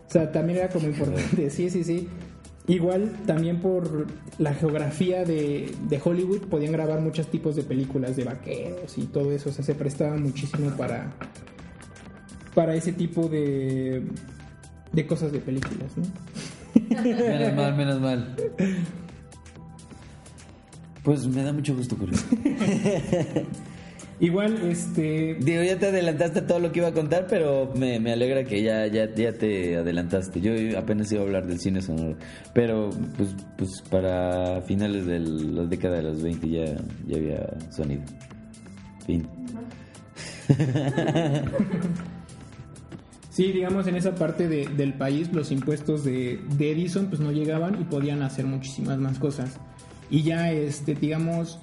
O 0.06 0.10
sea, 0.10 0.30
también 0.30 0.60
era 0.60 0.68
como 0.68 0.86
importante, 0.86 1.50
sí, 1.50 1.68
sí, 1.68 1.82
sí. 1.82 2.08
Igual, 2.68 3.16
también 3.26 3.60
por 3.60 4.06
la 4.38 4.52
geografía 4.52 5.24
de, 5.24 5.74
de 5.88 6.00
Hollywood, 6.04 6.42
podían 6.42 6.72
grabar 6.72 7.00
muchos 7.00 7.26
tipos 7.28 7.56
de 7.56 7.62
películas 7.62 8.14
de 8.14 8.24
vaqueros 8.24 8.98
y 8.98 9.06
todo 9.06 9.32
eso. 9.32 9.48
O 9.48 9.52
sea, 9.52 9.64
se 9.64 9.74
prestaba 9.74 10.16
muchísimo 10.16 10.70
para, 10.76 11.10
para 12.54 12.74
ese 12.74 12.92
tipo 12.92 13.26
de, 13.26 14.02
de 14.92 15.06
cosas 15.06 15.32
de 15.32 15.40
películas, 15.40 15.96
¿no? 15.96 16.04
Menos 17.02 17.54
mal, 17.54 17.76
menos 17.76 18.00
mal. 18.00 18.36
Pues 21.04 21.26
me 21.26 21.42
da 21.42 21.54
mucho 21.54 21.74
gusto, 21.74 21.96
Julio. 21.96 22.18
Igual, 24.20 24.58
este... 24.68 25.36
Digo, 25.40 25.62
ya 25.62 25.78
te 25.78 25.86
adelantaste 25.86 26.40
a 26.40 26.46
todo 26.46 26.58
lo 26.58 26.72
que 26.72 26.80
iba 26.80 26.88
a 26.88 26.92
contar, 26.92 27.26
pero 27.28 27.72
me, 27.76 28.00
me 28.00 28.12
alegra 28.12 28.42
que 28.42 28.62
ya, 28.62 28.86
ya, 28.88 29.14
ya 29.14 29.32
te 29.32 29.76
adelantaste. 29.76 30.40
Yo 30.40 30.52
apenas 30.76 31.12
iba 31.12 31.20
a 31.20 31.24
hablar 31.24 31.46
del 31.46 31.60
cine 31.60 31.80
sonoro. 31.82 32.16
Pero, 32.52 32.90
pues, 33.16 33.36
pues 33.56 33.80
para 33.88 34.60
finales 34.62 35.06
de 35.06 35.20
la 35.20 35.64
década 35.66 35.98
de 35.98 36.02
los 36.02 36.20
20 36.22 36.48
ya, 36.48 36.64
ya 37.06 37.16
había 37.16 37.46
sonido. 37.70 38.02
Fin. 39.06 39.28
Sí, 43.30 43.52
digamos, 43.52 43.86
en 43.86 43.94
esa 43.94 44.16
parte 44.16 44.48
de- 44.48 44.66
del 44.66 44.94
país 44.94 45.32
los 45.32 45.52
impuestos 45.52 46.02
de, 46.04 46.40
de 46.56 46.72
Edison 46.72 47.06
pues 47.06 47.20
no 47.20 47.30
llegaban 47.30 47.80
y 47.80 47.84
podían 47.84 48.22
hacer 48.22 48.46
muchísimas 48.46 48.98
más 48.98 49.20
cosas. 49.20 49.60
Y 50.10 50.24
ya, 50.24 50.50
este, 50.50 50.96
digamos, 50.96 51.60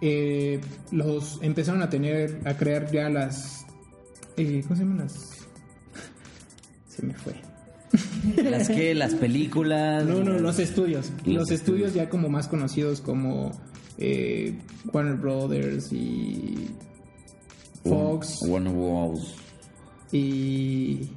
eh, 0.00 0.60
los 0.90 1.38
empezaron 1.42 1.82
a 1.82 1.90
tener, 1.90 2.40
a 2.44 2.56
crear 2.56 2.90
ya 2.90 3.08
las... 3.08 3.66
eh, 4.36 4.62
¿Cómo 4.62 4.76
se 4.76 4.82
llaman 4.82 4.98
las...? 4.98 5.46
Se 6.88 7.04
me 7.06 7.14
fue. 7.14 7.34
Las 8.42 8.68
que, 8.68 8.94
las 8.94 9.14
películas. 9.14 10.04
No, 10.04 10.22
no, 10.22 10.38
los 10.38 10.58
estudios. 10.58 11.10
Los 11.24 11.34
Los 11.34 11.50
estudios 11.50 11.94
ya 11.94 12.10
como 12.10 12.28
más 12.28 12.46
conocidos 12.46 13.00
como 13.00 13.52
eh, 13.96 14.58
Warner 14.92 15.14
Brothers 15.16 15.90
y 15.92 16.68
Fox 17.84 18.42
Warner 18.42 18.74
Bros. 18.74 19.36
y 20.12 21.08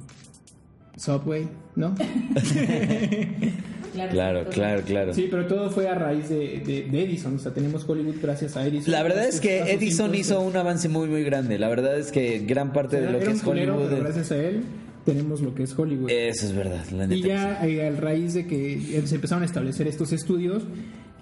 Subway, 0.96 1.48
¿no? 1.76 1.94
Claro, 3.92 4.44
claro, 4.50 4.82
claro. 4.82 5.14
Sí, 5.14 5.28
pero 5.30 5.46
todo 5.46 5.70
fue 5.70 5.88
a 5.88 5.94
raíz 5.94 6.28
de, 6.28 6.62
de- 6.64 6.86
de 6.90 7.02
Edison. 7.04 7.36
O 7.36 7.38
sea, 7.38 7.52
tenemos 7.52 7.88
Hollywood 7.88 8.16
gracias 8.22 8.56
a 8.56 8.66
Edison. 8.66 8.90
La 8.92 9.02
verdad 9.02 9.26
es 9.26 9.40
que 9.40 9.60
Edison 9.72 10.14
hizo 10.14 10.40
un 10.40 10.56
avance 10.56 10.88
muy, 10.88 11.08
muy 11.08 11.22
grande. 11.24 11.58
La 11.58 11.68
verdad 11.68 11.98
es 11.98 12.10
que 12.12 12.40
gran 12.40 12.72
parte 12.72 13.00
de 13.00 13.10
lo 13.10 13.18
que 13.18 13.30
es 13.30 13.42
culero, 13.42 13.74
Hollywood. 13.76 13.90
pero 13.90 14.04
gracias 14.04 14.32
a 14.32 14.36
él 14.36 14.62
tenemos 15.04 15.40
lo 15.40 15.54
que 15.54 15.64
es 15.64 15.78
Hollywood. 15.78 16.10
Eso 16.10 16.46
es 16.46 16.54
verdad, 16.54 16.84
la 16.90 17.06
neta. 17.06 17.14
Y 17.14 17.22
ya 17.22 17.66
eh, 17.66 17.86
a 17.88 17.90
raíz 18.00 18.34
de 18.34 18.46
que 18.46 19.02
se 19.04 19.14
empezaron 19.16 19.42
a 19.42 19.46
establecer 19.46 19.86
estos 19.88 20.12
estudios, 20.12 20.62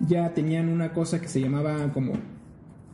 ya 0.06 0.32
tenían 0.34 0.68
una 0.68 0.92
cosa 0.92 1.20
que 1.20 1.28
se 1.28 1.40
llamaba 1.40 1.92
como 1.92 2.12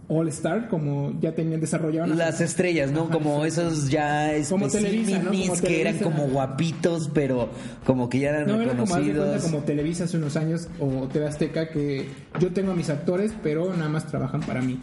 All 0.09 0.29
Star, 0.29 0.69
como 0.69 1.19
ya 1.21 1.33
tenían 1.35 1.61
desarrollaban 1.61 2.17
Las 2.17 2.41
estrellas, 2.41 2.93
¿no? 2.93 3.03
Ajá, 3.05 3.13
como 3.13 3.43
sí. 3.43 3.49
esos 3.49 3.91
ya 3.91 4.31
Como 4.49 4.69
Televisa, 4.69 5.19
¿no? 5.19 5.31
Como 5.33 5.61
que 5.61 5.81
eran 5.81 5.99
como 5.99 6.29
guapitos, 6.29 7.11
pero 7.13 7.49
como 7.85 8.09
que 8.09 8.21
ya 8.21 8.31
eran 8.31 8.47
No, 8.47 8.61
era 8.61 8.71
como, 8.73 8.85
reconocidos. 8.87 9.43
como 9.43 9.59
Televisa 9.65 10.05
hace 10.05 10.17
unos 10.17 10.37
años 10.37 10.69
o 10.79 11.09
TV 11.09 11.27
Azteca 11.27 11.69
que 11.71 12.07
yo 12.39 12.53
tengo 12.53 12.73
a 12.73 12.75
mis 12.77 12.89
actores, 12.89 13.33
pero 13.43 13.75
nada 13.75 13.89
más 13.89 14.07
trabajan 14.07 14.41
para 14.43 14.63
mí. 14.63 14.79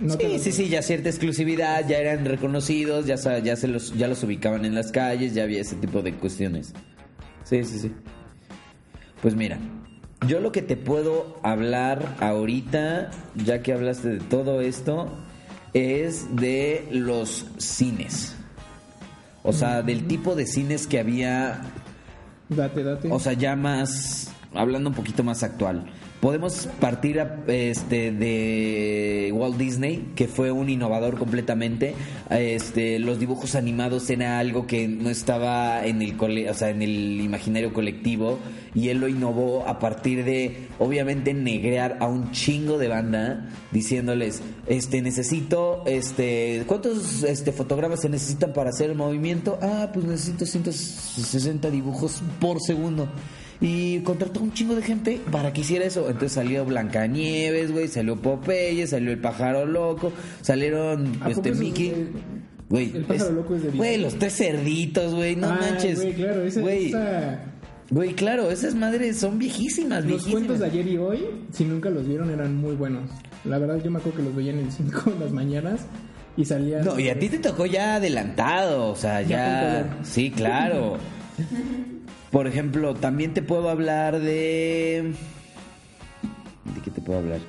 No 0.00 0.14
Sí, 0.14 0.38
sí, 0.38 0.52
sí, 0.52 0.68
ya 0.68 0.82
cierta 0.82 1.08
exclusividad, 1.10 1.86
ya 1.86 1.98
eran 1.98 2.24
reconocidos, 2.24 3.06
ya, 3.06 3.16
ya, 3.40 3.56
se 3.56 3.68
los, 3.68 3.96
ya 3.96 4.08
los 4.08 4.22
ubicaban 4.24 4.64
en 4.64 4.74
las 4.74 4.90
calles, 4.92 5.34
ya 5.34 5.44
había 5.44 5.60
ese 5.60 5.76
tipo 5.76 6.02
de 6.02 6.14
cuestiones. 6.14 6.72
Sí, 7.44 7.62
sí, 7.64 7.78
sí. 7.78 7.92
Pues 9.20 9.36
mira, 9.36 9.58
yo 10.26 10.40
lo 10.40 10.52
que 10.52 10.62
te 10.62 10.76
puedo 10.76 11.38
hablar 11.42 12.16
ahorita, 12.20 13.10
ya 13.34 13.62
que 13.62 13.72
hablaste 13.72 14.08
de 14.08 14.20
todo 14.20 14.60
esto, 14.60 15.08
es 15.74 16.34
de 16.36 16.86
los 16.90 17.46
cines. 17.58 18.36
O 19.42 19.52
sea, 19.52 19.82
del 19.82 20.06
tipo 20.06 20.34
de 20.36 20.46
cines 20.46 20.86
que 20.86 21.00
había 21.00 21.62
Date, 22.48 22.84
date. 22.84 23.08
o 23.10 23.18
sea, 23.18 23.32
ya 23.32 23.56
más, 23.56 24.30
hablando 24.54 24.90
un 24.90 24.94
poquito 24.94 25.24
más 25.24 25.42
actual. 25.42 25.84
Podemos 26.22 26.68
partir 26.78 27.18
a- 27.18 27.40
este, 27.48 28.12
de 28.12 29.32
Walt 29.34 29.56
Disney, 29.56 30.12
que 30.14 30.28
fue 30.28 30.52
un 30.52 30.70
innovador 30.70 31.18
completamente. 31.18 31.94
Este, 32.30 33.00
los 33.00 33.18
dibujos 33.18 33.56
animados 33.56 34.08
era 34.08 34.38
algo 34.38 34.68
que 34.68 34.86
no 34.86 35.10
estaba 35.10 35.84
en 35.84 36.00
el, 36.00 36.16
cole- 36.16 36.48
o 36.48 36.54
sea, 36.54 36.70
en 36.70 36.80
el 36.80 37.20
imaginario 37.20 37.72
colectivo 37.72 38.38
y 38.72 38.90
él 38.90 38.98
lo 38.98 39.08
innovó 39.08 39.64
a 39.66 39.80
partir 39.80 40.24
de, 40.24 40.68
obviamente, 40.78 41.34
negrear 41.34 41.96
a 41.98 42.06
un 42.06 42.30
chingo 42.30 42.78
de 42.78 42.86
banda 42.86 43.48
diciéndoles, 43.72 44.42
este, 44.68 45.02
necesito, 45.02 45.82
este, 45.86 46.62
¿cuántos 46.68 47.24
este, 47.24 47.50
fotogramas 47.50 48.00
se 48.00 48.08
necesitan 48.08 48.52
para 48.52 48.70
hacer 48.70 48.90
el 48.90 48.96
movimiento? 48.96 49.58
Ah, 49.60 49.90
pues 49.92 50.06
necesito 50.06 50.46
160 50.46 51.68
dibujos 51.68 52.22
por 52.40 52.60
segundo. 52.62 53.08
Y 53.62 54.00
contrató 54.00 54.40
un 54.40 54.52
chingo 54.52 54.74
de 54.74 54.82
gente 54.82 55.20
para 55.30 55.52
que 55.52 55.60
hiciera 55.62 55.84
eso. 55.84 56.06
Entonces 56.08 56.32
salió 56.32 56.64
Blancanieves, 56.64 57.70
güey, 57.72 57.86
salió 57.88 58.16
Popeye, 58.16 58.86
salió 58.88 59.12
El 59.12 59.18
Pájaro 59.20 59.64
Loco, 59.64 60.12
salieron 60.42 61.06
¿A 61.20 61.28
poco 61.28 61.30
este 61.30 61.52
Mickey. 61.52 61.88
de- 61.90 62.08
Güey, 62.68 62.90
El 62.96 63.04
Pájaro 63.04 63.28
es- 63.30 63.34
Loco 63.36 63.54
es 63.54 63.62
de 63.62 63.70
Güey, 63.70 63.98
los 63.98 64.18
tres 64.18 64.36
cerditos, 64.36 65.14
güey, 65.14 65.36
no 65.36 65.48
Ah, 65.48 65.58
manches. 65.60 66.00
Güey, 66.00 66.12
claro, 66.14 66.42
esa, 66.42 66.60
Güey, 66.60 66.86
esa- 66.88 67.40
güey, 67.90 68.14
claro, 68.14 68.50
esas 68.50 68.74
madres 68.74 69.18
son 69.18 69.38
viejísimas, 69.38 69.98
Los 70.00 70.06
viejísimas. 70.06 70.32
cuentos 70.34 70.58
de 70.58 70.66
ayer 70.66 70.86
y 70.88 70.96
hoy, 70.96 71.18
si 71.52 71.64
nunca 71.64 71.88
los 71.90 72.08
vieron, 72.08 72.30
eran 72.30 72.56
muy 72.56 72.74
buenos. 72.74 73.08
La 73.44 73.58
verdad, 73.58 73.78
yo 73.84 73.90
me 73.90 73.98
acuerdo 73.98 74.16
que 74.18 74.24
los 74.24 74.34
veía 74.34 74.52
en 74.52 74.60
el 74.60 74.72
5 74.72 75.02
en 75.12 75.20
las 75.20 75.30
mañanas 75.32 75.80
y 76.36 76.44
salían. 76.46 76.84
No, 76.84 76.98
y 76.98 77.10
a 77.10 77.18
ti 77.18 77.28
te 77.28 77.38
tocó 77.38 77.66
ya 77.66 77.96
adelantado, 77.96 78.88
o 78.90 78.96
sea, 78.96 79.20
Ya 79.22 79.28
ya... 79.28 79.98
Sí, 80.02 80.30
claro. 80.30 80.96
Por 82.32 82.46
ejemplo, 82.46 82.94
también 82.94 83.34
te 83.34 83.42
puedo 83.42 83.68
hablar 83.68 84.18
de... 84.18 85.12
¿De 86.74 86.80
qué 86.82 86.90
te 86.90 87.02
puedo 87.02 87.18
hablar? 87.18 87.40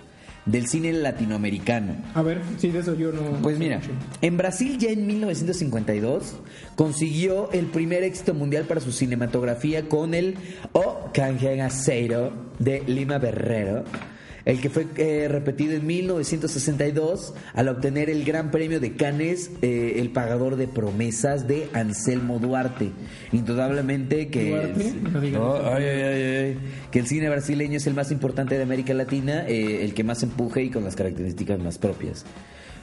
Del 0.45 0.67
cine 0.67 0.91
latinoamericano. 0.91 1.95
A 2.13 2.21
ver, 2.21 2.41
sí, 2.57 2.69
de 2.69 2.79
eso 2.79 2.93
yo 2.93 3.13
no. 3.13 3.21
Pues 3.41 3.57
mira, 3.57 3.79
en 4.21 4.35
Brasil 4.35 4.77
ya 4.77 4.89
en 4.89 5.07
1952 5.07 6.35
consiguió 6.75 7.49
el 7.53 7.67
primer 7.67 8.03
éxito 8.03 8.33
mundial 8.33 8.65
para 8.65 8.81
su 8.81 8.91
cinematografía 8.91 9.87
con 9.87 10.13
el 10.13 10.35
O 10.73 11.11
Canjegaceiro 11.13 12.33
de 12.59 12.83
Lima 12.85 13.19
Berrero, 13.19 13.85
el 14.45 14.59
que 14.59 14.69
fue 14.69 14.87
eh, 14.97 15.27
repetido 15.29 15.73
en 15.73 15.85
1962 15.85 17.33
al 17.53 17.69
obtener 17.69 18.09
el 18.09 18.25
Gran 18.25 18.51
Premio 18.51 18.79
de 18.79 18.95
Cannes, 18.95 19.51
eh, 19.61 19.95
el 19.97 20.09
pagador 20.09 20.57
de 20.57 20.67
promesas 20.67 21.47
de 21.47 21.69
Anselmo 21.73 22.39
Duarte. 22.39 22.91
Indudablemente 23.31 24.29
que... 24.29 24.49
¿Duarte? 24.49 24.93
No 25.31 25.43
Oh, 25.43 25.61
ay, 25.73 25.83
ay, 25.83 26.03
ay. 26.03 26.57
que 26.91 26.99
el 26.99 27.07
cine 27.07 27.29
brasileño 27.29 27.77
es 27.77 27.87
el 27.87 27.93
más 27.93 28.11
importante 28.11 28.55
de 28.55 28.63
América 28.63 28.93
Latina, 28.93 29.45
eh, 29.47 29.83
el 29.83 29.93
que 29.93 30.03
más 30.03 30.23
empuje 30.23 30.63
y 30.63 30.69
con 30.69 30.83
las 30.83 30.95
características 30.95 31.59
más 31.59 31.77
propias. 31.77 32.25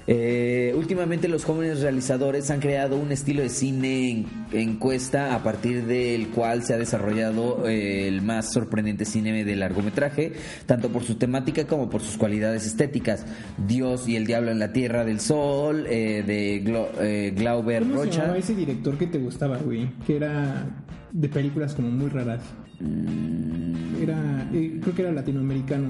Eh, 0.07 0.75
últimamente 0.77 1.29
los 1.29 1.45
jóvenes 1.45 1.81
realizadores 1.81 2.51
han 2.51 2.59
creado 2.61 2.97
un 2.97 3.13
estilo 3.13 3.43
de 3.43 3.49
cine 3.49 4.11
en- 4.11 4.27
encuesta 4.53 5.35
a 5.35 5.43
partir 5.43 5.85
del 5.87 6.29
cual 6.29 6.63
se 6.65 6.75
ha 6.75 6.79
desarrollado 6.79 7.69
eh, 7.69 8.09
el 8.09 8.23
más 8.23 8.53
sorprendente 8.53 9.05
cine 9.05 9.45
de 9.45 9.57
largometraje, 9.57 10.33
tanto 10.67 10.89
por 10.89 11.05
su 11.05 11.15
temática 11.15 11.67
como 11.67 11.89
por 11.91 12.01
sus 12.01 12.17
cualidades 12.17 12.67
estéticas. 12.67 13.25
Dios 13.69 14.09
y 14.09 14.17
el 14.17 14.27
Diablo 14.27 14.51
en 14.51 14.59
la 14.59 14.73
Tierra 14.73 15.05
del 15.05 15.21
Sol, 15.21 15.87
eh, 15.89 16.25
de 16.27 16.65
Glo- 16.65 16.89
eh, 17.01 17.33
Glauber 17.37 17.83
¿Cómo 17.83 17.97
Rocha. 17.97 18.21
llamaba 18.23 18.39
ese 18.39 18.55
director 18.55 18.97
que 18.99 19.07
te 19.07 19.19
gustaba, 19.19 19.59
güey? 19.59 19.89
Que 20.07 20.17
era 20.17 20.67
de 21.13 21.29
películas 21.29 21.75
como 21.75 21.91
muy 21.91 22.09
raras. 22.09 22.43
Mm, 22.81 24.03
Era, 24.03 24.49
eh, 24.55 24.79
creo 24.81 24.95
que 24.95 25.03
era 25.03 25.13
latinoamericano. 25.13 25.89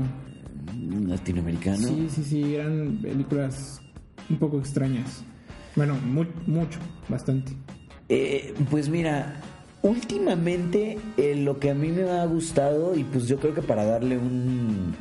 latinoamericano. 1.06 1.78
Sí, 1.88 2.08
sí, 2.10 2.24
sí, 2.24 2.54
eran 2.54 2.98
películas 3.00 3.80
un 4.30 4.38
poco 4.38 4.58
extrañas. 4.58 5.22
Bueno, 5.76 5.94
mu- 5.96 6.24
mucho, 6.46 6.78
bastante. 7.08 7.52
Eh, 8.08 8.54
pues 8.70 8.88
mira, 8.88 9.40
últimamente 9.82 10.98
eh, 11.16 11.34
lo 11.36 11.58
que 11.58 11.70
a 11.70 11.74
mí 11.74 11.88
me 11.88 12.08
ha 12.10 12.24
gustado, 12.26 12.96
y 12.96 13.04
pues 13.04 13.26
yo 13.28 13.38
creo 13.38 13.54
que 13.54 13.62
para 13.62 13.84
darle 13.84 14.18
un, 14.18 14.94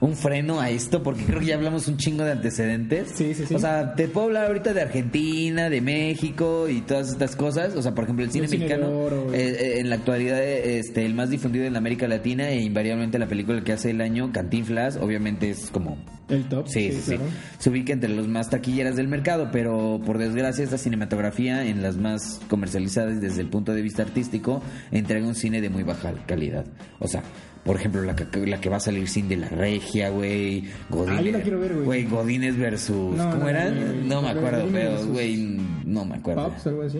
un 0.00 0.14
freno 0.14 0.60
a 0.60 0.70
esto, 0.70 1.02
porque 1.02 1.24
creo 1.24 1.40
que 1.40 1.46
ya 1.46 1.56
hablamos 1.56 1.88
un 1.88 1.96
chingo 1.96 2.22
de 2.24 2.32
antecedentes. 2.32 3.08
Sí, 3.14 3.34
sí, 3.34 3.46
sí. 3.46 3.54
O 3.54 3.58
sea, 3.58 3.94
te 3.94 4.06
puedo 4.06 4.26
hablar 4.28 4.46
ahorita 4.46 4.72
de 4.72 4.82
Argentina, 4.82 5.68
de 5.68 5.80
México 5.80 6.68
y 6.68 6.82
todas 6.82 7.08
estas 7.08 7.34
cosas. 7.34 7.74
O 7.74 7.82
sea, 7.82 7.94
por 7.94 8.04
ejemplo, 8.04 8.24
el 8.24 8.30
cine 8.30 8.44
El 8.44 8.50
cine 8.50 8.64
mexicano, 8.66 8.96
oro. 8.96 9.34
eh, 9.34 9.56
eh, 9.58 9.80
en 9.80 9.90
la 9.90 9.96
actualidad, 9.96 10.42
este, 10.42 11.04
el 11.04 11.14
más 11.14 11.30
difundido 11.30 11.64
en 11.64 11.76
América 11.76 12.06
Latina 12.06 12.48
e 12.50 12.60
invariablemente 12.62 13.18
la 13.18 13.26
película 13.26 13.62
que 13.64 13.72
hace 13.72 13.90
el 13.90 14.00
año, 14.00 14.30
Cantinflas, 14.32 14.96
obviamente 14.98 15.50
es 15.50 15.70
como 15.72 15.98
El 16.28 16.44
top. 16.48 16.68
Sí, 16.68 16.92
sí, 16.92 17.00
sí. 17.00 17.16
claro. 17.16 17.24
Se 17.58 17.68
ubica 17.70 17.92
entre 17.92 18.10
los 18.10 18.28
más 18.28 18.50
taquilleras 18.50 18.94
del 18.94 19.08
mercado, 19.08 19.48
pero 19.50 20.00
por 20.06 20.18
desgracia 20.18 20.62
esta 20.62 20.78
cinematografía 20.78 21.64
en 21.66 21.82
las 21.82 21.96
más 21.96 22.40
comercializadas 22.48 23.20
desde 23.20 23.40
el 23.40 23.48
punto 23.48 23.72
de 23.74 23.82
vista 23.82 24.02
artístico 24.02 24.62
entrega 24.92 25.26
un 25.26 25.34
cine 25.34 25.60
de 25.60 25.70
muy 25.70 25.82
baja 25.82 26.12
calidad. 26.26 26.66
O 27.00 27.08
sea, 27.08 27.22
por 27.64 27.76
ejemplo, 27.76 28.02
la 28.02 28.16
que, 28.16 28.46
la 28.46 28.60
que 28.60 28.68
va 28.68 28.76
a 28.76 28.80
salir 28.80 29.08
sin 29.08 29.28
de 29.28 29.36
la 29.36 29.48
regia, 29.48 30.10
güey. 30.10 30.64
Godínez. 30.88 31.18
Ah, 31.18 31.22
yo 31.22 31.32
la 31.32 31.40
quiero 31.40 31.60
ver, 31.60 31.74
güey. 31.74 32.04
Godínez 32.04 32.56
versus... 32.56 33.16
No, 33.16 33.30
¿Cómo 33.30 33.44
no, 33.44 33.48
eran? 33.48 33.74
güey. 33.74 34.08
No 34.08 34.22
me 34.22 34.28
acuerdo, 34.30 34.68
pero, 34.72 35.06
güey, 35.06 35.58
no 35.88 36.04
me 36.04 36.16
acuerdo. 36.16 36.44
Pops, 36.48 36.66
algo 36.66 36.82
así. 36.82 36.98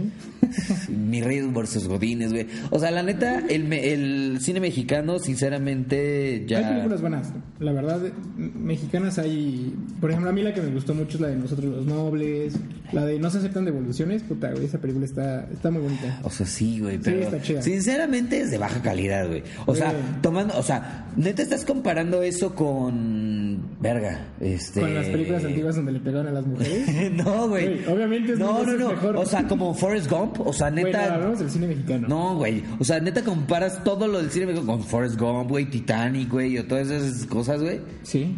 Mi 0.89 1.21
rey 1.21 1.43
versus 1.43 1.87
Godínez, 1.87 2.33
güey. 2.33 2.47
O 2.71 2.79
sea, 2.79 2.91
la 2.91 3.03
neta, 3.03 3.43
el, 3.49 3.65
me- 3.65 3.93
el 3.93 4.39
cine 4.41 4.61
mexicano, 4.61 5.19
sinceramente, 5.19 6.45
ya... 6.47 6.59
Hay 6.59 6.65
películas 6.75 7.01
buenas. 7.01 7.33
La 7.61 7.73
verdad, 7.73 8.01
mexicanas 8.37 9.19
hay. 9.19 9.75
Por 10.01 10.11
ejemplo, 10.11 10.31
a 10.31 10.33
mí 10.33 10.43
la 10.43 10.55
que 10.55 10.63
me 10.63 10.71
gustó 10.71 10.95
mucho 10.95 11.17
es 11.17 11.21
la 11.21 11.29
de 11.29 11.37
Nosotros 11.37 11.67
los 11.75 11.87
Nobles. 11.87 12.55
La 12.93 13.05
de 13.05 13.19
No 13.19 13.31
se 13.31 13.39
aceptan 13.39 13.65
devoluciones. 13.65 14.23
Puta, 14.23 14.51
güey, 14.53 14.65
esa 14.65 14.79
película 14.79 15.05
está, 15.05 15.49
está 15.53 15.71
muy 15.71 15.83
bonita. 15.83 16.21
O 16.23 16.31
sea, 16.31 16.47
sí, 16.47 16.81
güey, 16.81 16.99
pero 16.99 17.21
está 17.21 17.43
chida. 17.43 17.63
sinceramente 17.63 18.41
es 18.41 18.51
de 18.51 18.59
baja 18.59 18.81
calidad, 18.81 19.27
güey. 19.29 19.43
O 19.67 19.75
sea, 19.75 19.93
tomando, 20.23 20.57
o 20.59 20.63
sea, 20.63 21.07
neta 21.17 21.43
estás 21.43 21.65
comparando 21.65 22.23
eso 22.23 22.55
con 22.55 23.48
verga, 23.81 24.27
este 24.41 24.81
Con 24.81 24.95
las 24.95 25.07
películas 25.07 25.45
antiguas 25.45 25.77
donde 25.77 25.93
le 25.93 26.01
pegaban 26.01 26.27
a 26.29 26.33
las 26.33 26.47
mujeres. 26.47 27.13
no, 27.25 27.49
güey. 27.49 27.85
Obviamente 27.87 28.33
es 28.33 28.39
No, 28.39 28.65
no, 28.65 28.73
no. 28.77 28.89
mejor. 28.91 29.17
O 29.17 29.25
sea, 29.27 29.45
como 29.47 29.75
Forrest 29.75 30.11
Gump, 30.11 30.41
o 30.47 30.53
sea, 30.53 30.71
neta 30.71 31.15
hablamos 31.15 31.39
del 31.39 31.51
cine 31.51 31.67
mexicano. 31.69 32.09
no, 32.09 32.37
güey. 32.37 32.63
O 32.79 32.85
sea, 32.85 33.01
neta 33.01 33.23
comparas 33.23 33.83
todo 33.85 34.07
lo 34.09 34.19
del 34.19 34.31
cine 34.31 34.47
mexicano 34.47 34.73
con 34.73 34.83
Forrest 34.85 35.19
Gump, 35.19 35.49
güey, 35.51 35.67
Titanic, 35.67 36.29
güey, 36.31 36.59
o 36.59 36.65
todas 36.67 36.91
esas 36.91 37.27
cosas, 37.27 37.63
güey. 37.63 37.81
Sí. 38.03 38.37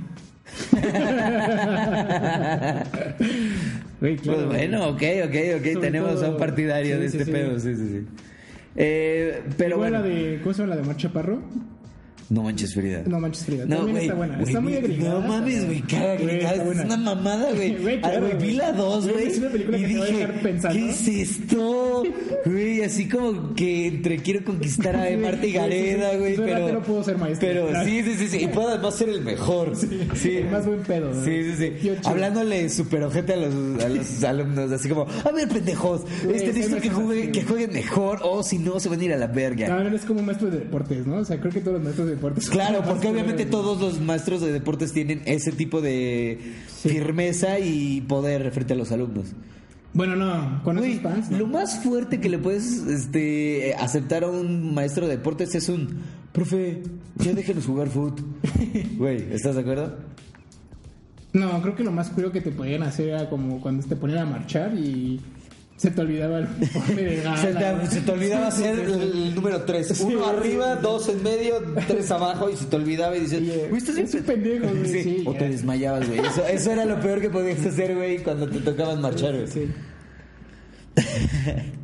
Pues 4.01 4.21
claro, 4.23 4.47
bueno, 4.47 4.89
ok, 4.89 5.03
ok, 5.27 5.35
ok. 5.59 5.67
Sobre 5.75 5.75
Tenemos 5.81 6.11
a 6.11 6.15
un 6.15 6.21
todo- 6.31 6.37
partidario 6.39 6.95
sí, 6.95 7.01
de 7.01 7.07
este 7.07 7.25
sí. 7.27 7.31
pedo, 7.31 7.61
sí, 7.61 7.77
sí, 7.77 7.89
sí. 7.89 8.07
Eh, 8.77 9.43
pero 9.59 9.77
Igual 9.77 9.91
bueno. 9.93 10.05
la 10.09 10.11
de. 10.15 10.41
¿Cómo 10.43 10.55
se 10.55 10.63
llama 10.63 10.75
la 10.75 10.81
de 10.81 10.87
Mar 10.87 10.97
Chaparro? 10.97 11.43
No 12.31 12.43
manches, 12.45 12.75
Frida. 12.75 13.03
No 13.07 13.19
manches, 13.19 13.45
Frida. 13.45 13.65
No, 13.67 13.77
También 13.79 13.91
güey, 13.97 14.05
está 14.05 14.15
buena. 14.15 14.41
está 14.43 14.61
muy 14.61 14.75
agregada. 14.77 15.15
No 15.21 15.21
mames, 15.29 15.67
güey, 15.67 15.81
cara 15.83 16.13
agregada, 16.13 16.63
Es 16.73 16.85
una 16.85 16.97
mamada, 16.97 17.53
güey. 17.53 17.75
Güey, 17.77 18.01
claro, 18.01 18.29
vi 18.41 18.53
la 18.53 18.73
2, 18.73 19.03
Güey, 19.05 19.15
güey. 19.15 19.27
es 19.27 19.39
una 19.39 19.49
película 19.51 19.79
y 19.79 19.81
que 19.83 19.89
te 19.89 19.95
va 19.99 20.05
a 20.05 20.07
dije, 20.07 20.19
dejar 20.21 20.41
pensando. 20.41 20.79
¿qué 20.79 20.91
es 20.91 21.09
esto? 21.09 22.03
Güey, 22.47 22.83
así 22.85 23.09
como 23.09 23.55
que 23.55 23.87
entre 23.89 24.19
quiero 24.19 24.45
conquistar 24.45 24.95
a 24.95 25.09
Sí, 25.09 25.17
Marta 25.17 25.39
y 25.39 25.41
sí, 25.41 25.47
sí, 25.49 25.53
Gareda, 25.59 26.13
sí. 26.13 26.19
güey, 26.19 26.37
pero... 26.37 26.73
no 26.73 26.83
puedo 26.83 27.03
ser 27.05 27.19
maestro. 27.19 27.49
Pero 27.49 27.67
Claro. 27.69 27.85
sí, 27.89 28.03
sí, 28.05 28.15
sí, 28.17 28.29
sí. 28.29 28.45
Y 28.45 28.47
puedo 28.47 28.69
además 28.69 28.95
ser 28.95 29.09
el 29.09 29.23
mejor. 29.23 29.73
Sí. 30.15 30.37
el 30.37 30.51
más 30.51 30.65
buen 30.67 30.81
pedo, 30.83 31.13
¿no? 31.13 31.25
Sí, 31.25 31.43
sí, 31.57 31.73
sí. 31.83 31.91
Hablándole 32.05 32.69
súper 32.69 33.03
ojete 33.03 33.33
a 33.33 33.37
los, 33.39 33.85
a 33.85 33.89
los 33.89 34.23
alumnos, 34.31 34.71
así 34.71 34.89
como, 34.89 35.03
a 35.25 35.33
ver, 35.33 35.49
pendejos, 35.49 36.03
este, 36.33 36.47
necesito 36.53 36.81
que, 36.81 36.91
jueguen, 36.91 37.33
que 37.33 37.43
jueguen 37.43 37.73
mejor, 37.73 38.21
o 38.23 38.45
si 38.45 38.59
no, 38.59 38.79
se 38.79 38.89
van 38.89 39.01
a 39.01 39.05
ir 39.05 39.13
a 39.15 39.17
la 39.17 39.27
verga. 39.27 39.67
También 39.67 39.95
es 39.95 40.03
como 40.05 40.21
un 40.21 40.27
maestro 40.27 40.49
de 40.49 40.59
deportes, 40.61 41.07
¿no? 41.09 41.17
O 41.17 41.25
sea, 41.25 41.39
creo 41.41 41.53
que 41.53 41.61
todos 41.61 41.75
los 41.75 41.83
maestros 41.83 42.07
de 42.07 42.13
deportes. 42.21 42.51
Claro, 42.51 42.83
porque 42.87 43.09
obviamente 43.09 43.47
todos 43.47 43.81
los 43.81 44.01
maestros 44.01 44.41
de 44.41 44.53
deportes 44.53 44.93
tienen 44.93 45.23
ese 45.25 45.53
tipo 45.53 45.81
de 45.81 46.39
firmeza 46.83 47.59
y 47.59 48.03
poder 48.03 48.51
frente 48.53 48.75
a 48.75 48.77
los 48.77 48.93
alumnos. 48.93 49.33
Bueno, 49.93 50.15
no, 50.15 50.63
con 50.63 50.79
fans. 51.03 51.31
¿no? 51.31 51.39
lo 51.39 51.47
más 51.49 51.83
fuerte 51.83 52.21
que 52.21 52.29
le 52.29 52.39
puedes 52.39 52.87
este, 52.87 53.75
aceptar 53.75 54.23
a 54.23 54.29
un 54.29 54.73
maestro 54.73 55.09
de 55.09 55.17
deportes 55.17 55.53
es 55.57 55.69
un, 55.69 55.99
profe, 56.33 56.83
ya 57.17 57.33
déjenos 57.33 57.67
jugar 57.67 57.89
fútbol. 57.89 58.25
Güey, 58.97 59.33
¿estás 59.33 59.57
de 59.57 59.63
acuerdo? 59.63 59.97
No, 61.33 61.61
creo 61.63 61.77
que 61.77 61.85
lo 61.85 61.93
más 61.93 62.11
cruel 62.11 62.33
que 62.33 62.41
te 62.41 62.51
podían 62.51 62.83
hacer 62.83 63.09
era 63.09 63.29
como 63.31 63.61
cuando 63.61 63.87
te 63.87 63.97
ponían 63.97 64.19
a 64.21 64.27
marchar 64.27 64.75
y 64.77 65.21
se 65.81 65.91
te 65.91 66.01
olvidaba 66.03 66.39
el 66.41 66.47
uniforme 66.59 67.03
de 67.03 67.17
gala. 67.23 67.37
Se 67.41 67.55
te, 67.55 67.73
güey. 67.75 67.87
se 67.87 68.01
te 68.03 68.11
olvidaba 68.13 68.47
hacer 68.49 68.77
sí, 68.77 68.83
el, 68.83 69.01
el 69.01 69.35
número 69.35 69.63
3. 69.63 69.89
Sí, 69.89 70.05
Uno 70.05 70.27
arriba, 70.27 70.75
sí. 70.75 70.81
dos 70.83 71.09
en 71.09 71.23
medio, 71.23 71.55
tres 71.89 72.11
abajo 72.11 72.51
y 72.51 72.57
se 72.57 72.67
te 72.67 72.77
olvidaba 72.77 73.17
y 73.17 73.21
dices, 73.21 73.41
"Güey, 73.71 73.79
estás 73.79 73.97
es 73.97 74.13
bien 74.13 74.23
un 74.23 74.27
pendejo, 74.27 74.67
güey, 74.75 75.27
o 75.27 75.35
te 75.35 75.49
desmayabas, 75.49 76.07
güey. 76.07 76.21
Eso, 76.21 76.47
eso 76.47 76.73
era 76.73 76.85
lo 76.85 77.01
peor 77.01 77.23
que 77.23 77.31
podías 77.31 77.65
hacer, 77.65 77.95
güey, 77.97 78.19
cuando 78.23 78.47
te 78.47 78.59
tocaban 78.61 79.01
marchar, 79.01 79.33
güey. 79.35 79.47
Sí. 79.47 79.71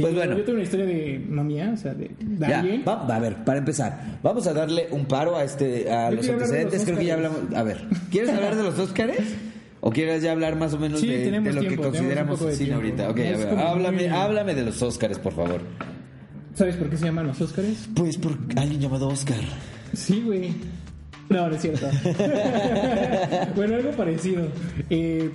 Pues 0.00 0.14
bueno. 0.14 0.36
Yo 0.36 0.44
tengo 0.44 0.54
una 0.56 0.62
historia 0.64 0.86
de, 0.86 1.24
no 1.28 1.44
mía, 1.44 1.70
o 1.74 1.76
sea, 1.76 1.94
de, 1.94 2.10
de 2.20 2.46
Ya, 2.48 2.60
alguien. 2.60 2.84
va, 2.86 3.04
va, 3.06 3.16
a 3.16 3.18
ver, 3.18 3.42
para 3.44 3.58
empezar, 3.58 4.18
vamos 4.22 4.46
a 4.46 4.52
darle 4.52 4.86
un 4.90 5.06
paro 5.06 5.36
a 5.36 5.44
este 5.44 5.90
a 5.90 6.10
Yo 6.10 6.16
los 6.16 6.28
antecedentes. 6.28 6.74
los 6.80 6.84
Creo 6.84 6.98
que 6.98 7.04
ya 7.06 7.14
hablamos. 7.14 7.38
A 7.54 7.62
ver, 7.62 7.84
¿quieres 8.10 8.30
hablar 8.30 8.54
de 8.54 8.62
los 8.62 8.78
Óscares? 8.78 9.18
¿O 9.84 9.90
quieres 9.90 10.22
ya 10.22 10.30
hablar 10.30 10.54
más 10.54 10.72
o 10.74 10.78
menos 10.78 11.00
Sí, 11.00 11.08
de, 11.08 11.28
lo 11.32 11.60
tiempo, 11.60 11.68
que 11.68 11.76
consideramos 11.76 12.38
cine 12.38 12.54
tiempo. 12.56 12.74
ahorita? 12.76 13.10
Ok, 13.10 13.18
a 13.18 13.22
ver, 13.36 13.58
háblame, 13.58 14.08
háblame 14.10 14.54
de 14.54 14.62
los 14.62 14.80
Óscares, 14.80 15.18
por 15.18 15.32
favor. 15.34 15.60
¿Sabes 16.54 16.76
por 16.76 16.88
qué 16.88 16.96
se 16.96 17.06
llaman 17.06 17.26
los 17.26 17.40
Óscares? 17.40 17.88
Pues 17.92 18.16
por 18.16 18.38
alguien 18.54 18.80
llamado 18.80 19.08
Óscar. 19.08 19.40
Sí, 19.92 20.22
güey. 20.24 20.54
No, 21.28 21.48
no 21.48 21.56
es 21.56 21.62
cierto. 21.62 21.86
bueno, 23.56 23.74
algo 23.74 23.90
parecido. 23.90 24.46
Eh, 24.88 25.30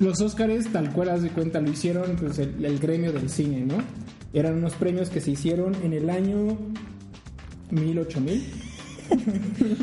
los 0.00 0.20
Óscares, 0.20 0.70
tal 0.70 0.92
cual 0.92 1.08
haz 1.08 1.22
de 1.22 1.30
cuenta, 1.30 1.62
lo 1.62 1.70
hicieron 1.70 2.16
pues, 2.16 2.38
el, 2.38 2.62
el 2.62 2.78
gremio 2.78 3.10
del 3.10 3.30
cine, 3.30 3.64
¿no? 3.64 3.76
Eran 4.34 4.54
unos 4.56 4.74
premios 4.74 5.08
que 5.08 5.22
se 5.22 5.30
hicieron 5.30 5.74
en 5.82 5.94
el 5.94 6.10
año 6.10 6.58
1000, 7.70 7.98
8000. 8.00 8.44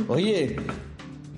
Oye, 0.09 0.57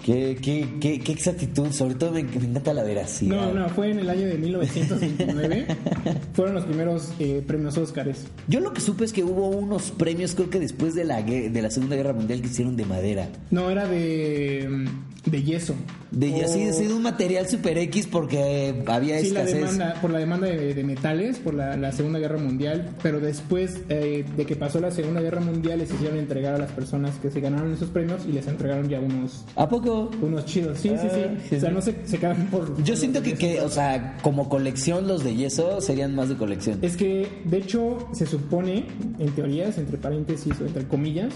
qué, 0.04 0.38
qué, 0.42 0.68
qué, 0.80 1.00
qué 1.00 1.12
exactitud, 1.12 1.72
sobre 1.72 1.96
todo 1.96 2.12
me, 2.12 2.24
me 2.24 2.46
encanta 2.46 2.74
la 2.74 2.84
veracidad. 2.84 3.36
No, 3.36 3.54
no, 3.54 3.70
fue 3.70 3.92
en 3.92 4.00
el 4.00 4.10
año 4.10 4.28
de 4.28 4.38
1929. 4.38 5.68
Fueron 6.34 6.56
los 6.56 6.66
primeros 6.66 7.14
eh, 7.20 7.44
premios 7.46 7.78
Óscares. 7.78 8.28
Yo 8.48 8.60
lo 8.60 8.74
que 8.74 8.82
supe 8.82 9.06
es 9.06 9.14
que 9.14 9.24
hubo 9.24 9.48
unos 9.48 9.92
premios, 9.92 10.36
creo 10.36 10.50
que 10.50 10.60
después 10.60 10.94
de 10.96 11.06
la, 11.06 11.22
de 11.22 11.62
la 11.62 11.72
Segunda 11.72 11.96
Guerra 11.96 12.14
Mundial, 12.14 12.42
que 12.42 12.48
hicieron 12.48 12.76
de 12.76 12.86
madera. 12.86 13.30
No, 13.52 13.70
era 13.70 13.88
de, 13.88 14.68
mm, 14.70 15.13
de 15.26 15.42
yeso. 15.42 15.74
De 16.12 16.32
O- 16.34 16.46
así, 16.46 16.64
así 16.64 16.86
de 16.86 16.94
un 16.94 17.02
material 17.02 17.48
super 17.48 17.78
X 17.78 18.08
porque 18.12 18.84
había 18.88 19.20
Sí, 19.20 19.32
la 19.32 19.44
escasez. 19.44 19.62
demanda, 19.72 19.94
por 20.02 20.12
la 20.12 20.20
demanda 20.20 20.48
de, 20.48 20.74
de 20.74 20.84
metales, 20.84 21.40
por 21.40 21.54
la, 21.54 21.78
la 21.78 21.92
Segunda 21.92 22.20
Guerra 22.20 22.38
Mundial, 22.38 22.90
pero 23.02 23.20
después 23.20 23.80
eh, 23.90 24.26
de 24.36 24.46
que 24.46 24.56
pasó 24.56 24.80
la 24.82 24.92
Segunda 24.92 25.22
Guerra 25.22 25.40
Mundial 25.42 25.80
les 25.80 25.92
hicieron 25.94 26.18
entregar 26.20 26.56
a 26.56 26.58
las 26.58 26.72
personas 26.72 27.16
que 27.22 27.32
se 27.32 27.40
ganaron 27.40 27.72
esos 27.74 27.90
premios 27.90 28.22
y 28.28 28.34
les 28.34 28.48
entregaron 28.48 28.90
ya 28.90 29.00
unos 29.00 29.46
¿A 29.56 29.68
poco? 29.70 30.12
unos 30.22 30.46
chidos. 30.46 30.78
Sí, 30.80 30.90
sí, 30.90 30.96
Ah, 31.10 31.10
sí. 31.14 31.48
sí, 31.50 31.56
O 31.56 31.60
sea, 31.60 31.70
sí. 31.70 31.76
no 31.76 31.82
se, 31.82 31.96
se 32.06 32.18
quedan 32.18 32.48
por... 32.48 32.84
Yo 32.84 32.96
siento 32.96 33.22
que, 33.24 33.34
que, 33.36 33.62
o 33.62 33.70
sea, 33.70 34.18
como 34.22 34.50
colección 34.50 35.08
los 35.08 35.24
de 35.24 35.36
yeso 35.36 35.80
serían 35.82 36.14
más 36.16 36.30
de 36.30 36.36
colección. 36.36 36.80
Es 36.82 36.98
que, 36.98 37.28
de 37.46 37.58
hecho, 37.58 38.10
se 38.14 38.26
supone, 38.26 38.86
en 39.20 39.32
teorías, 39.32 39.78
entre 39.78 39.98
paréntesis 39.98 40.54
o 40.62 40.66
entre 40.66 40.86
comillas, 40.88 41.34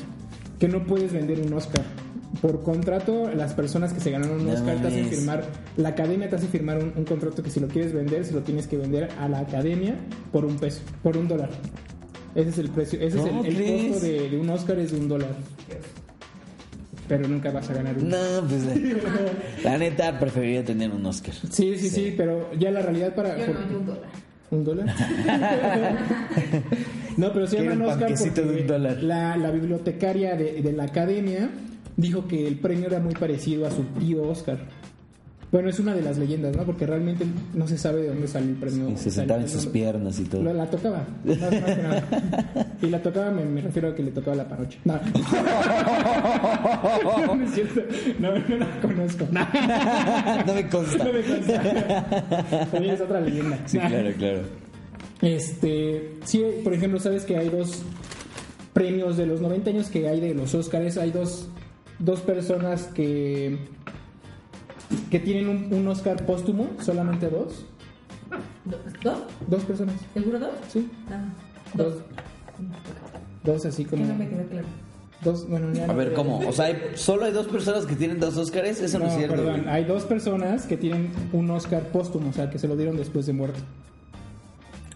que 0.59 0.67
no 0.67 0.85
puedes 0.85 1.13
vender 1.13 1.39
un 1.39 1.53
Oscar. 1.53 1.83
Por 2.41 2.61
contrato, 2.61 3.31
las 3.33 3.53
personas 3.53 3.93
que 3.93 3.99
se 3.99 4.11
ganaron 4.11 4.41
un 4.41 4.47
No 4.47 4.53
Oscar 4.53 4.79
te 4.81 4.87
hacen 4.89 5.07
firmar, 5.07 5.45
la 5.77 5.89
academia 5.89 6.29
te 6.29 6.35
hace 6.35 6.47
firmar 6.47 6.77
un, 6.77 6.93
un 6.95 7.05
contrato 7.05 7.41
que 7.41 7.49
si 7.49 7.59
lo 7.59 7.67
quieres 7.67 7.93
vender, 7.93 8.25
se 8.25 8.33
lo 8.33 8.41
tienes 8.41 8.67
que 8.67 8.77
vender 8.77 9.09
a 9.19 9.27
la 9.29 9.39
academia 9.39 9.95
por 10.31 10.45
un 10.45 10.57
peso, 10.57 10.81
por 11.01 11.17
un 11.17 11.27
dólar. 11.27 11.49
Ese 12.35 12.49
es 12.49 12.57
el 12.59 12.69
precio, 12.69 12.99
ese 12.99 13.17
es 13.17 13.23
¿Cómo 13.25 13.43
el, 13.43 13.87
costo 13.89 14.05
de, 14.05 14.29
de 14.29 14.37
un 14.37 14.49
Oscar, 14.49 14.77
es 14.77 14.91
de 14.91 14.99
un 14.99 15.07
dólar. 15.07 15.29
pero 17.07 17.27
nunca 17.27 17.51
vas 17.51 17.69
a 17.69 17.73
ganar 17.73 17.95
uno. 17.97 18.09
No, 18.09 18.47
pues 18.47 18.63
la, 19.63 19.71
la 19.71 19.77
neta 19.77 20.19
preferiría 20.19 20.63
tener 20.63 20.91
un 20.91 21.05
Oscar. 21.05 21.33
Sí, 21.33 21.75
sí, 21.79 21.89
sí, 21.89 22.13
pero 22.15 22.51
ya 22.59 22.69
la 22.69 22.81
realidad 22.81 23.15
para... 23.15 23.37
Yo 23.37 23.45
por- 23.47 23.59
no, 23.65 23.77
un 23.79 23.85
dólar. 23.85 24.03
¿Un 24.49 24.63
dólar? 24.63 24.87
no, 27.17 27.33
pero 27.33 27.47
se 27.47 27.57
llaman 27.57 27.81
un 27.81 27.87
Oscar 27.87 27.99
panquecito 28.01 28.41
de 28.43 28.61
un 28.61 28.67
dólar. 28.67 29.03
La, 29.03 29.35
la 29.37 29.51
bibliotecaria 29.51 30.35
de, 30.35 30.61
de 30.61 30.73
la 30.73 30.83
academia 30.83 31.49
dijo 31.97 32.27
que 32.27 32.47
el 32.47 32.55
premio 32.59 32.87
era 32.87 32.99
muy 32.99 33.13
parecido 33.13 33.67
a 33.67 33.71
su 33.71 33.83
tío 33.99 34.23
Oscar. 34.23 34.57
Bueno, 35.49 35.69
es 35.69 35.79
una 35.79 35.95
de 35.95 36.01
las 36.01 36.17
leyendas, 36.17 36.57
¿no? 36.57 36.63
Porque 36.65 36.85
realmente 36.85 37.25
no 37.53 37.65
se 37.69 37.77
sabe 37.77 38.01
de 38.01 38.09
dónde 38.09 38.27
salió 38.27 38.49
el 38.49 38.57
premio. 38.57 38.89
Y 38.89 38.97
se 38.97 39.09
sentaba 39.09 39.39
en 39.39 39.47
sus 39.47 39.65
piernas 39.67 40.19
y 40.19 40.25
todo. 40.25 40.43
La, 40.43 40.51
la 40.51 40.69
tocaba. 40.69 41.07
más- 41.23 41.39
más 41.39 41.49
que 41.49 41.81
nada. 41.83 42.03
Y 42.81 42.87
la 42.87 43.01
tocaba, 43.01 43.31
me, 43.31 43.45
me 43.45 43.61
refiero 43.61 43.87
a 43.87 43.95
que 43.95 44.03
le 44.03 44.11
tocaba 44.11 44.35
la 44.35 44.47
panocha. 44.49 44.77
No. 44.85 44.99
no 47.35 47.43
es 47.45 47.51
cierto. 47.53 47.81
No, 48.19 48.31
no 48.37 48.57
la 48.57 48.81
conozco. 48.81 49.25
No, 49.31 49.39
no 50.45 50.53
me 50.53 50.67
consta. 50.69 51.03
no 51.03 51.13
me 51.13 51.21
consta. 51.23 52.67
También 52.71 52.93
es 52.95 53.01
otra 53.01 53.21
leyenda. 53.21 53.57
Sí, 53.65 53.77
claro, 53.79 54.09
claro. 54.17 54.39
Este, 55.21 56.15
sí, 56.25 56.43
por 56.63 56.73
ejemplo, 56.73 56.99
sabes 56.99 57.23
que 57.23 57.37
hay 57.37 57.49
dos 57.49 57.83
premios 58.73 59.17
de 59.17 59.25
los 59.25 59.41
90 59.41 59.69
años 59.69 59.87
que 59.89 60.07
hay 60.07 60.19
de 60.19 60.33
los 60.35 60.53
Oscars. 60.53 60.97
Hay 60.97 61.11
dos, 61.11 61.47
dos 61.99 62.21
personas 62.21 62.83
que, 62.87 63.57
que 65.11 65.19
tienen 65.19 65.49
un, 65.49 65.73
un 65.73 65.87
Oscar 65.87 66.25
póstumo, 66.25 66.67
solamente 66.81 67.29
dos. 67.29 67.65
¿Do- 68.65 68.77
¿Dos? 69.03 69.17
Dos 69.47 69.63
personas, 69.63 69.95
¿Seguro 70.13 70.39
dos? 70.39 70.51
sí. 70.69 70.89
No. 71.09 71.83
Dos. 71.83 71.95
Dos 73.43 73.65
así 73.65 73.83
Que 73.85 73.91
como. 73.91 74.05
no 74.05 74.15
me 74.15 74.27
quedó 74.27 74.43
claro. 74.47 74.67
Dos, 75.23 75.47
bueno, 75.49 75.73
ya 75.73 75.85
A 75.85 75.87
no 75.87 75.95
ver, 75.95 76.07
creo. 76.13 76.17
¿cómo? 76.17 76.39
O 76.47 76.51
sea, 76.51 76.65
¿hay- 76.65 76.81
¿solo 76.95 77.25
hay 77.25 77.31
dos 77.31 77.47
personas 77.47 77.85
que 77.85 77.95
tienen 77.95 78.19
dos 78.19 78.37
Oscars? 78.37 78.79
Eso 78.81 78.99
no, 78.99 79.05
No, 79.05 79.11
es 79.11 79.17
cierto. 79.17 79.35
perdón, 79.35 79.61
güey. 79.63 79.69
hay 79.73 79.83
dos 79.85 80.03
personas 80.03 80.65
que 80.65 80.77
tienen 80.77 81.11
un 81.33 81.49
Oscar 81.51 81.83
póstumo, 81.91 82.29
o 82.29 82.33
sea, 82.33 82.49
que 82.49 82.59
se 82.59 82.67
lo 82.67 82.75
dieron 82.75 82.97
después 82.97 83.25
de 83.25 83.33
muerto. 83.33 83.59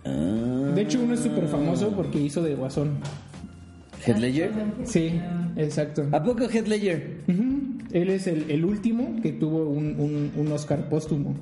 Ah. 0.06 0.72
De 0.76 0.82
hecho, 0.82 1.00
uno 1.02 1.14
es 1.14 1.22
súper 1.22 1.48
famoso 1.48 1.92
porque 1.92 2.20
hizo 2.20 2.42
de 2.44 2.56
Guasón. 2.56 2.98
¿Heath 4.06 4.18
Ledger? 4.18 4.52
Sí, 4.86 5.20
exacto. 5.56 6.08
¿A 6.12 6.24
poco 6.24 6.48
Ledger? 6.68 7.18
Ujú. 7.28 7.62
Él 7.92 8.10
es 8.10 8.28
el, 8.28 8.50
el 8.50 8.64
último 8.66 9.18
que 9.22 9.32
tuvo 9.32 9.66
un, 9.70 9.96
un- 10.00 10.32
un 10.36 10.52
Oscar 10.52 10.88
póstumo. 10.90 11.36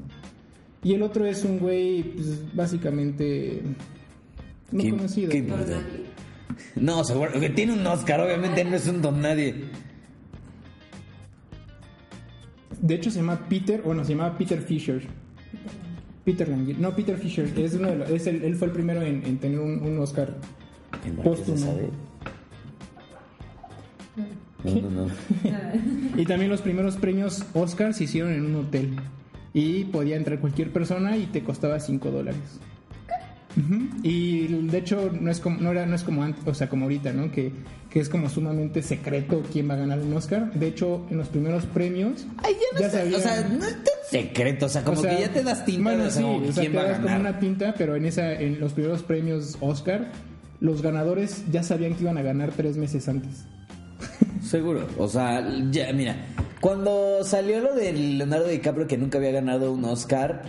Y 0.84 0.94
el 0.94 1.02
otro 1.04 1.26
es 1.26 1.44
un 1.44 1.60
güey, 1.60 2.04
pues, 2.04 2.56
básicamente 2.56 3.62
no 4.72 4.82
¿Qué- 4.84 4.90
conocido. 4.92 5.30
qué? 5.32 5.46
No, 6.76 7.04
seguro 7.04 7.40
que 7.40 7.50
tiene 7.50 7.74
un 7.74 7.86
Oscar, 7.86 8.20
obviamente 8.22 8.64
no 8.66 8.76
es 8.76 8.88
un 8.88 9.02
don 9.02 9.22
nadie. 9.22 9.56
De 12.82 12.96
hecho, 12.96 13.12
se 13.12 13.18
llama 13.18 13.48
Peter, 13.50 13.82
bueno, 13.82 14.04
se 14.06 14.12
llama 14.12 14.38
Peter 14.38 14.62
Fisher. 14.62 15.02
Peter 16.24 16.48
Lange. 16.48 16.76
No, 16.80 16.96
Peter 16.96 17.18
Fisher. 17.18 17.52
Es 17.58 17.74
uno 17.74 17.90
de 17.90 17.96
los- 17.98 18.10
es 18.10 18.28
el- 18.28 18.44
él 18.44 18.56
fue 18.56 18.68
el 18.68 18.74
primero 18.74 19.02
en, 19.02 19.26
en 19.26 19.38
tener 19.38 19.60
un, 19.60 19.82
un 19.82 19.98
Oscar 20.00 20.36
¿En 21.06 21.18
verdad 21.18 21.36
se 21.36 21.44
póstumo. 21.52 21.78
Sabe? 24.64 24.82
No, 24.82 24.90
no, 24.90 25.06
no. 25.06 25.10
Y 26.22 26.26
también 26.26 26.52
los 26.52 26.62
primeros 26.62 26.98
premios 26.98 27.44
Oscar 27.54 27.94
se 27.94 28.04
hicieron 28.06 28.32
en 28.34 28.46
un 28.46 28.56
hotel. 28.66 28.96
Y 29.54 29.86
podía 29.86 30.16
entrar 30.18 30.40
cualquier 30.40 30.72
persona 30.72 31.18
y 31.18 31.26
te 31.28 31.44
costaba 31.44 31.80
5 31.80 32.12
dólares. 32.12 32.40
Y 34.04 34.48
de 34.48 34.78
hecho 34.78 35.12
no 35.20 35.30
es 35.32 35.40
como 35.42 35.60
no 35.60 35.72
era 35.72 35.86
no 35.86 35.96
es 35.96 36.04
como 36.04 36.24
antes, 36.24 36.48
o 36.48 36.54
sea, 36.54 36.70
como 36.70 36.84
ahorita, 36.86 37.12
¿no? 37.12 37.30
Que, 37.32 37.52
que 37.90 38.00
es 38.00 38.08
como 38.08 38.30
sumamente 38.30 38.82
secreto 38.84 39.44
quién 39.52 39.70
va 39.70 39.74
a 39.74 39.78
ganar 39.78 40.00
un 40.00 40.14
Oscar. 40.14 40.54
De 40.54 40.68
hecho, 40.68 41.06
en 41.10 41.18
los 41.18 41.28
primeros 41.28 41.66
premios 41.66 42.26
Ay, 42.38 42.54
ya 42.54 42.80
no 42.88 42.90
sabían- 42.94 43.16
O 43.16 43.20
sea, 43.20 43.50
no 43.50 43.66
es 43.66 43.74
tan 43.76 43.94
secreto, 44.10 44.68
o 44.68 44.70
sea, 44.70 44.84
como 44.84 45.00
o 45.00 45.02
sea, 45.02 45.16
que 45.16 45.22
ya 45.24 45.34
te 45.34 45.44
das 45.44 45.66
tinta 45.66 45.84
Bueno, 45.84 46.04
de 46.06 46.12
sí, 46.12 46.22
como 46.22 46.38
o 46.38 46.52
sea, 46.52 46.62
quién 46.62 46.72
te 46.72 46.78
va 46.78 46.84
a 46.84 46.88
das 46.88 46.96
como 46.98 47.08
ganar. 47.10 47.22
una 47.32 47.40
pinta, 47.40 47.76
pero 47.78 47.96
en 47.98 48.06
esa 48.06 48.32
en 48.34 48.60
los 48.62 48.74
primeros 48.74 49.04
premios 49.04 49.58
Oscar 49.60 50.10
los 50.62 50.82
ganadores 50.82 51.44
ya 51.52 51.64
sabían 51.64 51.96
que 51.96 52.04
iban 52.04 52.18
a 52.18 52.22
ganar 52.22 52.52
tres 52.56 52.78
meses 52.78 53.10
antes. 53.10 53.46
Seguro, 54.50 54.88
o 54.98 55.08
sea, 55.08 55.48
ya, 55.70 55.94
mira, 55.94 56.26
cuando 56.60 57.24
salió 57.24 57.62
lo 57.62 57.76
de 57.76 57.94
Leonardo 57.94 58.48
DiCaprio 58.48 58.88
que 58.88 58.98
nunca 58.98 59.20
había 59.20 59.30
ganado 59.30 59.72
un 59.72 59.86
Oscar, 59.86 60.42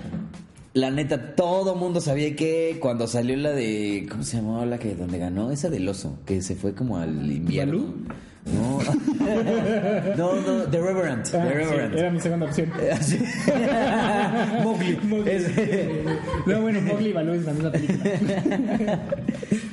la 0.72 0.90
neta, 0.90 1.34
todo 1.36 1.74
mundo 1.74 2.00
sabía 2.00 2.34
que 2.34 2.78
cuando 2.80 3.06
salió 3.06 3.36
la 3.36 3.50
de, 3.50 4.06
¿cómo 4.10 4.22
se 4.22 4.38
llamaba 4.38 4.64
la 4.64 4.78
que 4.78 4.94
donde 4.94 5.18
ganó? 5.18 5.50
Esa 5.50 5.68
del 5.68 5.86
oso, 5.86 6.18
que 6.24 6.40
se 6.40 6.54
fue 6.54 6.74
como 6.74 6.96
al 6.96 7.30
invierno. 7.30 7.92
No, 8.46 8.80
no, 10.16 10.40
no, 10.40 10.62
The 10.70 10.80
Reverend, 10.80 11.26
Ah, 11.26 11.30
The 11.30 11.48
sí, 11.48 11.54
Reverend. 11.54 11.94
era 11.98 12.10
mi 12.10 12.20
segunda 12.20 12.46
opción. 12.46 12.72
Así. 12.92 13.18
Mowgli. 14.62 14.96
Mowgli. 15.02 15.30
Es- 15.30 15.50
No, 16.46 16.62
bueno, 16.62 16.80
Mowgli 16.80 17.10
y 17.10 17.12
Balú 17.12 17.32
es 17.34 17.44
la 17.44 17.52
misma 17.52 17.70
película. 17.72 17.98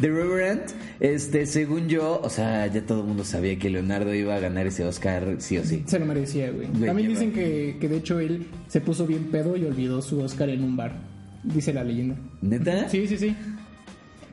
The 0.02 0.10
Reverend, 0.10 0.62
este, 1.00 1.46
según 1.46 1.88
yo, 1.88 2.20
o 2.22 2.30
sea, 2.30 2.68
ya 2.68 2.82
todo 2.82 3.02
el 3.02 3.08
mundo 3.08 3.24
sabía 3.24 3.58
que 3.58 3.70
Leonardo 3.70 4.14
iba 4.14 4.36
a 4.36 4.40
ganar 4.40 4.68
ese 4.68 4.84
Oscar 4.84 5.36
sí 5.40 5.58
o 5.58 5.64
sí. 5.64 5.84
Se 5.88 5.98
lo 5.98 6.06
merecía, 6.06 6.52
güey. 6.52 6.68
También 6.68 7.08
dicen 7.08 7.32
que, 7.32 7.78
que 7.80 7.88
de 7.88 7.98
hecho 7.98 8.20
él 8.20 8.48
se 8.68 8.82
puso 8.82 9.08
bien 9.08 9.26
pedo 9.32 9.56
y 9.58 9.66
olvidó 9.66 10.02
su 10.02 10.20
Oscar 10.22 10.50
en 10.50 10.64
un 10.64 10.76
bar. 10.76 10.92
Dice 11.44 11.74
la 11.74 11.84
leyenda. 11.84 12.16
¿Neta? 12.42 12.90
Sí, 12.90 13.08
sí, 13.08 13.18
sí. 13.18 13.36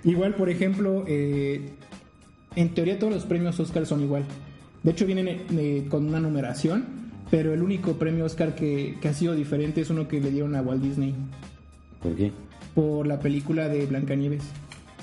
Igual, 0.03 0.35
por 0.35 0.51
ejemplo, 0.51 1.05
eh, 1.07 1.71
en 2.57 2.75
teoría 2.75 2.99
todos 2.99 3.13
los 3.13 3.25
premios 3.25 3.59
Oscar 3.61 3.87
son 3.87 4.03
igual. 4.03 4.25
De 4.83 4.91
hecho, 4.91 5.07
vienen 5.07 5.29
eh, 5.29 5.87
con 5.89 6.07
una 6.07 6.21
numeración, 6.21 6.85
pero 7.31 7.53
el 7.55 7.63
único 7.63 7.95
premio 7.95 8.25
Oscar 8.27 8.55
que, 8.55 8.97
que 9.01 9.09
ha 9.09 9.15
sido 9.15 9.35
diferente 9.35 9.81
es 9.81 9.91
uno 9.91 10.07
que 10.09 10.21
le 10.21 10.31
dieron 10.31 10.55
a 10.57 10.63
Walt 10.63 10.83
Disney 10.83 11.15
¿Por 12.03 12.15
qué? 12.15 12.33
por 12.75 13.07
la 13.07 13.19
película 13.19 13.69
de 13.69 13.87
Blancanieves. 13.87 14.43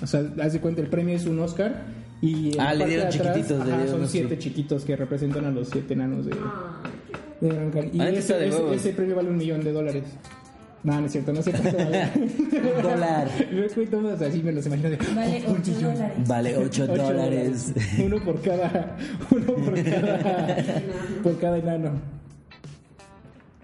O 0.04 0.08
sea, 0.08 0.24
haz 0.42 0.54
de 0.54 0.60
cuenta, 0.60 0.82
el 0.82 0.88
premio 0.88 1.16
es 1.16 1.26
un 1.26 1.40
Oscar 1.40 1.84
y 2.22 2.58
Ah, 2.60 2.74
le 2.74 2.86
dieron 2.86 3.10
de 3.10 3.16
atrás, 3.18 3.36
chiquititos, 3.36 3.68
ajá, 3.68 3.88
son 3.88 4.08
siete 4.08 4.38
chiquitos 4.38 4.84
que 4.86 4.96
representan 4.96 5.46
a 5.46 5.52
los 5.52 5.70
siete 5.70 5.94
enanos 5.96 6.26
de, 6.28 6.32
de 7.42 7.50
Blancanieves. 7.50 7.96
Y 7.96 8.00
Ah, 8.02 8.10
ese, 8.10 8.34
de 8.36 8.48
ese- 8.50 8.58
huevos. 8.58 8.76
ese 8.76 8.94
premio 8.94 9.16
vale 9.16 9.30
un 9.30 9.38
millón 9.38 9.64
de 9.64 9.72
dólares. 9.72 10.04
No, 10.84 11.00
no 11.00 11.06
es 11.06 11.12
cierto, 11.12 11.32
no 11.32 11.44
sé 11.44 11.52
cuánto 11.52 11.78
vale. 11.78 12.12
Un 12.16 12.82
dólar. 12.82 13.30
Todos 13.92 14.22
así, 14.22 14.42
me 14.42 14.52
los 14.52 14.66
imagino 14.66 14.90
de... 14.90 14.98
Vale 14.98 15.44
un 15.48 15.58
8 15.58 15.72
millón. 15.72 15.94
dólares. 15.94 16.28
Vale 16.28 16.58
8 16.58 16.66
Ocho 16.66 16.88
dólares. 16.88 17.74
Uno 18.04 18.24
por 18.24 18.42
cada. 18.42 18.98
Uno 19.32 19.46
por 19.46 19.84
cada. 19.84 20.82
por 21.24 21.40
cada 21.40 21.58
enano. 21.58 21.92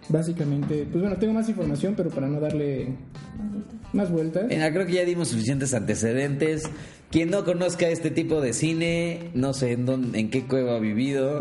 Básicamente, 0.10 0.88
pues 0.90 1.02
bueno, 1.02 1.18
tengo 1.18 1.34
más 1.34 1.50
información, 1.50 1.94
pero 1.98 2.10
para 2.10 2.28
no 2.28 2.40
darle 2.40 2.96
más 3.94 4.10
vueltas. 4.10 4.46
Mira, 4.48 4.72
creo 4.72 4.86
que 4.86 4.94
ya 4.94 5.04
dimos 5.04 5.30
suficientes 5.30 5.74
antecedentes. 5.74 6.64
Quien 7.12 7.30
no 7.30 7.44
conozca 7.44 7.90
este 7.90 8.12
tipo 8.12 8.42
de 8.42 8.54
cine, 8.54 9.32
no 9.34 9.54
sé 9.54 9.72
en, 9.72 9.86
dónde, 9.86 10.20
en 10.20 10.30
qué 10.30 10.46
cueva 10.46 10.76
ha 10.76 10.80
vivido, 10.80 11.40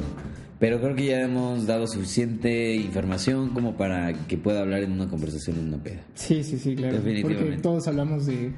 pero 0.58 0.80
creo 0.80 0.94
que 0.96 1.04
ya 1.06 1.20
hemos 1.22 1.66
dado 1.66 1.86
suficiente 1.86 2.74
información 2.76 3.50
como 3.50 3.76
para 3.76 4.12
que 4.26 4.36
pueda 4.38 4.60
hablar 4.60 4.82
en 4.82 4.92
una 4.92 5.08
conversación 5.08 5.58
en 5.58 5.68
una 5.68 5.76
peda. 5.78 6.00
Sí, 6.14 6.42
sí, 6.42 6.58
sí, 6.58 6.74
claro. 6.76 6.94
Definitivamente. 6.96 7.44
Porque 7.44 7.58
todos 7.62 7.86
hablamos 7.88 8.26
de, 8.26 8.52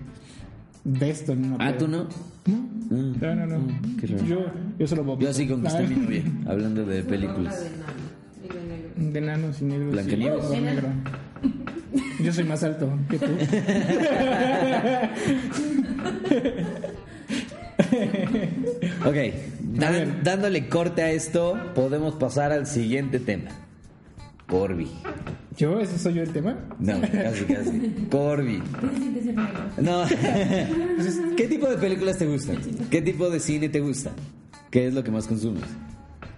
de 0.85 1.11
esto 1.11 1.33
en 1.33 1.53
una 1.53 1.57
Ah, 1.57 1.69
peda. 1.71 1.79
¿tú 1.79 1.89
no? 1.89 2.05
No, 2.05 2.09
Mm. 2.97 3.17
no, 3.21 3.35
no. 3.35 3.47
no. 3.47 3.59
Mm, 3.59 3.97
qué 4.01 4.07
raro. 4.07 4.25
yo, 4.25 4.39
yo 4.79 4.87
solo. 4.87 5.19
Yo 5.19 5.29
así 5.29 5.47
conquisté 5.47 5.85
a 5.85 5.89
mi 5.89 5.97
novia, 5.97 6.23
hablando 6.47 6.87
de 6.87 7.03
películas. 7.03 7.67
De 8.97 9.19
enanos 9.19 9.61
y 9.61 9.65
negros. 9.67 9.93
Blancanieves. 9.93 10.45
y 10.45 10.47
color 10.47 10.63
negro. 10.63 10.89
Yo 12.25 12.33
soy 12.33 12.45
más 12.45 12.63
alto 12.65 12.89
que 13.11 13.19
tú. 13.19 13.27
Ok, 19.05 19.17
dan- 19.75 20.23
dándole 20.25 20.69
corte 20.69 21.03
a 21.03 21.11
esto, 21.11 21.57
podemos 21.75 22.15
pasar 22.15 22.53
al 22.53 22.67
siguiente 22.67 23.19
tema. 23.21 23.51
Corby. 24.49 24.89
¿Yo? 25.57 25.79
¿Ese 25.81 25.99
soy 25.99 26.15
yo 26.15 26.23
el 26.23 26.31
tema? 26.33 26.57
No, 26.79 27.01
casi, 27.01 27.45
casi. 27.45 27.81
Corby. 28.11 28.63
No. 29.81 30.05
¿Qué 31.37 31.47
tipo 31.49 31.69
de 31.69 31.77
películas 31.77 32.17
te 32.19 32.27
gustan? 32.27 32.57
¿Qué 32.91 33.03
tipo 33.03 33.29
de 33.29 33.41
cine 33.41 33.69
te 33.69 33.81
gusta? 33.81 34.11
¿Qué 34.71 34.87
es 34.87 34.95
lo 34.95 35.03
que 35.05 35.11
más 35.11 35.27
consumes? 35.27 35.65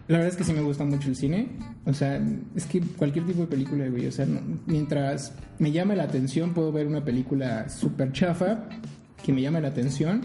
La 0.09 0.17
verdad 0.19 0.33
es 0.33 0.37
que 0.37 0.45
sí 0.45 0.53
me 0.53 0.63
gusta 0.63 0.85
mucho 0.85 1.09
el 1.09 1.17
cine. 1.17 1.49
O 1.85 1.93
sea, 1.95 2.21
es 2.57 2.67
que 2.67 2.81
cualquier 2.81 3.27
tipo 3.27 3.43
de 3.43 3.47
película, 3.47 3.87
güey. 3.89 4.07
O 4.07 4.13
sea, 4.13 4.27
no- 4.27 4.41
mientras 4.67 5.33
me 5.59 5.71
llame 5.71 5.95
la 5.97 6.05
atención, 6.05 6.53
puedo 6.53 6.73
ver 6.73 6.87
una 6.87 7.05
película 7.05 7.69
súper 7.69 8.13
chafa 8.13 8.65
que 9.25 9.33
me 9.33 9.41
llame 9.43 9.61
la 9.61 9.69
atención. 9.69 10.23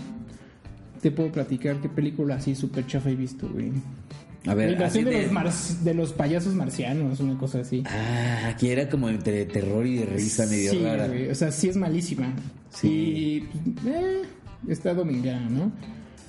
Te 1.06 1.12
puedo 1.12 1.32
platicar 1.32 1.76
qué 1.82 1.88
película 1.88 2.34
así 2.38 2.56
súper 2.56 2.88
chafa 2.88 3.12
he 3.12 3.16
visto, 3.16 3.48
güey. 3.48 3.70
A 4.46 4.48
La 4.48 4.56
ver, 4.56 4.72
invasión 4.72 5.06
así 5.08 5.14
de, 5.14 5.18
de... 5.20 5.24
los 5.26 5.32
mar- 5.32 5.54
de 5.84 5.94
los 5.94 6.14
payasos 6.14 6.56
marcianos, 6.56 7.20
una 7.20 7.38
cosa 7.38 7.60
así. 7.60 7.84
Ah, 7.86 8.48
aquí 8.50 8.70
era 8.70 8.90
como 8.90 9.08
entre 9.10 9.46
terror 9.46 9.86
y 9.86 9.98
de 9.98 10.08
risa 10.08 10.48
medio 10.48 10.72
sí, 10.72 10.82
rara. 10.84 11.08
güey, 11.08 11.30
o 11.30 11.36
sea, 11.36 11.52
sí 11.52 11.70
es 11.70 11.78
malísima. 11.78 12.34
Sí. 12.72 12.88
Y 12.88 13.38
eh, 13.88 14.24
está 14.68 14.96
dominguera, 14.96 15.40
¿no? 15.42 15.72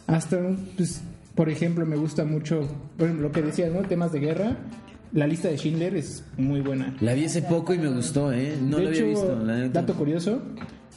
Hasta, 0.06 0.38
pues, 0.76 1.00
por 1.34 1.48
ejemplo, 1.48 1.86
me 1.86 1.96
gusta 1.96 2.26
mucho, 2.26 2.68
por 2.98 3.06
ejemplo, 3.06 3.28
lo 3.28 3.32
que 3.32 3.40
decías, 3.40 3.72
¿no? 3.72 3.80
Temas 3.80 4.12
de 4.12 4.20
guerra. 4.20 4.58
La 5.14 5.26
lista 5.26 5.48
de 5.48 5.56
Schindler 5.56 5.96
es 5.96 6.22
muy 6.36 6.60
buena. 6.60 6.94
La 7.00 7.14
vi 7.14 7.24
hace 7.24 7.40
poco 7.40 7.72
y 7.72 7.78
me 7.78 7.88
gustó, 7.88 8.30
¿eh? 8.30 8.58
No 8.60 8.76
de 8.76 8.84
la 8.84 8.90
hecho, 8.90 9.00
había 9.04 9.14
visto. 9.14 9.42
La 9.42 9.68
dato 9.68 9.94
curioso, 9.94 10.42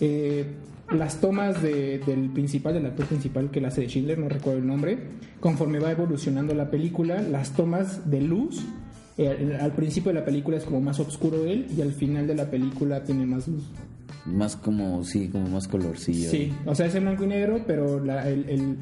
eh, 0.01 0.45
las 0.91 1.21
tomas 1.21 1.61
de- 1.61 1.99
del 1.99 2.29
principal, 2.29 2.73
del 2.73 2.85
actor 2.87 3.05
principal 3.05 3.51
que 3.51 3.61
la 3.61 3.67
hace 3.69 3.81
de 3.81 3.87
Schindler, 3.87 4.17
no 4.17 4.27
recuerdo 4.29 4.59
el 4.59 4.67
nombre, 4.67 4.97
conforme 5.39 5.79
va 5.79 5.91
evolucionando 5.91 6.53
la 6.53 6.69
película, 6.71 7.21
las 7.21 7.51
tomas 7.51 8.09
de 8.09 8.21
luz, 8.21 8.63
eh, 9.17 9.57
al 9.61 9.73
principio 9.73 10.11
de 10.13 10.19
la 10.19 10.25
película 10.25 10.57
es 10.57 10.63
como 10.63 10.81
más 10.81 10.99
oscuro 10.99 11.45
él 11.45 11.67
y 11.77 11.81
al 11.81 11.91
final 11.93 12.25
de 12.27 12.35
la 12.35 12.49
película 12.49 13.03
tiene 13.03 13.25
más 13.25 13.47
luz. 13.47 13.63
Más 14.25 14.55
como, 14.55 15.03
sí, 15.03 15.27
como 15.29 15.47
más 15.49 15.67
colorcillo. 15.67 16.29
Sí, 16.29 16.51
o 16.65 16.73
sea, 16.75 16.87
es 16.87 16.95
en 16.95 17.03
blanco 17.03 17.23
y 17.23 17.27
negro, 17.27 17.61
pero 17.67 18.03
la- 18.03 18.27
el, 18.29 18.49
el- 18.49 18.77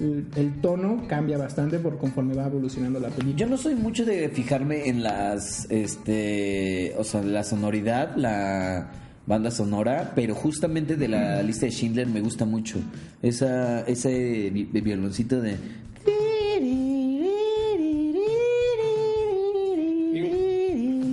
el- 0.00 0.26
el 0.36 0.60
tono 0.62 1.04
cambia 1.06 1.36
bastante 1.38 1.78
por 1.78 1.98
conforme 1.98 2.34
va 2.34 2.46
evolucionando 2.46 2.98
la 2.98 3.08
película. 3.08 3.36
Yo 3.36 3.46
no 3.46 3.56
soy 3.56 3.74
mucho 3.74 4.04
de 4.04 4.28
fijarme 4.30 4.88
en 4.88 5.02
las, 5.02 5.66
este, 5.70 6.94
o 6.98 7.04
sea, 7.04 7.22
la 7.22 7.44
sonoridad, 7.44 8.16
la 8.16 8.90
banda 9.26 9.50
sonora, 9.50 10.12
pero 10.14 10.34
justamente 10.34 10.96
de 10.96 11.08
la 11.08 11.42
lista 11.42 11.66
de 11.66 11.72
Schindler 11.72 12.06
me 12.08 12.20
gusta 12.20 12.44
mucho. 12.44 12.78
Esa, 13.22 13.82
ese 13.82 14.50
vi- 14.50 14.64
violoncito 14.80 15.40
de... 15.40 15.56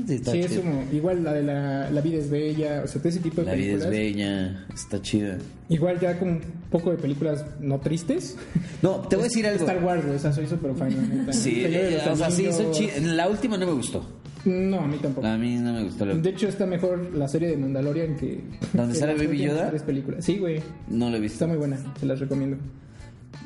Sí, 0.07 0.16
está 0.16 0.32
Sí, 0.32 0.39
es 0.39 0.53
como, 0.60 0.84
igual 0.91 1.24
la 1.24 1.34
de 1.34 1.43
la, 1.43 1.89
la 1.91 2.01
vida 2.01 2.18
es 2.18 2.30
bella, 2.32 2.82
o 2.84 2.88
sea, 2.88 2.99
todo 2.99 3.10
ese 3.10 3.20
tipo 3.20 3.41
de 3.41 3.47
La 3.47 3.53
vida 3.53 3.76
es 3.76 3.86
películas. 3.86 3.89
bella, 3.91 4.66
está 4.74 5.01
chida. 5.01 5.38
Igual 5.70 5.99
ya 5.99 6.18
con 6.18 6.30
un 6.30 6.41
poco 6.72 6.89
de 6.91 6.97
películas 6.97 7.45
no 7.60 7.80
tristes. 7.80 8.36
No, 8.82 9.01
te 9.10 9.18
voy 9.18 9.24
a 9.26 9.28
decir 9.28 9.45
algo. 9.45 9.60
Star 9.66 9.84
Wars, 9.84 10.05
güey, 10.05 10.16
esa 10.16 10.32
soy 10.32 10.47
súper 10.47 10.74
fan. 10.74 11.26
la. 11.28 11.34
Sí, 11.34 11.66
o 11.66 12.16
sea, 12.16 12.32
son 12.53 12.72
chidas. 12.72 13.01
La 13.03 13.28
última 13.28 13.57
no 13.57 13.66
me 13.66 13.74
gustó. 13.74 14.05
No, 14.45 14.79
a 14.81 14.87
mí 14.87 14.97
tampoco. 15.01 15.27
A 15.27 15.37
mí 15.37 15.55
no 15.57 15.73
me 15.73 15.83
gustó. 15.83 16.05
la- 16.05 16.15
De 16.15 16.29
hecho, 16.29 16.47
está 16.47 16.65
mejor 16.65 17.13
la 17.15 17.27
serie 17.27 17.49
de 17.49 17.57
Mandalorian 17.57 18.15
que. 18.15 18.41
¿Dónde 18.73 18.93
que 18.93 18.99
sale 18.99 19.13
Baby 19.15 19.39
Yoda? 19.39 19.69
tres 19.69 19.83
películas. 19.83 20.23
Sí, 20.23 20.37
güey. 20.37 20.61
No 20.87 21.09
lo 21.09 21.17
he 21.17 21.19
visto. 21.19 21.35
Está 21.35 21.47
muy 21.47 21.57
buena, 21.57 21.77
se 21.99 22.05
las 22.05 22.19
recomiendo. 22.19 22.57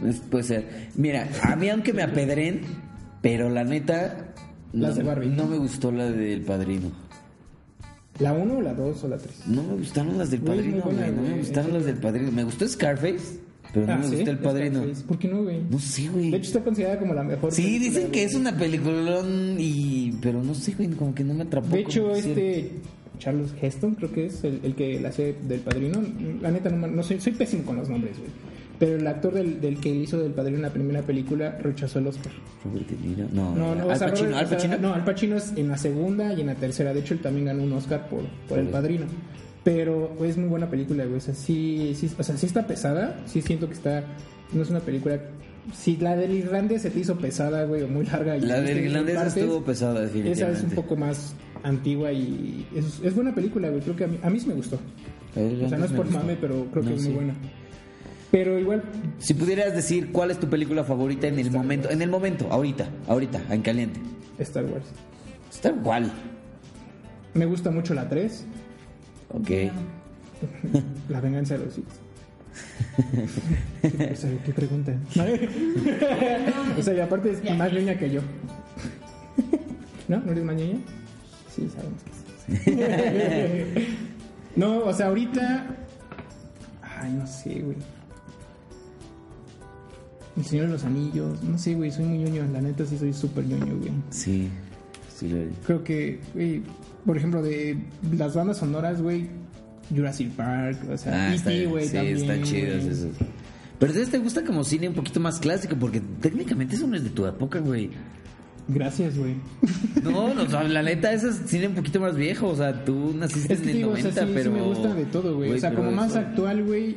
Es- 0.05 0.19
Puede 0.19 0.43
ser. 0.43 0.89
Mira, 0.95 1.27
a 1.43 1.55
mí 1.55 1.69
aunque 1.69 1.93
me 1.93 2.03
apedren, 2.03 2.61
pero 3.21 3.49
la 3.49 3.63
neta... 3.63 4.33
Las 4.71 4.91
no, 4.91 4.95
de 4.97 5.03
Barbie. 5.03 5.27
No 5.29 5.45
me 5.47 5.57
gustó 5.57 5.91
la 5.91 6.05
del 6.09 6.41
Padrino. 6.41 6.91
¿La 8.19 8.33
1, 8.33 8.61
la 8.61 8.73
2 8.73 9.03
o 9.03 9.07
la 9.07 9.17
3? 9.17 9.47
No 9.47 9.63
me 9.63 9.73
gustaron 9.75 10.17
las 10.17 10.29
del 10.31 10.41
Padrino, 10.41 10.81
güey. 10.83 10.95
No 11.11 11.21
me 11.23 11.37
gustaron 11.37 11.73
las 11.73 11.85
del 11.85 11.95
Padrino. 11.97 12.31
Me 12.31 12.43
gustó 12.43 12.67
Scarface, 12.67 13.39
pero 13.73 13.87
no 13.87 13.97
me 13.97 14.07
gustó 14.15 14.31
el 14.31 14.37
Padrino. 14.39 14.83
¿Por 15.07 15.17
qué 15.19 15.27
no, 15.27 15.43
güey? 15.43 15.61
No 15.69 15.79
sé, 15.79 16.07
güey. 16.09 16.29
De 16.31 16.37
hecho, 16.37 16.47
está 16.47 16.63
considerada 16.63 16.99
como 16.99 17.13
la 17.13 17.23
mejor. 17.23 17.51
Sí, 17.51 17.63
película, 17.63 17.89
dicen 17.89 18.11
que 18.11 18.23
es 18.23 18.35
una 18.35 18.55
peliculón 18.55 19.55
y... 19.59 20.11
Pero 20.21 20.43
no 20.43 20.53
sé, 20.53 20.73
güey, 20.73 20.89
como 20.91 21.13
que 21.15 21.23
no 21.23 21.33
me 21.33 21.43
atrapó. 21.43 21.67
De 21.75 21.81
hecho, 21.81 22.11
este. 22.15 22.71
Charles 23.19 23.51
Heston, 23.61 23.95
creo 23.95 24.11
que 24.11 24.25
es 24.25 24.43
el, 24.43 24.59
el 24.63 24.75
que 24.75 24.99
la 24.99 25.09
hace 25.09 25.35
del 25.47 25.59
padrino. 25.61 26.01
La 26.41 26.51
neta, 26.51 26.69
no, 26.69 26.77
me- 26.77 26.93
no 26.93 27.03
soy, 27.03 27.19
soy 27.21 27.33
pésimo 27.33 27.63
con 27.63 27.77
los 27.77 27.87
nombres, 27.89 28.17
güey. 28.17 28.29
Pero 28.79 28.97
el 28.97 29.07
actor 29.07 29.33
del, 29.33 29.61
del 29.61 29.79
que 29.79 29.89
hizo 29.89 30.19
del 30.19 30.33
padrino 30.33 30.57
en 30.57 30.63
la 30.63 30.73
primera 30.73 31.01
película 31.03 31.57
rechazó 31.61 31.99
el 31.99 32.07
Oscar. 32.07 32.33
Robert 32.65 32.89
De 32.89 33.07
Niro. 33.07 33.27
No, 33.31 33.55
No, 33.55 33.75
no, 33.75 33.83
Al 33.83 33.91
o 33.91 33.95
sea, 33.95 34.09
Pacino. 34.09 34.29
O 34.35 34.39
sea, 34.39 34.49
Pacino. 34.49 34.77
no, 34.77 34.93
Al 34.93 35.03
Pacino 35.05 35.37
es 35.37 35.53
en 35.55 35.67
la 35.69 35.77
segunda 35.77 36.33
y 36.33 36.41
en 36.41 36.47
la 36.47 36.55
tercera. 36.55 36.93
De 36.93 36.99
hecho, 36.99 37.13
él 37.13 37.21
también 37.21 37.45
ganó 37.45 37.63
un 37.63 37.71
Oscar 37.73 38.09
por, 38.09 38.21
por 38.49 38.59
El 38.59 38.67
Padrino. 38.67 39.05
Pero 39.63 40.15
es 40.23 40.37
muy 40.37 40.49
buena 40.49 40.69
película, 40.69 41.05
güey. 41.05 41.17
O 41.17 41.21
sea, 41.21 41.33
sí, 41.33 41.93
sí, 41.95 42.11
o 42.17 42.23
sea, 42.23 42.37
sí 42.37 42.45
está 42.45 42.67
pesada. 42.67 43.19
Sí 43.25 43.41
siento 43.41 43.67
que 43.67 43.73
está... 43.73 44.03
No 44.51 44.61
es 44.61 44.69
una 44.69 44.81
película... 44.81 45.19
Si 45.73 45.95
la 45.95 46.17
del 46.17 46.33
irlandés 46.33 46.81
se 46.81 46.89
te 46.89 46.99
hizo 46.99 47.17
pesada, 47.17 47.63
güey, 47.63 47.83
o 47.83 47.87
muy 47.87 48.05
larga... 48.05 48.35
y 48.35 48.41
La 48.41 48.59
del 48.59 48.85
irlandés 48.85 49.35
estuvo 49.35 49.63
pesada, 49.63 50.01
definitivamente. 50.01 50.43
Esa 50.43 50.51
es 50.51 50.63
un 50.63 50.71
poco 50.71 50.97
más 50.97 51.33
antigua 51.63 52.11
y 52.11 52.67
es, 52.75 52.99
es 53.01 53.15
buena 53.15 53.33
película, 53.33 53.69
güey. 53.69 53.81
Creo 53.81 53.95
que 53.95 54.03
a 54.03 54.07
mí, 54.07 54.19
a 54.21 54.29
mí 54.29 54.39
sí 54.39 54.47
me 54.47 54.55
gustó. 54.55 54.77
O 55.35 55.69
sea, 55.69 55.77
no 55.77 55.85
es 55.85 55.91
por 55.91 56.09
mame, 56.11 56.35
pero 56.39 56.65
creo 56.71 56.83
que 56.83 56.93
es 56.93 57.01
sí. 57.01 57.07
muy 57.07 57.15
buena. 57.15 57.33
Pero 58.31 58.57
igual, 58.59 58.83
Si 59.19 59.35
pudieras 59.35 59.75
decir 59.75 60.11
cuál 60.11 60.31
es 60.31 60.39
tu 60.39 60.47
película 60.47 60.83
favorita 60.83 61.27
en 61.27 61.37
el 61.39 61.51
momento, 61.51 61.89
en 61.91 62.01
el 62.01 62.09
momento, 62.09 62.47
ahorita, 62.49 62.87
ahorita, 63.07 63.41
en 63.49 63.61
caliente. 63.61 63.99
Star 64.39 64.65
Wars. 64.65 64.85
Está 65.51 65.69
igual. 65.69 66.11
Me 67.35 67.45
gusta 67.45 67.69
mucho 67.69 67.93
la 67.93 68.09
3, 68.09 68.45
Ok. 69.33 69.49
La 71.09 71.19
venganza 71.21 71.57
de 71.57 71.65
los 71.65 71.73
Sith. 71.73 71.85
o 74.11 74.15
sea, 74.15 74.43
¿qué 74.45 74.53
pregunta? 74.53 74.93
o 76.77 76.81
sea, 76.81 76.93
y 76.93 76.99
aparte 76.99 77.31
es 77.31 77.57
más 77.57 77.73
ñoña 77.73 77.97
que 77.97 78.11
yo. 78.11 78.21
¿No? 80.07 80.19
¿No 80.19 80.31
eres 80.31 80.43
más 80.43 80.55
ñoña? 80.55 80.77
Sí, 81.49 81.69
sabemos 81.69 82.01
que 82.03 82.11
sí. 82.13 83.87
no, 84.55 84.79
o 84.85 84.93
sea, 84.93 85.07
ahorita... 85.07 85.67
Ay, 86.81 87.13
no 87.13 87.25
sé, 87.25 87.59
güey. 87.61 87.77
El 90.37 90.45
Señor 90.45 90.65
de 90.67 90.71
los 90.73 90.83
Anillos. 90.83 91.41
No 91.43 91.57
sé, 91.57 91.75
güey, 91.75 91.91
soy 91.91 92.05
muy 92.05 92.17
ñoño. 92.19 92.45
La 92.51 92.61
neta 92.61 92.85
sí 92.85 92.97
soy 92.97 93.13
súper 93.13 93.45
ñoño, 93.45 93.77
güey. 93.77 93.91
Sí, 94.09 94.49
sí 95.15 95.29
lo 95.29 95.37
Creo 95.65 95.83
que, 95.83 96.19
güey, 96.33 96.63
por 97.05 97.17
ejemplo, 97.17 97.41
de 97.41 97.77
las 98.15 98.35
bandas 98.35 98.57
sonoras, 98.57 99.01
güey, 99.01 99.27
Jurassic 99.93 100.29
Park, 100.31 100.79
o 100.91 100.97
sea, 100.97 101.29
Ah, 101.29 101.35
está 101.35 101.51
E.T., 101.53 101.65
güey, 101.67 101.87
Sí, 101.87 101.93
también. 101.93 102.17
están 102.17 102.43
chidos 102.43 102.83
esos. 102.85 103.11
Pero 103.79 103.91
entonces 103.91 104.09
te 104.11 104.17
gusta 104.19 104.43
como 104.45 104.63
cine 104.63 104.87
un 104.87 104.93
poquito 104.95 105.19
más 105.19 105.39
clásico, 105.39 105.75
porque 105.77 106.01
técnicamente 106.21 106.75
eso 106.75 106.87
no 106.87 106.95
es 106.95 107.03
de 107.03 107.09
tu 107.09 107.25
época, 107.25 107.59
güey. 107.59 107.89
Gracias, 108.69 109.17
güey. 109.17 109.35
No, 110.03 110.33
no, 110.33 110.63
la 110.63 110.81
neta, 110.81 111.11
eso 111.11 111.27
es 111.27 111.35
cine 111.47 111.67
un 111.67 111.75
poquito 111.75 111.99
más 111.99 112.15
viejo. 112.15 112.47
O 112.47 112.55
sea, 112.55 112.85
tú 112.85 113.13
naciste 113.13 113.53
Es 113.53 113.59
que 113.59 113.65
en 113.65 113.69
el 113.71 113.75
digo, 113.77 113.89
90, 113.89 114.09
o 114.09 114.11
sea, 114.13 114.25
sí, 114.25 114.31
pero. 114.33 114.51
sí 114.51 114.57
me 114.57 114.61
gusta 114.65 114.93
de 114.93 115.05
todo, 115.05 115.35
güey. 115.35 115.51
O 115.51 115.57
sea, 115.59 115.73
como 115.75 115.91
más 115.91 116.11
eso- 116.11 116.19
actual, 116.19 116.63
güey, 116.63 116.95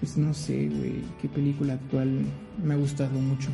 pues 0.00 0.16
no 0.16 0.34
sé, 0.34 0.68
güey, 0.68 0.94
qué 1.22 1.28
película 1.28 1.74
actual 1.74 2.22
me 2.64 2.74
ha 2.74 2.76
gustado 2.76 3.12
mucho. 3.20 3.50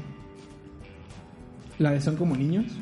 La 1.79 1.91
de 1.93 2.01
Son 2.01 2.17
como 2.17 2.37
niños. 2.37 2.67